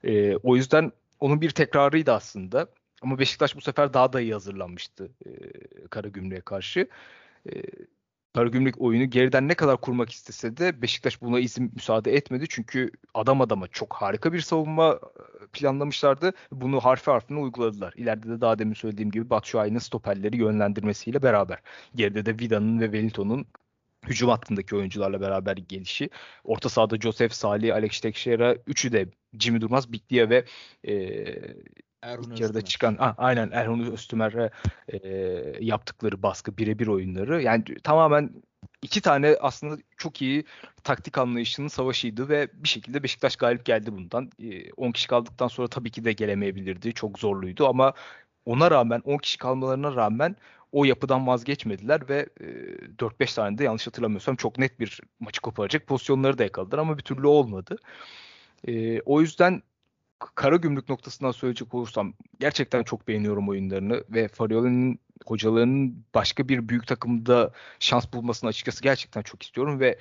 E, 0.04 0.36
o 0.36 0.56
yüzden 0.56 0.92
onun 1.20 1.42
bir 1.42 1.50
tekrarıydı 1.50 2.12
aslında. 2.12 2.68
Ama 3.02 3.20
Beşiktaş 3.20 3.56
bu 3.56 3.62
sefer 3.62 3.94
daha 3.94 4.14
da 4.14 4.22
iyi 4.22 4.34
hazırlanmıştı 4.34 5.12
e, 5.26 5.30
Karagümrük'e 5.90 6.42
karşı. 6.42 6.88
E, 7.50 7.62
Karagümrük 8.36 8.82
oyunu 8.82 9.10
geriden 9.10 9.48
ne 9.48 9.54
kadar 9.54 9.82
kurmak 9.82 10.12
istese 10.12 10.58
de 10.58 10.82
Beşiktaş 10.82 11.22
buna 11.22 11.40
izin 11.40 11.72
müsaade 11.76 12.14
etmedi. 12.14 12.46
Çünkü 12.50 12.92
adam 13.14 13.42
adama 13.42 13.68
çok 13.68 13.94
harika 13.94 14.34
bir 14.34 14.42
savunma 14.42 15.00
e, 15.44 15.48
planlamışlardı. 15.54 16.34
Bunu 16.52 16.80
harfi 16.80 17.12
harfine 17.12 17.40
uyguladılar. 17.40 17.94
İleride 17.98 18.30
de 18.30 18.42
daha 18.42 18.60
demin 18.60 18.74
söylediğim 18.74 19.12
gibi 19.12 19.30
Batshuayi'nin 19.30 19.80
stoperleri 19.80 20.38
yönlendirmesiyle 20.38 21.24
beraber. 21.24 21.60
Geride 21.96 22.26
de 22.26 22.40
Vida'nın 22.40 22.80
ve 22.80 22.86
Wellington'un 22.86 23.46
hücum 24.08 24.30
hattındaki 24.30 24.76
oyuncularla 24.76 25.22
beraber 25.22 25.58
gelişi. 25.58 26.10
Orta 26.44 26.70
sahada 26.70 26.98
Joseph, 26.98 27.32
Salih, 27.34 27.76
Alex 27.76 28.00
Teixeira 28.00 28.56
üçü 28.68 28.92
de 28.92 29.10
Jimmy 29.40 29.62
Durmaz, 29.62 29.92
Biglia 29.92 30.30
ve 30.30 30.46
e, 30.88 30.96
Erhun 32.06 32.32
ilk 32.32 32.40
yarıda 32.40 32.62
çıkan 32.62 32.98
a, 33.00 33.14
aynen 33.18 33.52
Erhun 33.52 33.92
Öztümer'e 33.92 34.50
e, 34.88 35.00
yaptıkları 35.60 36.24
baskı 36.24 36.58
birebir 36.58 36.88
oyunları 36.88 37.42
yani 37.42 37.64
tamamen 37.84 38.30
iki 38.82 39.02
tane 39.02 39.38
aslında 39.42 39.78
çok 39.98 40.22
iyi 40.22 40.46
taktik 40.84 41.18
anlayışının 41.18 41.68
savaşıydı 41.68 42.30
ve 42.30 42.48
bir 42.54 42.68
şekilde 42.68 43.04
Beşiktaş 43.04 43.36
galip 43.36 43.66
geldi 43.66 43.94
bundan. 43.94 44.32
E, 44.40 44.72
10 44.72 44.92
kişi 44.92 45.08
kaldıktan 45.08 45.48
sonra 45.48 45.68
tabii 45.68 45.92
ki 45.92 46.06
de 46.06 46.14
gelemeyebilirdi. 46.14 46.94
Çok 46.94 47.20
zorluydu 47.20 47.68
ama 47.68 47.94
ona 48.46 48.72
rağmen 48.72 49.02
10 49.06 49.18
kişi 49.18 49.38
kalmalarına 49.38 49.96
rağmen 49.96 50.36
o 50.72 50.86
yapıdan 50.86 51.28
vazgeçmediler 51.28 52.10
ve 52.10 52.30
e, 52.40 52.46
4-5 52.98 53.36
tane 53.36 53.58
de 53.58 53.64
yanlış 53.64 53.88
hatırlamıyorsam 53.88 54.36
çok 54.36 54.58
net 54.58 54.80
bir 54.80 55.02
maçı 55.20 55.42
koparacak 55.42 55.88
pozisyonları 55.88 56.38
da 56.38 56.44
yakaladılar 56.44 56.78
ama 56.80 56.98
bir 56.98 57.04
türlü 57.04 57.28
olmadı. 57.28 57.78
E, 58.68 59.02
o 59.02 59.22
yüzden 59.22 59.62
kara 60.20 60.56
gümrük 60.56 60.90
noktasından 60.90 61.32
söyleyecek 61.32 61.74
olursam 61.74 62.14
gerçekten 62.40 62.84
çok 62.84 63.08
beğeniyorum 63.08 63.50
oyunlarını 63.50 64.04
ve 64.10 64.28
Farioli'nin 64.28 65.00
hocalarının 65.26 66.06
başka 66.16 66.50
bir 66.50 66.70
büyük 66.70 66.88
takımda 66.88 67.52
şans 67.80 68.14
bulmasını 68.14 68.50
açıkçası 68.50 68.84
gerçekten 68.84 69.22
çok 69.22 69.44
istiyorum 69.44 69.80
ve 69.80 70.00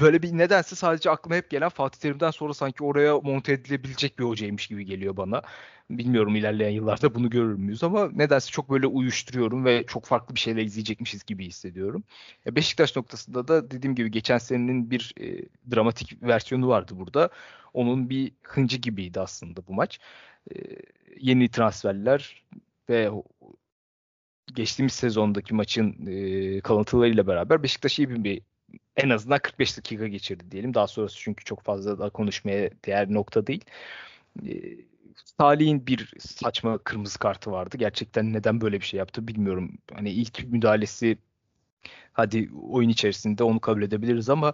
böyle 0.00 0.22
bir 0.22 0.38
nedense 0.38 0.76
sadece 0.76 1.10
aklıma 1.10 1.36
hep 1.36 1.50
gelen 1.50 1.68
Fatih 1.68 2.00
Terim'den 2.00 2.30
sonra 2.30 2.54
sanki 2.54 2.84
oraya 2.84 3.20
monte 3.20 3.52
edilebilecek 3.52 4.18
bir 4.18 4.24
hocaymış 4.24 4.66
gibi 4.66 4.84
geliyor 4.86 5.16
bana. 5.16 5.42
Bilmiyorum 5.90 6.36
ilerleyen 6.36 6.70
yıllarda 6.70 7.14
bunu 7.14 7.30
görür 7.30 7.54
müyüz 7.54 7.84
ama 7.84 8.08
nedense 8.12 8.50
çok 8.50 8.70
böyle 8.70 8.86
uyuşturuyorum 8.86 9.64
ve 9.64 9.84
çok 9.86 10.04
farklı 10.04 10.34
bir 10.34 10.40
şeyler 10.40 10.62
izleyecekmişiz 10.62 11.24
gibi 11.24 11.46
hissediyorum. 11.46 12.04
Beşiktaş 12.46 12.96
noktasında 12.96 13.48
da 13.48 13.70
dediğim 13.70 13.94
gibi 13.94 14.10
geçen 14.10 14.38
senenin 14.38 14.90
bir 14.90 15.14
e, 15.20 15.42
dramatik 15.74 16.22
versiyonu 16.22 16.68
vardı 16.68 16.92
burada. 16.96 17.30
Onun 17.74 18.10
bir 18.10 18.32
hıncı 18.42 18.76
gibiydi 18.78 19.20
aslında 19.20 19.66
bu 19.66 19.74
maç. 19.74 20.00
E, 20.54 20.56
yeni 21.20 21.48
transferler 21.48 22.44
ve 22.88 23.10
geçtiğimiz 24.54 24.92
sezondaki 24.92 25.54
maçın 25.54 26.06
e, 26.06 26.60
kalıntılarıyla 26.60 27.26
beraber 27.26 27.62
Beşiktaş 27.62 27.98
iyi 27.98 28.10
bir 28.24 28.42
en 28.98 29.10
azından 29.10 29.38
45 29.38 29.76
dakika 29.76 30.08
geçirdi 30.08 30.44
diyelim. 30.50 30.74
Daha 30.74 30.86
sonrası 30.86 31.16
çünkü 31.18 31.44
çok 31.44 31.62
fazla 31.62 31.98
da 31.98 32.10
konuşmaya 32.10 32.70
değer 32.84 33.12
nokta 33.12 33.46
değil. 33.46 33.64
E, 34.46 34.52
Salih'in 35.38 35.86
bir 35.86 36.14
saçma 36.18 36.78
kırmızı 36.78 37.18
kartı 37.18 37.50
vardı. 37.50 37.76
Gerçekten 37.76 38.32
neden 38.32 38.60
böyle 38.60 38.80
bir 38.80 38.86
şey 38.86 38.98
yaptı 38.98 39.28
bilmiyorum. 39.28 39.78
Hani 39.94 40.10
ilk 40.10 40.44
müdahalesi 40.44 41.18
hadi 42.12 42.50
oyun 42.70 42.88
içerisinde 42.88 43.44
onu 43.44 43.60
kabul 43.60 43.82
edebiliriz 43.82 44.30
ama 44.30 44.52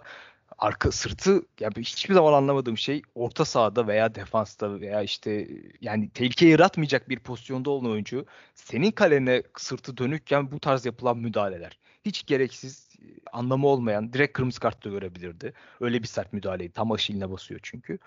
arka 0.57 0.91
sırtı 0.91 1.41
yani 1.59 1.73
hiçbir 1.77 2.13
zaman 2.13 2.33
anlamadığım 2.33 2.77
şey 2.77 3.01
orta 3.15 3.45
sahada 3.45 3.87
veya 3.87 4.15
defansta 4.15 4.81
veya 4.81 5.01
işte 5.03 5.47
yani 5.81 6.09
tehlike 6.09 6.47
yaratmayacak 6.47 7.09
bir 7.09 7.19
pozisyonda 7.19 7.69
olan 7.69 7.91
oyuncu 7.91 8.25
senin 8.55 8.91
kalene 8.91 9.43
sırtı 9.57 9.97
dönükken 9.97 10.51
bu 10.51 10.59
tarz 10.59 10.85
yapılan 10.85 11.17
müdahaleler 11.17 11.79
hiç 12.05 12.25
gereksiz 12.25 12.84
anlamı 13.33 13.67
olmayan 13.67 14.13
direkt 14.13 14.33
kırmızı 14.33 14.59
kart 14.59 14.85
da 14.85 14.89
görebilirdi. 14.89 15.53
Öyle 15.81 16.03
bir 16.03 16.07
sert 16.07 16.33
müdahaleyi 16.33 16.71
tam 16.71 16.91
aşiline 16.91 17.31
basıyor 17.31 17.59
çünkü. 17.63 17.99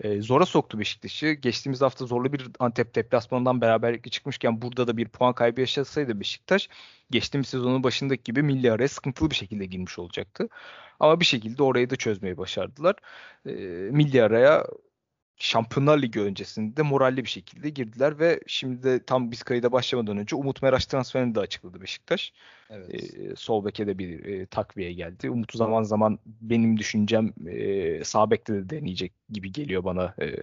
E, 0.00 0.22
zora 0.22 0.46
soktu 0.46 0.78
Beşiktaş'ı. 0.78 1.32
Geçtiğimiz 1.32 1.80
hafta 1.80 2.06
zorlu 2.06 2.32
bir 2.32 2.48
Antep 2.58 2.94
deplasmanından 2.94 3.60
beraberlikle 3.60 4.10
çıkmışken 4.10 4.62
burada 4.62 4.86
da 4.86 4.96
bir 4.96 5.08
puan 5.08 5.32
kaybı 5.32 5.60
yaşasaydı 5.60 6.20
Beşiktaş 6.20 6.68
geçtiğimiz 7.10 7.48
sezonun 7.48 7.82
başındaki 7.82 8.22
gibi 8.24 8.42
milli 8.42 8.72
araya 8.72 8.88
sıkıntılı 8.88 9.30
bir 9.30 9.34
şekilde 9.34 9.66
girmiş 9.66 9.98
olacaktı. 9.98 10.48
Ama 11.00 11.20
bir 11.20 11.24
şekilde 11.24 11.62
orayı 11.62 11.90
da 11.90 11.96
çözmeyi 11.96 12.38
başardılar. 12.38 12.96
E, 13.46 13.52
milli 13.90 14.22
araya 14.22 14.66
Şampiyonlar 15.42 16.02
Ligi 16.02 16.20
öncesinde 16.20 16.82
moralli 16.82 17.24
bir 17.24 17.28
şekilde 17.28 17.68
girdiler 17.68 18.18
ve 18.18 18.40
şimdi 18.46 18.82
de 18.82 19.04
tam 19.04 19.30
biz 19.30 19.42
kayıda 19.42 19.72
başlamadan 19.72 20.18
önce 20.18 20.36
Umut 20.36 20.62
Meraş 20.62 20.86
transferini 20.86 21.34
de 21.34 21.40
açıkladı 21.40 21.80
Beşiktaş. 21.80 22.32
Evet. 22.70 23.14
Ee, 23.14 23.36
sol 23.36 23.64
beke 23.64 23.86
de 23.86 23.98
bir 23.98 24.24
e, 24.24 24.46
takviye 24.46 24.92
geldi. 24.92 25.30
Umut'u 25.30 25.58
zaman 25.58 25.82
zaman 25.82 26.18
benim 26.26 26.76
düşüncem 26.76 27.32
e, 27.46 28.04
sağ 28.04 28.30
bekte 28.30 28.54
de 28.54 28.70
deneyecek 28.70 29.12
gibi 29.30 29.52
geliyor 29.52 29.84
bana 29.84 30.14
e, 30.22 30.34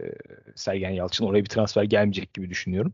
Sergen 0.55 0.89
Yalçın. 0.89 1.25
Oraya 1.25 1.43
bir 1.43 1.49
transfer 1.49 1.83
gelmeyecek 1.83 2.33
gibi 2.33 2.49
düşünüyorum. 2.49 2.93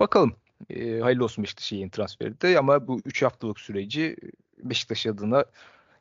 Bakalım. 0.00 0.36
E, 0.70 1.00
hayırlı 1.00 1.24
olsun 1.24 1.44
Beşiktaş'a 1.44 1.76
yeni 1.76 1.90
transferi 1.90 2.40
de 2.40 2.58
ama 2.58 2.88
bu 2.88 3.00
3 3.04 3.22
haftalık 3.22 3.60
süreci 3.60 4.16
Beşiktaş 4.58 5.06
adına 5.06 5.44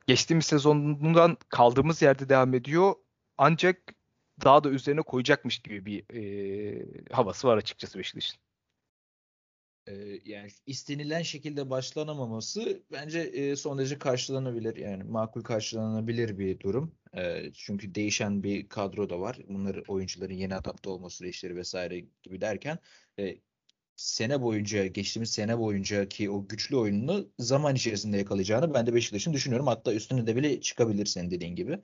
geçtiğimiz 0.07 0.45
sezonundan 0.45 1.37
kaldığımız 1.49 2.01
yerde 2.01 2.29
devam 2.29 2.53
ediyor. 2.53 2.93
Ancak 3.37 3.96
daha 4.43 4.63
da 4.63 4.69
üzerine 4.69 5.01
koyacakmış 5.01 5.59
gibi 5.59 5.85
bir 5.85 6.03
e, 6.13 7.13
havası 7.13 7.47
var 7.47 7.57
açıkçası 7.57 7.99
Beşiktaş'ın. 7.99 8.39
e, 9.87 10.19
yani 10.25 10.49
istenilen 10.65 11.21
şekilde 11.21 11.69
başlanamaması 11.69 12.83
bence 12.91 13.55
son 13.55 13.77
derece 13.77 13.97
karşılanabilir 13.99 14.75
yani 14.75 15.03
makul 15.03 15.41
karşılanabilir 15.43 16.37
bir 16.39 16.59
durum. 16.59 16.95
Çünkü 17.53 17.95
değişen 17.95 18.43
bir 18.43 18.69
kadro 18.69 19.09
da 19.09 19.19
var. 19.19 19.39
Bunları 19.49 19.83
oyuncuların 19.87 20.33
yeni 20.33 20.55
adapte 20.55 20.89
olma 20.89 21.09
süreçleri 21.09 21.55
vesaire 21.55 21.99
gibi 22.23 22.41
derken 22.41 22.79
sene 23.97 24.41
boyunca 24.41 24.85
geçtiğimiz 24.85 25.29
sene 25.31 25.57
boyunca 25.59 26.09
ki 26.09 26.29
o 26.29 26.47
güçlü 26.47 26.75
oyununu 26.75 27.29
zaman 27.39 27.75
içerisinde 27.75 28.17
yakalayacağını 28.17 28.73
ben 28.73 28.87
de 28.87 28.93
Beşiktaş'ın 28.93 29.33
düşünüyorum. 29.33 29.67
Hatta 29.67 29.93
üstüne 29.93 30.27
de 30.27 30.35
bile 30.35 30.61
çıkabilir 30.61 31.05
senin 31.05 31.31
dediğin 31.31 31.55
gibi. 31.55 31.79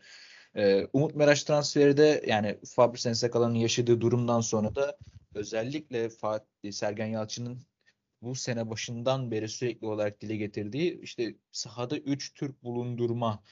Ee, 0.56 0.88
Umut 0.94 1.16
Meraş 1.16 1.44
transferi 1.44 1.98
de 1.98 2.24
yani 2.28 2.60
Fabrice 2.66 3.16
Sakala'nın 3.16 3.56
yaşadığı 3.56 4.02
durumdan 4.02 4.42
sonra 4.42 4.76
da 4.76 4.98
özellikle 5.36 6.10
Fatih 6.10 6.72
Sergen 6.72 7.08
Yalçın'ın 7.08 7.60
bu 8.22 8.36
sene 8.36 8.70
başından 8.70 9.32
beri 9.32 9.50
sürekli 9.50 9.88
olarak 9.88 10.22
dile 10.22 10.36
getirdiği 10.36 11.02
işte 11.02 11.36
sahada 11.52 11.98
3 11.98 12.34
Türk 12.34 12.64
bulundurma 12.64 13.44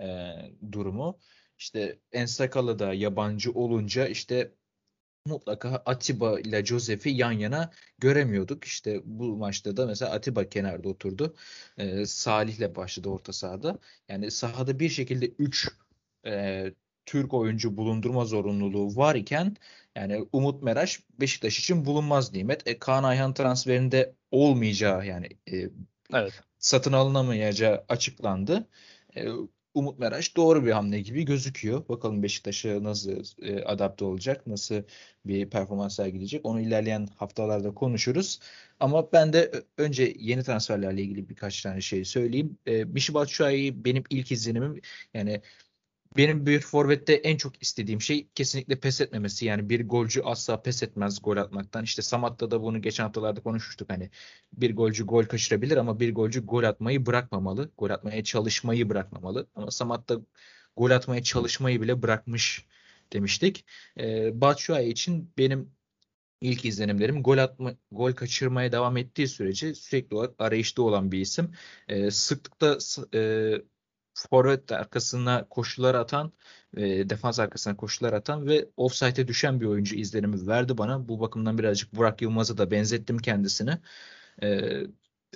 e, 0.00 0.34
durumu. 0.72 1.18
İşte 1.58 1.98
Ensakala 2.12 2.78
da 2.78 2.94
yabancı 2.94 3.52
olunca 3.52 4.06
işte 4.06 4.52
mutlaka 5.26 5.82
Atiba 5.86 6.40
ile 6.40 6.64
Josef'i 6.64 7.10
yan 7.10 7.32
yana 7.32 7.70
göremiyorduk. 7.98 8.64
İşte 8.64 9.00
bu 9.04 9.36
maçta 9.36 9.76
da 9.76 9.86
mesela 9.86 10.12
Atiba 10.12 10.48
kenarda 10.48 10.88
oturdu. 10.88 11.34
Ee, 11.78 12.06
Salih'le 12.06 12.76
başladı 12.76 13.08
orta 13.08 13.32
sahada. 13.32 13.78
Yani 14.08 14.30
sahada 14.30 14.78
bir 14.78 14.88
şekilde 14.88 15.26
3 15.26 15.68
e, 16.26 16.64
Türk 17.06 17.34
oyuncu 17.34 17.76
bulundurma 17.76 18.24
zorunluluğu 18.24 18.96
var 18.96 19.14
iken 19.14 19.56
yani 19.96 20.28
Umut 20.32 20.62
Meraş 20.62 21.00
Beşiktaş 21.20 21.58
için 21.58 21.84
bulunmaz 21.84 22.32
nimet. 22.32 22.66
E, 22.66 22.78
Kaan 22.78 23.04
Ayhan 23.04 23.34
transferinde 23.34 24.14
olmayacağı 24.30 25.06
yani 25.06 25.28
e, 25.52 25.68
evet. 26.14 26.32
satın 26.58 26.92
alınamayacağı 26.92 27.84
açıklandı. 27.88 28.68
E, 29.16 29.26
Umut 29.74 29.98
Meraş 29.98 30.36
doğru 30.36 30.66
bir 30.66 30.70
hamle 30.70 31.00
gibi 31.00 31.24
gözüküyor. 31.24 31.88
Bakalım 31.88 32.22
Beşiktaş'a 32.22 32.84
nasıl 32.84 33.42
e, 33.42 33.64
adapte 33.64 34.04
olacak, 34.04 34.46
nasıl 34.46 34.82
bir 35.26 35.50
performans 35.50 35.96
sergileyecek. 35.96 36.46
Onu 36.46 36.60
ilerleyen 36.60 37.08
haftalarda 37.16 37.74
konuşuruz. 37.74 38.40
Ama 38.80 39.12
ben 39.12 39.32
de 39.32 39.52
önce 39.78 40.14
yeni 40.18 40.42
transferlerle 40.42 41.02
ilgili 41.02 41.28
birkaç 41.28 41.62
tane 41.62 41.80
şey 41.80 42.04
söyleyeyim. 42.04 42.58
E, 42.66 42.84
Michy 42.84 43.14
Batshuayi 43.14 43.84
benim 43.84 44.04
ilk 44.10 44.32
izlenimim 44.32 44.80
yani 45.14 45.42
benim 46.16 46.46
bir 46.46 46.60
forvette 46.60 47.12
en 47.14 47.36
çok 47.36 47.62
istediğim 47.62 48.00
şey 48.00 48.28
kesinlikle 48.34 48.80
pes 48.80 49.00
etmemesi. 49.00 49.46
Yani 49.46 49.68
bir 49.68 49.88
golcü 49.88 50.20
asla 50.22 50.62
pes 50.62 50.82
etmez 50.82 51.22
gol 51.22 51.36
atmaktan. 51.36 51.84
İşte 51.84 52.02
Samat'ta 52.02 52.50
da 52.50 52.62
bunu 52.62 52.82
geçen 52.82 53.04
haftalarda 53.04 53.42
konuşmuştuk. 53.42 53.90
Hani 53.90 54.10
bir 54.52 54.76
golcü 54.76 55.04
gol 55.06 55.24
kaçırabilir 55.24 55.76
ama 55.76 56.00
bir 56.00 56.14
golcü 56.14 56.46
gol 56.46 56.64
atmayı 56.64 57.06
bırakmamalı. 57.06 57.70
Gol 57.78 57.90
atmaya 57.90 58.24
çalışmayı 58.24 58.88
bırakmamalı. 58.88 59.48
Ama 59.54 59.70
Samat 59.70 60.08
da 60.08 60.20
gol 60.76 60.90
atmaya 60.90 61.22
çalışmayı 61.22 61.82
bile 61.82 62.02
bırakmış 62.02 62.66
demiştik. 63.12 63.64
Ee, 63.98 64.40
Batshuayi 64.40 64.92
için 64.92 65.32
benim 65.38 65.72
ilk 66.40 66.64
izlenimlerim 66.64 67.22
gol 67.22 67.38
atma 67.38 67.74
gol 67.92 68.12
kaçırmaya 68.12 68.72
devam 68.72 68.96
ettiği 68.96 69.28
sürece 69.28 69.74
sürekli 69.74 70.16
olarak 70.16 70.34
arayışta 70.38 70.82
olan 70.82 71.12
bir 71.12 71.20
isim. 71.20 71.52
Ee, 71.88 72.10
sıklıkla 72.10 72.78
e, 73.14 73.52
forvet 74.30 74.72
arkasına 74.72 75.48
koşular 75.48 75.94
atan, 75.94 76.32
e, 76.76 77.10
defans 77.10 77.38
arkasına 77.40 77.76
koşular 77.76 78.12
atan 78.12 78.46
ve 78.46 78.68
offside'e 78.76 79.28
düşen 79.28 79.60
bir 79.60 79.66
oyuncu 79.66 79.96
izlenimi 79.96 80.46
verdi 80.46 80.78
bana. 80.78 81.08
Bu 81.08 81.20
bakımdan 81.20 81.58
birazcık 81.58 81.94
Burak 81.96 82.22
Yılmaz'a 82.22 82.58
da 82.58 82.70
benzettim 82.70 83.18
kendisini. 83.18 83.78
E, 84.42 84.60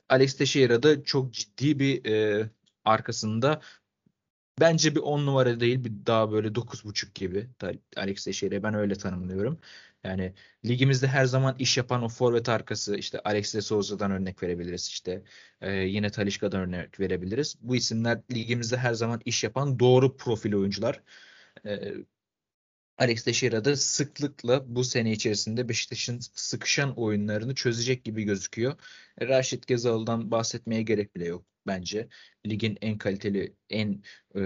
Alex 0.09 0.37
Teixeira 0.37 0.83
da 0.83 1.05
çok 1.05 1.33
ciddi 1.33 1.79
bir 1.79 2.05
e, 2.05 2.51
arkasında 2.85 3.61
Bence 4.61 4.95
bir 4.95 5.01
10 5.01 5.27
numara 5.27 5.61
değil 5.61 5.85
bir 5.85 6.07
daha 6.07 6.33
böyle 6.33 6.55
9.5 6.55 7.15
gibi. 7.15 7.49
Alex 7.97 8.25
Teixeira'yı 8.25 8.63
ben 8.63 8.75
öyle 8.75 8.95
tanımlıyorum. 8.95 9.61
Yani 10.05 10.35
ligimizde 10.65 11.07
her 11.07 11.25
zaman 11.25 11.57
iş 11.59 11.77
yapan 11.77 12.03
o 12.03 12.09
forvet 12.09 12.49
arkası 12.49 12.97
işte 12.97 13.21
Alex 13.21 13.55
de 13.55 13.63
Souza'dan 13.63 14.11
örnek 14.11 14.43
verebiliriz. 14.43 14.89
İşte 14.89 15.23
e, 15.61 15.73
yine 15.73 16.11
Talişka'dan 16.11 16.61
örnek 16.61 17.01
verebiliriz. 17.01 17.57
Bu 17.61 17.77
isimler 17.77 18.21
ligimizde 18.33 18.77
her 18.77 18.95
zaman 18.95 19.21
iş 19.25 19.45
yapan 19.45 19.79
doğru 19.79 20.17
profil 20.17 20.55
oyuncular. 20.55 21.03
E, 21.67 21.95
Alex 22.99 23.25
Teixeira 23.25 23.65
da 23.65 23.77
sıklıkla 23.77 24.75
bu 24.77 24.85
sene 24.85 25.13
içerisinde 25.13 25.69
Beşiktaş'ın 25.69 26.21
sıkışan 26.35 26.99
oyunlarını 26.99 27.55
çözecek 27.55 28.05
gibi 28.05 28.25
gözüküyor. 28.25 28.75
Raşit 29.21 29.67
Gezal'dan 29.67 30.31
bahsetmeye 30.31 30.83
gerek 30.83 31.17
bile 31.17 31.25
yok 31.27 31.54
bence. 31.67 32.09
Ligin 32.47 32.79
en 32.81 32.99
kaliteli, 32.99 33.55
en 33.71 34.03
e, 34.37 34.41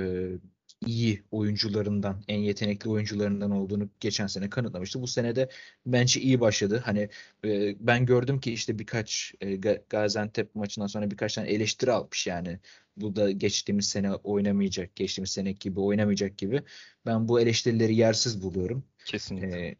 iyi 0.86 1.22
oyuncularından, 1.30 2.24
en 2.28 2.38
yetenekli 2.38 2.90
oyuncularından 2.90 3.50
olduğunu 3.50 3.90
geçen 4.00 4.26
sene 4.26 4.50
kanıtlamıştı. 4.50 5.02
Bu 5.02 5.06
sene 5.06 5.36
de 5.36 5.48
bence 5.86 6.20
iyi 6.20 6.40
başladı. 6.40 6.82
Hani 6.84 7.08
e, 7.44 7.76
ben 7.86 8.06
gördüm 8.06 8.40
ki 8.40 8.52
işte 8.52 8.78
birkaç 8.78 9.34
e, 9.40 9.56
Gaziantep 9.88 10.54
maçından 10.54 10.86
sonra 10.86 11.10
birkaç 11.10 11.34
tane 11.34 11.48
eleştiri 11.48 11.92
almış 11.92 12.26
yani. 12.26 12.60
Bu 12.96 13.16
da 13.16 13.30
geçtiğimiz 13.30 13.88
sene 13.88 14.14
oynamayacak, 14.14 14.96
geçtiğimiz 14.96 15.30
sene 15.30 15.52
gibi 15.52 15.80
oynamayacak 15.80 16.38
gibi. 16.38 16.62
Ben 17.06 17.28
bu 17.28 17.40
eleştirileri 17.40 17.94
yersiz 17.94 18.42
buluyorum. 18.42 18.84
Kesinlikle. 19.04 19.68
E, 19.68 19.76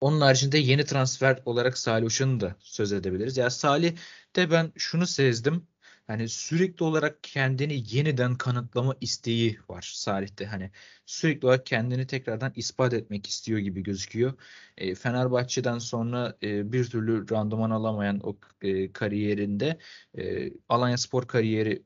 onun 0.00 0.20
haricinde 0.20 0.58
yeni 0.58 0.84
transfer 0.84 1.42
olarak 1.44 1.78
Salih 1.78 2.06
Uçan'ı 2.06 2.40
da 2.40 2.56
söz 2.60 2.92
edebiliriz. 2.92 3.36
Ya 3.36 3.50
Salih 3.50 3.96
de 4.36 4.50
ben 4.50 4.72
şunu 4.76 5.06
sezdim 5.06 5.66
hani 6.08 6.28
sürekli 6.28 6.84
olarak 6.84 7.24
kendini 7.24 7.84
yeniden 7.96 8.34
kanıtlama 8.34 8.96
isteği 9.00 9.58
var 9.68 9.92
Salih'te. 9.94 10.46
Hani 10.46 10.70
sürekli 11.06 11.46
olarak 11.46 11.66
kendini 11.66 12.06
tekrardan 12.06 12.52
ispat 12.56 12.94
etmek 12.94 13.26
istiyor 13.26 13.58
gibi 13.58 13.82
gözüküyor. 13.82 14.32
E, 14.76 14.94
Fenerbahçe'den 14.94 15.78
sonra 15.78 16.36
e, 16.42 16.72
bir 16.72 16.84
türlü 16.90 17.30
randıman 17.30 17.70
alamayan 17.70 18.20
o 18.22 18.36
e, 18.62 18.92
kariyerinde 18.92 19.78
e, 20.18 20.52
Alanya 20.68 20.98
Spor 20.98 21.28
kariyeri 21.28 21.84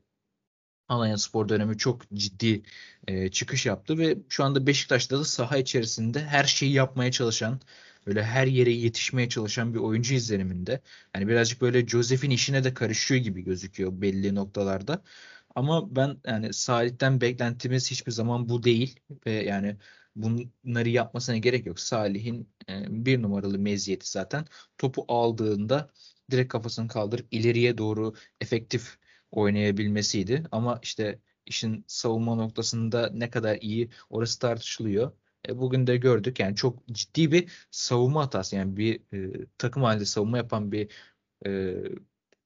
Alanya 0.87 1.17
Spor 1.17 1.49
dönemi 1.49 1.77
çok 1.77 2.11
ciddi 2.13 2.63
e, 3.07 3.31
çıkış 3.31 3.65
yaptı 3.65 3.97
ve 3.97 4.17
şu 4.29 4.43
anda 4.43 4.67
Beşiktaş'ta 4.67 5.19
da 5.19 5.25
saha 5.25 5.57
içerisinde 5.57 6.25
her 6.25 6.43
şeyi 6.43 6.73
yapmaya 6.73 7.11
çalışan 7.11 7.61
böyle 8.07 8.23
her 8.23 8.47
yere 8.47 8.71
yetişmeye 8.71 9.29
çalışan 9.29 9.73
bir 9.73 9.79
oyuncu 9.79 10.13
izleniminde. 10.13 10.81
Yani 11.15 11.27
birazcık 11.27 11.61
böyle 11.61 11.87
Josef'in 11.87 12.29
işine 12.29 12.63
de 12.63 12.73
karışıyor 12.73 13.21
gibi 13.21 13.41
gözüküyor 13.43 14.01
belli 14.01 14.35
noktalarda. 14.35 15.03
Ama 15.55 15.95
ben 15.95 16.17
yani 16.25 16.53
Salih'ten 16.53 17.21
beklentimiz 17.21 17.91
hiçbir 17.91 18.11
zaman 18.11 18.49
bu 18.49 18.63
değil 18.63 18.99
ve 19.25 19.31
yani 19.31 19.77
bunları 20.15 20.89
yapmasına 20.89 21.37
gerek 21.37 21.65
yok. 21.65 21.79
Salih'in 21.79 22.49
e, 22.69 23.05
bir 23.05 23.21
numaralı 23.21 23.59
meziyeti 23.59 24.09
zaten 24.11 24.45
topu 24.77 25.05
aldığında 25.07 25.89
direkt 26.31 26.51
kafasını 26.51 26.87
kaldırıp 26.87 27.27
ileriye 27.31 27.77
doğru 27.77 28.13
efektif 28.41 28.97
oynayabilmesiydi. 29.31 30.43
Ama 30.51 30.79
işte 30.83 31.19
işin 31.45 31.85
savunma 31.87 32.35
noktasında 32.35 33.09
ne 33.13 33.29
kadar 33.29 33.57
iyi 33.61 33.89
orası 34.09 34.39
tartışılıyor. 34.39 35.11
E, 35.49 35.57
bugün 35.59 35.87
de 35.87 35.97
gördük 35.97 36.39
yani 36.39 36.55
çok 36.55 36.87
ciddi 36.87 37.31
bir 37.31 37.51
savunma 37.71 38.21
hatası 38.25 38.55
yani 38.55 38.77
bir 38.77 38.99
e, 39.13 39.45
takım 39.57 39.83
halinde 39.83 40.05
savunma 40.05 40.37
yapan 40.37 40.71
bir 40.71 40.89
e, 41.45 41.75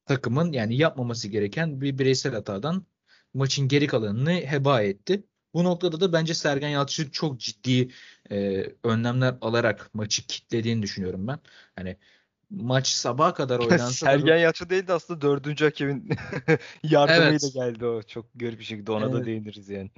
takımın 0.05 0.51
yani 0.51 0.77
yapmaması 0.77 1.27
gereken 1.27 1.81
bir 1.81 1.97
bireysel 1.99 2.33
hatadan 2.33 2.85
maçın 3.33 3.67
geri 3.67 3.87
kalanını 3.87 4.31
heba 4.31 4.81
etti. 4.81 5.23
Bu 5.53 5.63
noktada 5.63 5.99
da 5.99 6.13
bence 6.13 6.33
Sergen 6.33 6.69
Yalçın 6.69 7.09
çok 7.09 7.39
ciddi 7.39 7.89
e, 8.31 8.65
önlemler 8.83 9.35
alarak 9.41 9.89
maçı 9.93 10.27
kitlediğini 10.27 10.81
düşünüyorum 10.81 11.27
ben. 11.27 11.39
Hani 11.75 11.97
maç 12.49 12.87
sabaha 12.87 13.33
kadar 13.33 13.59
oynansa 13.59 13.91
Sergen 13.91 14.27
da... 14.27 14.35
Yalçın 14.35 14.69
değil 14.69 14.87
de 14.87 14.93
aslında 14.93 15.21
dördüncü 15.21 15.65
hakemin 15.65 16.09
yardımıyla 16.83 17.29
evet. 17.29 17.53
geldi 17.53 17.85
o. 17.85 18.01
Çok 18.01 18.25
garip 18.35 18.59
bir 18.59 18.65
şekilde 18.65 18.91
ona 18.91 19.05
evet. 19.05 19.13
da 19.13 19.25
değiniriz 19.25 19.69
yani 19.69 19.91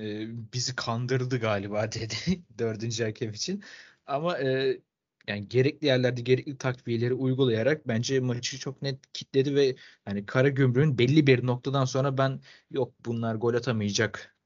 e, 0.00 0.28
bizi 0.52 0.76
kandırdı 0.76 1.38
galiba 1.40 1.92
dedi 1.92 2.42
dördüncü 2.58 3.04
hakem 3.04 3.30
için. 3.32 3.64
Ama 4.06 4.38
e, 4.38 4.80
yani 5.28 5.48
gerekli 5.48 5.86
yerlerde 5.86 6.20
gerekli 6.20 6.58
takviyeleri 6.58 7.14
uygulayarak 7.14 7.88
bence 7.88 8.20
maçı 8.20 8.58
çok 8.58 8.82
net 8.82 9.12
kitledi 9.12 9.54
ve 9.54 9.76
yani 10.06 10.26
Kara 10.26 10.48
Gümrük'ün 10.48 10.98
belli 10.98 11.26
bir 11.26 11.46
noktadan 11.46 11.84
sonra 11.84 12.18
ben 12.18 12.40
yok 12.70 12.94
bunlar 13.06 13.34
gol 13.34 13.54
atamayacak 13.54 14.36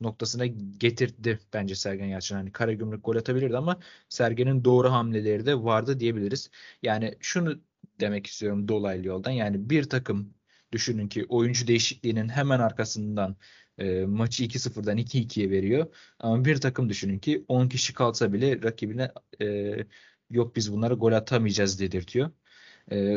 noktasına 0.00 0.46
getirdi 0.78 1.40
bence 1.52 1.74
Sergen 1.74 2.06
Yalçın. 2.06 2.36
Hani 2.36 2.52
Kara 2.52 2.72
Gümrük 2.72 3.04
gol 3.04 3.16
atabilirdi 3.16 3.56
ama 3.56 3.80
Sergen'in 4.08 4.64
doğru 4.64 4.92
hamleleri 4.92 5.46
de 5.46 5.64
vardı 5.64 6.00
diyebiliriz. 6.00 6.50
Yani 6.82 7.14
şunu 7.20 7.60
demek 8.00 8.26
istiyorum 8.26 8.68
dolaylı 8.68 9.06
yoldan. 9.06 9.30
Yani 9.30 9.70
bir 9.70 9.84
takım 9.84 10.34
düşünün 10.72 11.08
ki 11.08 11.26
oyuncu 11.28 11.66
değişikliğinin 11.66 12.28
hemen 12.28 12.60
arkasından 12.60 13.36
e, 13.78 14.04
maçı 14.06 14.44
2-0'dan 14.44 14.98
2-2'ye 14.98 15.50
veriyor. 15.50 15.94
Ama 16.18 16.44
bir 16.44 16.60
takım 16.60 16.88
düşünün 16.88 17.18
ki 17.18 17.44
10 17.48 17.68
kişi 17.68 17.94
kalsa 17.94 18.32
bile 18.32 18.62
rakibine 18.62 19.12
e, 19.40 19.76
yok 20.30 20.56
biz 20.56 20.72
bunlara 20.72 20.94
gol 20.94 21.12
atamayacağız 21.12 21.80
dedirtiyor. 21.80 22.30
E, 22.92 23.16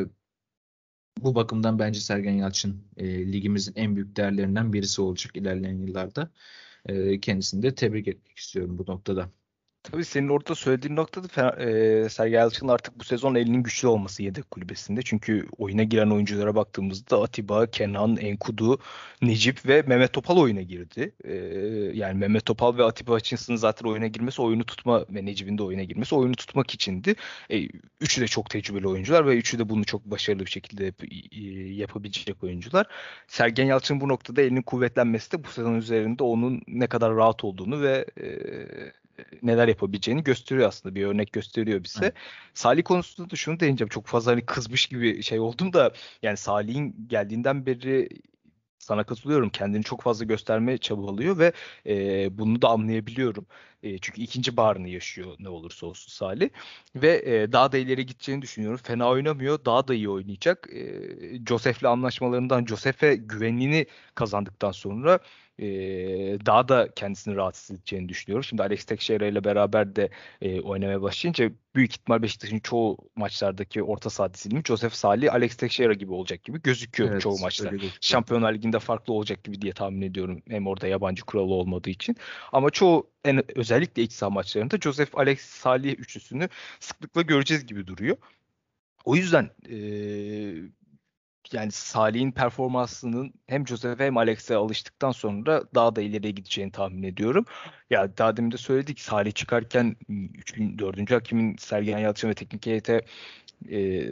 bu 1.22 1.36
bakımdan 1.36 1.80
bence 1.80 2.00
Sergen 2.00 2.32
Yalçın 2.34 2.88
e, 2.98 3.32
ligimizin 3.32 3.74
en 3.76 3.96
büyük 3.96 4.16
değerlerinden 4.16 4.74
birisi 4.74 5.02
olacak 5.02 5.38
ilerleyen 5.38 5.78
yıllarda. 5.78 6.32
E, 6.86 7.20
kendisini 7.20 7.64
de 7.64 7.76
tebrik 7.76 8.08
etmek 8.08 8.38
istiyorum 8.38 8.78
bu 8.78 8.92
noktada. 8.92 9.32
Tabii 9.92 10.06
senin 10.06 10.30
orada 10.30 10.56
söylediğin 10.56 10.96
noktada 10.96 11.64
e, 11.64 12.10
Sergen 12.10 12.40
Yalçın'ın 12.40 12.72
artık 12.72 13.00
bu 13.00 13.04
sezon 13.04 13.36
elinin 13.36 13.64
güçlü 13.64 13.88
olması 13.88 14.24
yedek 14.24 14.52
kulübesinde. 14.52 15.02
Çünkü 15.02 15.48
oyuna 15.58 15.84
giren 15.84 16.10
oyunculara 16.10 16.56
baktığımızda 16.56 17.22
Atiba, 17.22 17.68
Kenan, 17.68 18.18
Enkudu, 18.18 18.80
Necip 19.22 19.66
ve 19.66 19.82
Mehmet 19.82 20.14
Topal 20.14 20.38
oyuna 20.38 20.62
girdi. 20.62 21.12
E, 21.24 21.34
yani 21.94 22.14
Mehmet 22.20 22.46
Topal 22.46 22.78
ve 22.78 22.84
Atiba 22.84 23.14
Hutchinson'ın 23.14 23.58
zaten 23.58 23.90
oyuna 23.90 24.08
girmesi 24.08 24.42
oyunu 24.42 24.64
tutma 24.66 25.06
ve 25.10 25.26
Necip'in 25.26 25.58
de 25.58 25.64
oyuna 25.64 25.84
girmesi 25.84 26.16
oyunu 26.16 26.36
tutmak 26.36 26.74
içindi. 26.74 27.16
E, 27.50 27.68
üçü 28.02 28.22
de 28.22 28.28
çok 28.28 28.50
tecrübeli 28.50 28.88
oyuncular 28.88 29.26
ve 29.26 29.38
üçü 29.38 29.60
de 29.60 29.70
bunu 29.70 29.86
çok 29.86 30.06
başarılı 30.06 30.46
bir 30.46 30.52
şekilde 30.52 30.86
yap, 30.86 30.96
yapabilecek 31.80 32.44
oyuncular. 32.44 32.88
Sergen 33.28 33.66
Yalçın 33.66 34.02
bu 34.02 34.08
noktada 34.08 34.42
elinin 34.42 34.62
kuvvetlenmesi 34.62 35.32
de 35.32 35.44
bu 35.44 35.48
sezon 35.48 35.76
üzerinde 35.76 36.24
onun 36.24 36.62
ne 36.68 36.88
kadar 36.88 37.16
rahat 37.16 37.44
olduğunu 37.44 37.82
ve 37.82 38.06
e, 38.22 38.28
neler 39.44 39.68
yapabileceğini 39.68 40.24
gösteriyor 40.24 40.68
aslında. 40.68 40.96
Bir 40.96 41.06
örnek 41.06 41.34
gösteriyor 41.34 41.84
bize. 41.84 42.06
Evet. 42.06 42.14
Salih 42.54 42.84
konusunda 42.84 43.30
da 43.30 43.36
şunu 43.36 43.60
değineceğim. 43.60 43.90
Çok 43.90 44.08
fazla 44.08 44.32
hani 44.32 44.46
kızmış 44.46 44.86
gibi 44.86 45.24
şey 45.24 45.40
oldum 45.40 45.74
da 45.74 45.94
yani 46.22 46.38
Salih'in 46.38 47.08
geldiğinden 47.08 47.66
beri 47.66 48.10
sana 48.80 49.04
katılıyorum. 49.04 49.50
Kendini 49.50 49.84
çok 49.84 50.02
fazla 50.02 50.26
göstermeye 50.26 50.78
çabalıyor 50.78 51.38
ve 51.38 51.52
e, 51.86 52.38
bunu 52.38 52.62
da 52.62 52.70
anlayabiliyorum. 52.70 53.46
E, 53.84 53.98
çünkü 53.98 54.22
ikinci 54.22 54.58
barını 54.58 54.90
yaşıyor 54.90 55.36
ne 55.40 55.50
olursa 55.50 55.88
olsun 55.88 56.12
Salih. 56.12 56.50
Ve 56.96 57.22
e, 57.26 57.52
daha 57.52 57.72
da 57.72 57.78
ileri 57.78 58.06
gideceğini 58.06 58.42
düşünüyorum. 58.42 58.80
Fena 58.84 59.10
oynamıyor. 59.10 59.66
Daha 59.66 59.88
da 59.88 59.94
iyi 59.94 60.10
oynayacak. 60.10 60.70
E, 60.74 61.02
Josef'le 61.48 61.84
anlaşmalarından 61.84 62.66
Josef'e 62.66 63.16
güvenliğini 63.16 63.86
kazandıktan 64.16 64.72
sonra 64.72 65.20
e, 65.60 65.68
daha 66.46 66.68
da 66.68 66.90
kendisini 66.96 67.36
rahatsız 67.36 67.78
edeceğini 67.78 68.10
düşünüyorum. 68.10 68.44
Şimdi 68.44 68.64
Alex 68.64 68.86
Teixeira 68.86 69.26
ile 69.26 69.44
beraber 69.44 69.96
de 69.96 70.10
e, 70.42 70.62
oynamaya 70.62 71.02
başlayınca 71.02 71.52
büyük 71.76 71.92
ihtimal 71.92 72.22
Beşiktaş'ın 72.22 72.60
çoğu 72.60 72.98
maçlardaki 73.16 73.84
orta 73.84 74.10
saha 74.10 74.34
dizilimi 74.34 74.62
Josef 74.68 74.94
Salih, 74.94 75.34
Alex 75.34 75.56
Teixeira 75.56 75.94
gibi 75.94 76.14
olacak 76.14 76.44
gibi 76.44 76.62
gözüküyor 76.62 77.12
evet, 77.12 77.22
çoğu 77.22 77.40
maçta. 77.40 77.72
Şampiyonlar 78.02 78.54
Ligi'nde 78.54 78.80
farklı 78.80 79.14
olacak 79.14 79.44
gibi 79.44 79.62
diye 79.62 79.74
tahmin 79.74 80.02
ediyorum. 80.02 80.42
Hem 80.50 80.68
orada 80.68 80.88
yabancı 80.88 81.26
kuralı 81.26 81.54
olmadığı 81.54 81.90
için. 81.90 82.16
Ama 82.52 82.70
çoğu 82.70 83.10
en 83.28 83.58
özellikle 83.58 84.02
iç 84.02 84.14
saha 84.14 84.30
maçlarında 84.30 84.78
Josef 84.78 85.18
Alex 85.18 85.42
Salih 85.42 86.00
üçlüsünü 86.00 86.50
sıklıkla 86.80 87.22
göreceğiz 87.22 87.66
gibi 87.66 87.88
duruyor. 87.88 88.18
O 89.06 89.16
yüzden 89.16 89.50
e, 89.70 89.78
yani 91.52 91.72
Salih'in 91.72 92.32
performansının 92.32 93.34
hem 93.48 93.68
Joseph 93.68 94.00
hem 94.00 94.18
Alex'e 94.18 94.56
alıştıktan 94.56 95.12
sonra 95.12 95.64
daha 95.76 95.96
da 95.96 96.02
ileriye 96.02 96.32
gideceğini 96.32 96.72
tahmin 96.72 97.04
ediyorum. 97.04 97.46
Ya 97.90 98.18
daha 98.18 98.38
demin 98.38 98.52
de 98.52 98.58
söyledik 98.58 99.00
Salih 99.00 99.34
çıkarken 99.34 99.96
3. 100.10 100.58
4. 100.58 101.12
hakimin 101.12 101.56
Sergen 101.58 101.98
Yalçın 101.98 102.30
ve 102.30 102.34
teknik 102.34 102.66
heyete 102.66 103.06
e, 103.72 104.08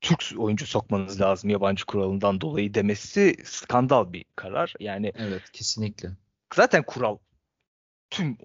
Türk 0.00 0.24
oyuncu 0.38 0.66
sokmanız 0.66 1.20
lazım 1.20 1.50
yabancı 1.50 1.86
kuralından 1.86 2.40
dolayı 2.40 2.74
demesi 2.74 3.36
skandal 3.44 4.12
bir 4.12 4.24
karar. 4.36 4.74
Yani 4.80 5.12
Evet 5.18 5.42
kesinlikle. 5.52 6.10
Zaten 6.54 6.82
kural 6.82 7.18
tüm 8.10 8.38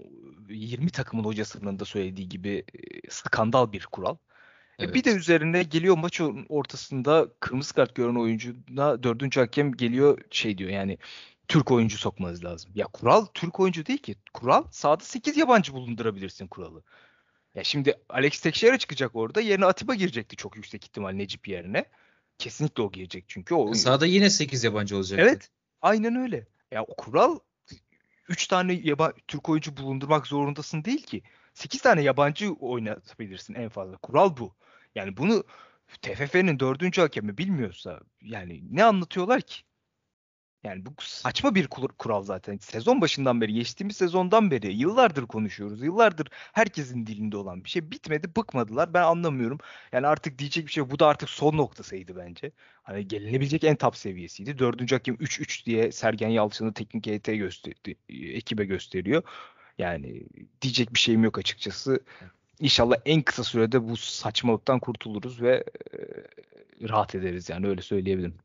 20 0.49 0.89
takımın 0.89 1.23
hocasının 1.23 1.79
da 1.79 1.85
söylediği 1.85 2.29
gibi 2.29 2.65
skandal 3.09 3.71
bir 3.71 3.87
kural. 3.91 4.17
Evet. 4.79 4.95
Bir 4.95 5.03
de 5.03 5.11
üzerine 5.11 5.63
geliyor 5.63 5.97
maç 5.97 6.21
ortasında 6.49 7.27
kırmızı 7.39 7.73
kart 7.73 7.95
gören 7.95 8.15
oyuncuna 8.15 9.03
dördüncü 9.03 9.39
hakem 9.39 9.71
geliyor 9.71 10.21
şey 10.31 10.57
diyor 10.57 10.69
yani 10.69 10.97
Türk 11.47 11.71
oyuncu 11.71 11.97
sokmanız 11.97 12.43
lazım. 12.43 12.71
Ya 12.75 12.85
kural 12.85 13.25
Türk 13.33 13.59
oyuncu 13.59 13.85
değil 13.85 13.99
ki. 13.99 14.15
Kural 14.33 14.63
sahada 14.71 15.03
8 15.03 15.37
yabancı 15.37 15.73
bulundurabilirsin 15.73 16.47
kuralı. 16.47 16.83
Ya 17.55 17.63
şimdi 17.63 17.93
Alex 18.09 18.39
Tekşehir'e 18.39 18.77
çıkacak 18.77 19.15
orada. 19.15 19.41
Yerine 19.41 19.65
Atiba 19.65 19.95
girecekti 19.95 20.35
çok 20.35 20.55
yüksek 20.55 20.85
ihtimal 20.85 21.11
Necip 21.11 21.47
yerine. 21.47 21.85
Kesinlikle 22.37 22.83
o 22.83 22.91
girecek 22.91 23.25
çünkü. 23.27 23.55
O 23.55 23.73
Sahada 23.73 24.05
yine 24.05 24.29
8 24.29 24.63
yabancı 24.63 24.97
olacak. 24.97 25.19
Evet. 25.19 25.49
Aynen 25.81 26.15
öyle. 26.15 26.47
Ya 26.71 26.83
o 26.83 26.95
kural 26.95 27.39
3 28.29 28.47
tane 28.47 28.73
yaba 28.73 29.13
Türk 29.27 29.49
oyuncu 29.49 29.77
bulundurmak 29.77 30.27
zorundasın 30.27 30.83
değil 30.83 31.03
ki. 31.03 31.23
8 31.53 31.81
tane 31.81 32.01
yabancı 32.01 32.53
oynatabilirsin 32.53 33.53
en 33.53 33.69
fazla. 33.69 33.97
Kural 33.97 34.37
bu. 34.37 34.55
Yani 34.95 35.17
bunu 35.17 35.43
TFF'nin 36.01 36.59
dördüncü 36.59 37.01
hakemi 37.01 37.37
bilmiyorsa 37.37 37.99
yani 38.21 38.61
ne 38.71 38.83
anlatıyorlar 38.83 39.41
ki? 39.41 39.63
Yani 40.65 40.85
bu 40.85 40.91
saçma 40.99 41.55
bir 41.55 41.67
kural 41.67 42.23
zaten. 42.23 42.57
Sezon 42.57 43.01
başından 43.01 43.41
beri, 43.41 43.53
geçtiğimiz 43.53 43.97
sezondan 43.97 44.51
beri 44.51 44.73
yıllardır 44.73 45.27
konuşuyoruz. 45.27 45.83
Yıllardır 45.83 46.27
herkesin 46.53 47.07
dilinde 47.07 47.37
olan 47.37 47.63
bir 47.63 47.69
şey. 47.69 47.91
Bitmedi, 47.91 48.35
bıkmadılar. 48.35 48.93
Ben 48.93 49.03
anlamıyorum. 49.03 49.57
Yani 49.91 50.07
artık 50.07 50.39
diyecek 50.39 50.65
bir 50.67 50.71
şey 50.71 50.89
Bu 50.89 50.99
da 50.99 51.07
artık 51.07 51.29
son 51.29 51.57
noktasıydı 51.57 52.15
bence. 52.17 52.51
Hani 52.83 53.07
gelinebilecek 53.07 53.63
en 53.63 53.75
top 53.75 53.97
seviyesiydi. 53.97 54.59
Dördüncü 54.59 54.95
hakem 54.95 55.15
3-3 55.15 55.65
diye 55.65 55.91
Sergen 55.91 56.29
Yalçın'ı 56.29 56.73
teknik 56.73 57.07
heyete 57.07 57.35
gösterdi, 57.37 57.95
ekibe 58.09 58.65
gösteriyor. 58.65 59.23
Yani 59.77 60.23
diyecek 60.61 60.93
bir 60.93 60.99
şeyim 60.99 61.23
yok 61.23 61.39
açıkçası. 61.39 61.99
İnşallah 62.59 62.95
en 63.05 63.21
kısa 63.21 63.43
sürede 63.43 63.89
bu 63.89 63.97
saçmalıktan 63.97 64.79
kurtuluruz 64.79 65.41
ve 65.41 65.63
e, 65.93 65.97
rahat 66.89 67.15
ederiz 67.15 67.49
yani 67.49 67.67
öyle 67.67 67.81
söyleyebilirim. 67.81 68.44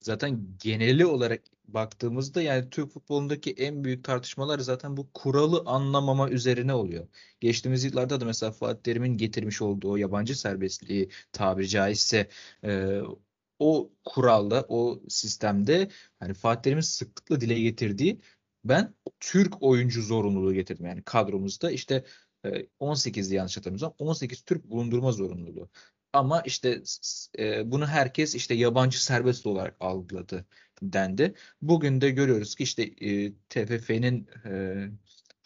Zaten 0.00 0.56
geneli 0.62 1.06
olarak 1.06 1.42
baktığımızda 1.68 2.42
yani 2.42 2.70
Türk 2.70 2.90
futbolundaki 2.92 3.52
en 3.52 3.84
büyük 3.84 4.04
tartışmalar 4.04 4.58
zaten 4.58 4.96
bu 4.96 5.12
kuralı 5.14 5.62
anlamama 5.66 6.30
üzerine 6.30 6.74
oluyor. 6.74 7.08
Geçtiğimiz 7.40 7.84
yıllarda 7.84 8.20
da 8.20 8.24
mesela 8.24 8.52
Fatih 8.52 8.82
Terim'in 8.82 9.16
getirmiş 9.16 9.62
olduğu 9.62 9.90
o 9.90 9.96
yabancı 9.96 10.38
serbestliği 10.40 11.10
tabiri 11.32 11.68
caizse 11.68 12.28
e, 12.64 13.00
o 13.58 13.90
kuralda, 14.04 14.64
o 14.68 15.00
sistemde 15.08 15.90
hani 16.18 16.34
Fatih 16.34 16.62
Terim'in 16.62 16.80
sıklıkla 16.80 17.40
dile 17.40 17.60
getirdiği 17.60 18.20
ben 18.64 18.94
Türk 19.20 19.62
oyuncu 19.62 20.02
zorunluluğu 20.02 20.54
getirdim. 20.54 20.86
Yani 20.86 21.02
kadromuzda 21.02 21.70
işte 21.70 22.04
18'di 22.80 23.34
yanlış 23.34 23.56
hatırlamıyorsam 23.56 23.94
18 23.98 24.42
Türk 24.42 24.64
bulundurma 24.70 25.12
zorunluluğu. 25.12 25.68
Ama 26.16 26.40
işte 26.40 26.82
e, 27.38 27.70
bunu 27.70 27.86
herkes 27.86 28.34
işte 28.34 28.54
yabancı 28.54 29.04
serbest 29.04 29.46
olarak 29.46 29.76
algıladı 29.80 30.46
dendi. 30.82 31.34
Bugün 31.62 32.00
de 32.00 32.10
görüyoruz 32.10 32.54
ki 32.54 32.62
işte 32.62 32.82
e, 32.82 33.32
TFF'nin 33.48 34.28
e, 34.46 34.74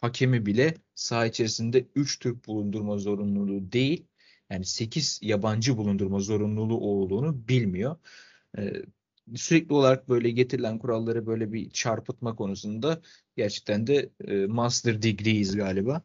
hakemi 0.01 0.47
bile 0.47 0.75
saha 0.95 1.27
içerisinde 1.27 1.87
3 1.95 2.18
Türk 2.18 2.47
bulundurma 2.47 2.99
zorunluluğu 2.99 3.73
değil 3.73 4.07
yani 4.51 4.64
8 4.64 5.21
yabancı 5.23 5.77
bulundurma 5.77 6.21
zorunluluğu 6.21 6.81
olduğunu 6.81 7.49
bilmiyor. 7.49 7.97
E, 8.59 8.73
sürekli 9.37 9.75
olarak 9.75 10.09
böyle 10.09 10.31
getirilen 10.31 10.79
kuralları 10.79 11.27
böyle 11.27 11.53
bir 11.53 11.71
çarpıtma 11.71 12.37
konusunda 12.37 13.01
gerçekten 13.37 13.87
de 13.87 14.11
e, 14.29 14.47
master 14.47 15.03
degree'yiz 15.03 15.57
galiba. 15.57 16.03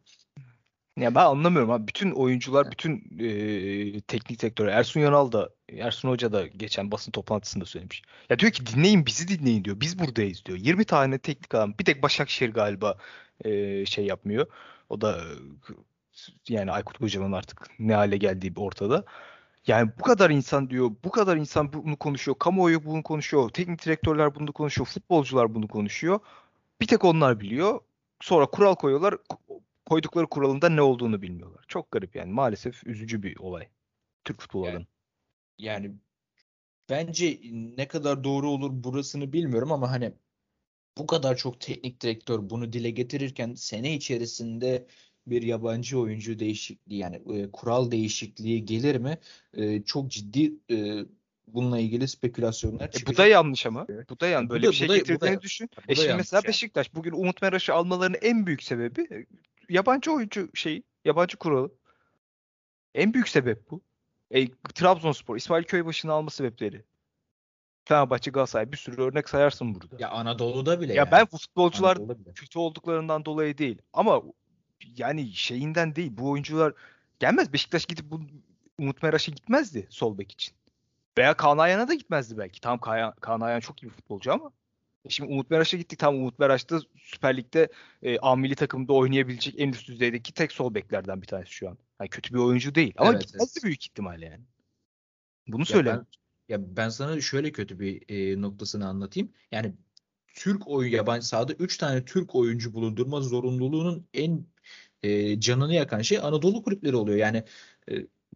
Ya 0.97 1.15
ben 1.15 1.25
anlamıyorum 1.25 1.71
abi. 1.71 1.87
Bütün 1.87 2.11
oyuncular, 2.11 2.71
bütün 2.71 3.17
e, 3.19 4.01
teknik 4.01 4.41
sektörü 4.41 4.69
Ersun 4.69 4.99
Yanal 4.99 5.31
da 5.31 5.49
Ersun 5.69 6.09
Hoca 6.09 6.31
da 6.33 6.47
geçen 6.47 6.91
basın 6.91 7.11
toplantısında 7.11 7.65
söylemiş. 7.65 8.03
Ya 8.29 8.39
diyor 8.39 8.51
ki 8.51 8.65
dinleyin 8.65 9.05
bizi 9.05 9.27
dinleyin 9.27 9.63
diyor. 9.63 9.79
Biz 9.79 9.99
buradayız 9.99 10.45
diyor. 10.45 10.57
20 10.57 10.85
tane 10.85 11.19
teknik 11.19 11.55
adam. 11.55 11.73
Bir 11.79 11.85
tek 11.85 12.03
Başakşehir 12.03 12.53
galiba 12.53 12.97
e, 13.45 13.85
şey 13.85 14.05
yapmıyor. 14.05 14.47
O 14.89 15.01
da 15.01 15.21
yani 16.49 16.71
Aykut 16.71 16.97
Kocaman 16.97 17.31
artık 17.31 17.67
ne 17.79 17.93
hale 17.95 18.17
geldiği 18.17 18.53
ortada. 18.57 19.05
Yani 19.67 19.91
bu 19.99 20.03
kadar 20.03 20.29
insan 20.29 20.69
diyor, 20.69 20.91
bu 21.03 21.11
kadar 21.11 21.37
insan 21.37 21.73
bunu 21.73 21.97
konuşuyor, 21.97 22.39
kamuoyu 22.39 22.85
bunu 22.85 23.03
konuşuyor, 23.03 23.49
teknik 23.49 23.85
direktörler 23.85 24.35
bunu 24.35 24.53
konuşuyor, 24.53 24.85
futbolcular 24.85 25.55
bunu 25.55 25.67
konuşuyor. 25.67 26.19
Bir 26.81 26.87
tek 26.87 27.05
onlar 27.05 27.39
biliyor. 27.39 27.79
Sonra 28.21 28.45
kural 28.45 28.75
koyuyorlar 28.75 29.15
koydukları 29.85 30.27
kuralında 30.27 30.69
ne 30.69 30.81
olduğunu 30.81 31.21
bilmiyorlar. 31.21 31.65
Çok 31.67 31.91
garip 31.91 32.15
yani. 32.15 32.31
Maalesef 32.31 32.87
üzücü 32.87 33.23
bir 33.23 33.37
olay. 33.37 33.67
Türk 34.23 34.41
futbolu 34.41 34.65
yani, 34.65 34.85
yani 35.57 35.91
bence 36.89 37.39
ne 37.51 37.87
kadar 37.87 38.23
doğru 38.23 38.49
olur 38.49 38.71
burasını 38.73 39.33
bilmiyorum 39.33 39.71
ama 39.71 39.91
hani 39.91 40.13
bu 40.97 41.07
kadar 41.07 41.37
çok 41.37 41.59
teknik 41.59 42.01
direktör 42.01 42.49
bunu 42.49 42.73
dile 42.73 42.89
getirirken 42.91 43.53
sene 43.53 43.93
içerisinde 43.93 44.87
bir 45.27 45.41
yabancı 45.41 45.99
oyuncu 45.99 46.39
değişikliği 46.39 46.97
yani 46.97 47.21
e, 47.33 47.51
kural 47.51 47.91
değişikliği 47.91 48.65
gelir 48.65 48.95
mi? 48.95 49.17
E, 49.53 49.83
çok 49.83 50.11
ciddi 50.11 50.53
e, 50.71 51.05
bununla 51.47 51.79
ilgili 51.79 52.07
spekülasyonlar 52.07 52.91
çıkacak. 52.91 53.09
E, 53.09 53.13
bu 53.13 53.17
da 53.17 53.27
yanlış 53.27 53.65
ama. 53.65 53.87
Bu 54.09 54.19
da 54.19 54.27
yanlış. 54.27 54.49
Böyle 54.49 54.63
bu 54.63 54.67
da, 54.67 54.71
bir 54.71 54.75
şey 54.75 54.87
getirdiğini 54.87 55.41
düşün. 55.41 55.69
E 55.87 55.95
şimdi 55.95 56.13
mesela 56.13 56.37
yani. 56.37 56.47
Beşiktaş 56.47 56.95
bugün 56.95 57.11
Umut 57.11 57.41
Meraş'ı 57.41 57.73
almalarının 57.73 58.17
en 58.21 58.45
büyük 58.45 58.63
sebebi 58.63 59.25
yabancı 59.69 60.11
oyuncu 60.11 60.49
şey, 60.53 60.83
yabancı 61.05 61.37
kuralı. 61.37 61.71
En 62.95 63.13
büyük 63.13 63.29
sebep 63.29 63.71
bu. 63.71 63.81
E, 64.31 64.47
Trabzonspor, 64.51 65.37
İsmail 65.37 65.63
Köybaşı'nı 65.63 66.11
alma 66.11 66.29
sebepleri. 66.29 66.83
Fenerbahçe, 67.85 68.31
Galatasaray 68.31 68.71
bir 68.71 68.77
sürü 68.77 69.01
örnek 69.01 69.29
sayarsın 69.29 69.75
burada. 69.75 69.95
Ya 69.99 70.09
Anadolu'da 70.09 70.81
bile 70.81 70.93
ya 70.93 70.97
yani. 70.97 71.11
ben 71.11 71.27
bu 71.31 71.37
futbolcular 71.37 71.97
kötü 72.35 72.59
olduklarından 72.59 73.25
dolayı 73.25 73.57
değil 73.57 73.81
ama 73.93 74.21
yani 74.97 75.33
şeyinden 75.33 75.95
değil. 75.95 76.11
Bu 76.17 76.29
oyuncular 76.29 76.73
gelmez. 77.19 77.53
Beşiktaş 77.53 77.85
gidip 77.85 78.11
bu 78.11 78.21
Umut 78.77 79.03
Meraş'a 79.03 79.31
gitmezdi 79.31 79.87
sol 79.89 80.17
bek 80.17 80.31
için. 80.31 80.55
Veya 81.17 81.33
Kaan 81.33 81.57
Ayhan'a 81.57 81.87
da 81.87 81.93
gitmezdi 81.93 82.37
belki. 82.37 82.61
Tamam 82.61 82.79
Kaan, 82.79 83.13
Kaan 83.21 83.41
Ayhan 83.41 83.59
çok 83.59 83.83
iyi 83.83 83.85
bir 83.85 83.89
futbolcu 83.89 84.33
ama 84.33 84.51
şimdi 85.09 85.31
Umut 85.31 85.49
Meraş'a 85.49 85.77
gittik. 85.77 85.99
Tam 85.99 86.15
Umut 86.15 86.39
Meraş 86.39 86.69
da 86.69 86.79
Süper 86.97 87.37
Lig'de 87.37 87.69
e, 88.03 88.19
A 88.19 88.35
milli 88.35 88.55
takımda 88.55 88.93
oynayabilecek 88.93 89.55
en 89.57 89.69
üst 89.69 89.87
düzeydeki 89.87 90.33
tek 90.33 90.51
sol 90.51 90.73
beklerden 90.73 91.21
bir 91.21 91.27
tanesi 91.27 91.51
şu 91.51 91.69
an. 91.69 91.77
Yani 91.99 92.09
kötü 92.09 92.33
bir 92.33 92.39
oyuncu 92.39 92.75
değil 92.75 92.93
ama 92.97 93.11
Evet, 93.11 93.21
gitmezdi 93.21 93.51
evet. 93.55 93.63
büyük 93.63 93.83
ihtimalle 93.85 94.25
yani. 94.25 94.43
Bunu 95.47 95.61
Ya 95.61 95.65
söyle. 95.65 95.89
ben, 95.89 96.05
ya 96.49 96.75
ben 96.77 96.89
sana 96.89 97.21
şöyle 97.21 97.51
kötü 97.51 97.79
bir 97.79 98.03
e, 98.09 98.41
noktasını 98.41 98.87
anlatayım. 98.87 99.33
Yani 99.51 99.73
Türk 100.27 100.67
oyun 100.67 100.91
yabancı 100.91 101.27
sahada 101.27 101.53
3 101.53 101.77
tane 101.77 102.05
Türk 102.05 102.35
oyuncu 102.35 102.73
bulundurma 102.73 103.21
zorunluluğunun 103.21 104.07
en 104.13 104.45
e, 105.03 105.39
canını 105.39 105.73
yakan 105.73 106.01
şey 106.01 106.17
Anadolu 106.19 106.63
kulüpleri 106.63 106.95
oluyor. 106.95 107.17
Yani 107.17 107.43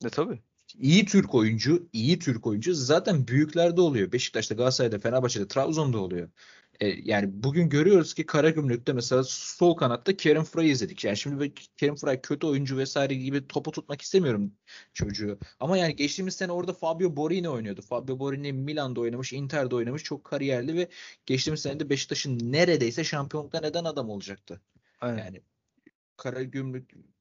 Ne 0.03 0.09
tabii. 0.09 0.39
İyi 0.79 1.05
Türk 1.05 1.35
oyuncu, 1.35 1.89
iyi 1.93 2.19
Türk 2.19 2.47
oyuncu 2.47 2.73
zaten 2.73 3.27
büyüklerde 3.27 3.81
oluyor. 3.81 4.11
Beşiktaş'ta, 4.11 4.55
Galatasaray'da, 4.55 4.99
Fenerbahçe'de, 4.99 5.47
Trabzon'da 5.47 5.99
oluyor. 5.99 6.29
E, 6.79 6.87
yani 6.87 7.43
bugün 7.43 7.69
görüyoruz 7.69 8.13
ki 8.13 8.25
Karagümrük'te 8.25 8.93
mesela 8.93 9.23
sol 9.23 9.75
kanatta 9.75 10.17
Kerem 10.17 10.43
Fray'ı 10.43 10.69
izledik. 10.71 11.03
Yani 11.03 11.17
şimdi 11.17 11.53
Kerem 11.77 11.95
Fray 11.95 12.21
kötü 12.21 12.47
oyuncu 12.47 12.77
vesaire 12.77 13.15
gibi 13.15 13.47
topu 13.47 13.71
tutmak 13.71 14.01
istemiyorum 14.01 14.53
çocuğu. 14.93 15.39
Ama 15.59 15.77
yani 15.77 15.95
geçtiğimiz 15.95 16.35
sene 16.35 16.51
orada 16.51 16.73
Fabio 16.73 17.15
Borini 17.15 17.49
oynuyordu. 17.49 17.81
Fabio 17.81 18.19
Borini 18.19 18.53
Milan'da 18.53 19.01
oynamış, 19.01 19.33
Inter'de 19.33 19.75
oynamış. 19.75 20.03
Çok 20.03 20.23
kariyerli 20.23 20.75
ve 20.75 20.89
geçtiğimiz 21.25 21.61
sene 21.61 21.79
de 21.79 21.89
Beşiktaş'ın 21.89 22.51
neredeyse 22.51 23.03
şampiyonlukta 23.03 23.59
neden 23.59 23.83
adam 23.83 24.09
olacaktı. 24.09 24.61
Aynen. 25.01 25.17
Yani 25.25 25.41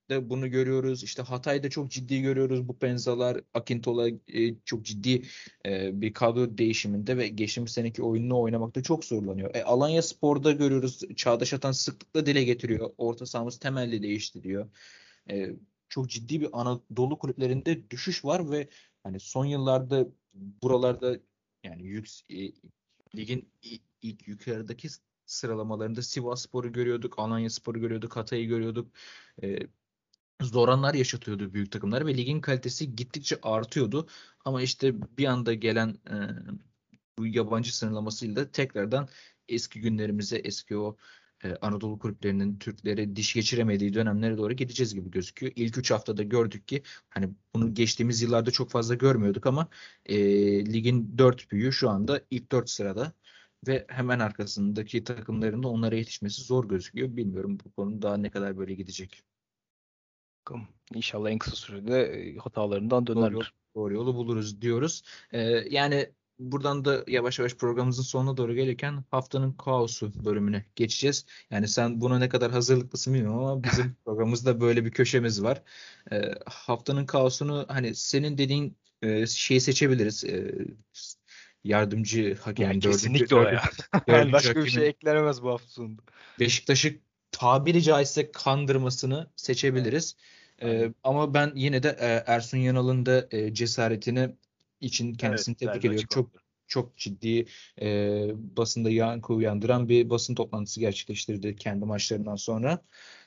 Karagümrük'te 0.09 0.31
bunu 0.31 0.51
görüyoruz. 0.51 1.03
İşte 1.03 1.23
Hatay'da 1.23 1.71
çok 1.71 1.91
ciddi 1.91 2.23
görüyoruz 2.23 2.69
bu 2.69 2.79
penzalar. 2.79 3.41
Akintola 3.55 4.09
e, 4.09 4.55
çok 4.65 4.85
ciddi 4.85 5.23
e, 5.67 6.01
bir 6.01 6.13
kadro 6.13 6.59
değişiminde 6.59 7.17
ve 7.17 7.29
geçtiğimiz 7.29 7.73
seneki 7.73 8.03
oyununu 8.03 8.41
oynamakta 8.41 8.83
çok 8.83 9.05
zorlanıyor. 9.05 9.55
E, 9.55 9.65
Alanya 9.65 10.03
Spor'da 10.03 10.53
görüyoruz. 10.53 11.01
Çağdaş 11.17 11.55
Atan 11.55 11.73
sıklıkla 11.73 12.27
dile 12.27 12.45
getiriyor. 12.45 12.91
Orta 12.99 13.27
sahamız 13.27 13.59
temelli 13.59 14.03
değişti. 14.03 14.67
E, 15.31 15.51
çok 15.89 16.11
ciddi 16.11 16.41
bir 16.41 16.49
Anadolu 16.53 17.19
kulüplerinde 17.19 17.91
düşüş 17.91 18.25
var 18.25 18.51
ve 18.51 18.69
hani 19.03 19.21
son 19.21 19.45
yıllarda 19.47 20.09
buralarda 20.35 21.19
yani 21.65 21.83
yük, 21.83 22.09
e, 22.31 22.53
ligin 23.17 23.49
ilk 24.03 24.29
yukarıdaki 24.29 24.89
sıralamalarında 25.29 26.03
Sivasspor'u 26.03 26.73
görüyorduk, 26.73 27.19
Alanyaspor'u 27.19 27.81
görüyorduk, 27.81 28.17
Hatay'ı 28.17 28.47
görüyorduk. 28.49 28.93
Ee, 29.43 29.59
zor 30.43 30.69
anlar 30.69 30.95
yaşatıyordu 30.95 31.55
büyük 31.55 31.73
takımlar 31.73 32.07
ve 32.07 32.17
ligin 32.17 32.41
kalitesi 32.41 32.97
gittikçe 32.97 33.39
artıyordu. 33.43 34.09
Ama 34.45 34.63
işte 34.63 34.95
bir 35.19 35.27
anda 35.27 35.55
gelen 35.55 35.89
e, 36.11 36.17
bu 37.19 37.27
yabancı 37.27 37.77
sınırlamasıyla 37.77 38.51
tekrardan 38.51 39.09
eski 39.49 39.81
günlerimize, 39.81 40.37
eski 40.37 40.77
o 40.77 40.97
e, 41.45 41.57
Anadolu 41.57 41.99
kulüplerinin 41.99 42.59
Türklere 42.59 43.17
diş 43.17 43.35
geçiremediği 43.35 43.95
dönemlere 43.95 44.39
doğru 44.39 44.53
gideceğiz 44.53 44.95
gibi 44.95 45.11
gözüküyor. 45.11 45.53
İlk 45.57 45.79
3 45.79 45.91
haftada 45.91 46.23
gördük 46.23 46.69
ki 46.69 46.83
hani 47.11 47.31
bunu 47.55 47.75
geçtiğimiz 47.75 48.23
yıllarda 48.23 48.51
çok 48.51 48.71
fazla 48.71 48.95
görmüyorduk 48.95 49.47
ama 49.47 49.69
e, 50.07 50.17
ligin 50.73 51.19
4 51.19 51.51
büyüğü 51.51 51.73
şu 51.73 51.91
anda 51.91 52.23
ilk 52.31 52.53
4 52.53 52.71
sırada 52.71 53.13
ve 53.67 53.87
hemen 53.89 54.19
arkasındaki 54.19 55.05
takımların 55.05 55.63
da 55.63 55.69
onlara 55.69 55.97
yetişmesi 55.97 56.43
zor 56.43 56.69
gözüküyor. 56.69 57.17
Bilmiyorum 57.17 57.59
bu 57.65 57.73
konu 57.73 58.03
daha 58.03 58.17
ne 58.17 58.31
kadar 58.31 58.59
böyle 58.59 58.75
gidecek. 58.75 59.28
Bakalım. 60.49 60.69
İnşallah 60.95 61.31
en 61.31 61.39
kısa 61.39 61.57
sürede 61.57 62.03
e, 62.03 62.37
hatalarından 62.37 63.07
Doğru 63.07 63.17
dönerler. 63.17 63.53
doğru 63.75 63.95
yolu 63.95 64.15
buluruz 64.15 64.61
diyoruz. 64.63 65.03
Ee, 65.33 65.41
yani 65.71 66.11
buradan 66.39 66.85
da 66.85 67.05
yavaş 67.09 67.39
yavaş 67.39 67.55
programımızın 67.55 68.03
sonuna 68.03 68.37
doğru 68.37 68.55
gelirken 68.55 69.05
haftanın 69.11 69.53
kaosu 69.53 70.25
bölümüne 70.25 70.65
geçeceğiz. 70.77 71.27
Yani 71.51 71.69
sen 71.69 72.01
buna 72.01 72.19
ne 72.19 72.29
kadar 72.29 72.51
hazırlıklısın 72.53 73.15
bilmiyorum 73.15 73.39
ama 73.39 73.65
bizim 73.65 73.97
programımızda 74.05 74.61
böyle 74.61 74.85
bir 74.85 74.91
köşemiz 74.91 75.43
var. 75.43 75.63
Ee, 76.13 76.35
haftanın 76.47 77.07
kaosunu 77.07 77.65
hani 77.69 77.95
senin 77.95 78.39
dediğin 78.39 78.77
e, 79.03 79.27
şeyi 79.27 79.61
seçebiliriz. 79.61 80.25
Ee, 80.25 80.55
yardımcı 81.65 82.39
hakemin 82.41 82.71
Yani 82.71 82.83
dördüncü, 82.83 82.99
kesinlikle 82.99 83.37
o 83.37 83.43
ya. 83.43 83.47
dördüncü, 83.47 84.07
dördüncü 84.09 84.33
başka 84.33 84.51
bir 84.51 84.55
hakemin 84.55 84.71
şey 84.71 84.89
eklenemez 84.89 85.43
bu 85.43 85.51
hafta 85.51 85.69
sonunda. 85.69 86.03
Beşiktaş'ı 86.41 86.99
tabiri 87.31 87.83
caizse 87.83 88.33
kandırmasını 88.33 89.31
seçebiliriz. 89.37 90.17
Ee, 90.17 90.29
Aynen. 90.63 90.95
ama 91.05 91.35
ben 91.35 91.53
yine 91.55 91.83
de 91.83 91.97
e, 92.01 92.33
Ersun 92.33 92.59
Yanal'ın 92.59 93.07
da 93.07 93.29
e, 93.31 93.55
cesaretini 93.55 94.31
için 94.81 95.15
kendisini 95.15 95.53
Evet, 95.53 95.59
tebrik 95.59 95.85
ediyorum. 95.85 96.09
Çok 96.11 96.31
çok 96.67 96.97
ciddi 96.97 97.47
e, 97.81 97.87
basında 98.57 98.91
yankı 98.91 99.35
uyandıran 99.35 99.89
bir 99.89 100.11
basın 100.11 100.35
toplantısı 100.35 100.81
gerçekleştirdi 100.81 101.57
kendi 101.57 101.85
maçlarından 101.85 102.37
sonra. 102.37 102.83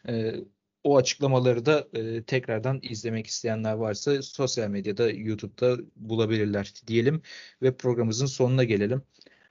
E, 0.07 0.35
o 0.83 0.97
açıklamaları 0.97 1.65
da 1.65 1.87
e, 1.93 2.23
tekrardan 2.23 2.79
izlemek 2.83 3.27
isteyenler 3.27 3.73
varsa 3.73 4.21
sosyal 4.21 4.69
medyada, 4.69 5.09
YouTube'da 5.09 5.77
bulabilirler 5.95 6.73
diyelim 6.87 7.21
ve 7.61 7.77
programımızın 7.77 8.25
sonuna 8.25 8.63
gelelim. 8.63 9.01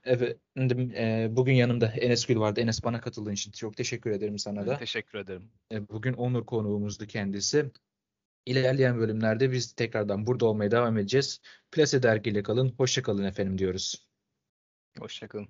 Efendim, 0.03 0.91
e, 0.95 1.27
bugün 1.31 1.53
yanımda 1.53 1.87
Enes 1.87 2.25
Gül 2.25 2.37
vardı. 2.39 2.59
Enes 2.61 2.83
bana 2.83 3.01
katıldığın 3.01 3.31
için 3.31 3.51
çok 3.51 3.77
teşekkür 3.77 4.11
ederim 4.11 4.39
sana 4.39 4.67
da. 4.67 4.77
teşekkür 4.77 5.19
ederim. 5.19 5.51
E, 5.71 5.87
Bugün 5.89 6.13
Onur 6.13 6.45
konuğumuzdu 6.45 7.07
kendisi. 7.07 7.71
İlerleyen 8.45 8.97
bölümlerde 8.97 9.51
biz 9.51 9.73
tekrardan 9.73 10.27
burada 10.27 10.45
olmaya 10.45 10.71
devam 10.71 10.97
edeceğiz. 10.97 11.41
Plase 11.71 12.03
dergiyle 12.03 12.43
kalın. 12.43 12.73
Hoşça 12.77 13.01
kalın 13.01 13.23
efendim 13.23 13.57
diyoruz. 13.57 14.07
Hoşçakalın. 14.99 15.49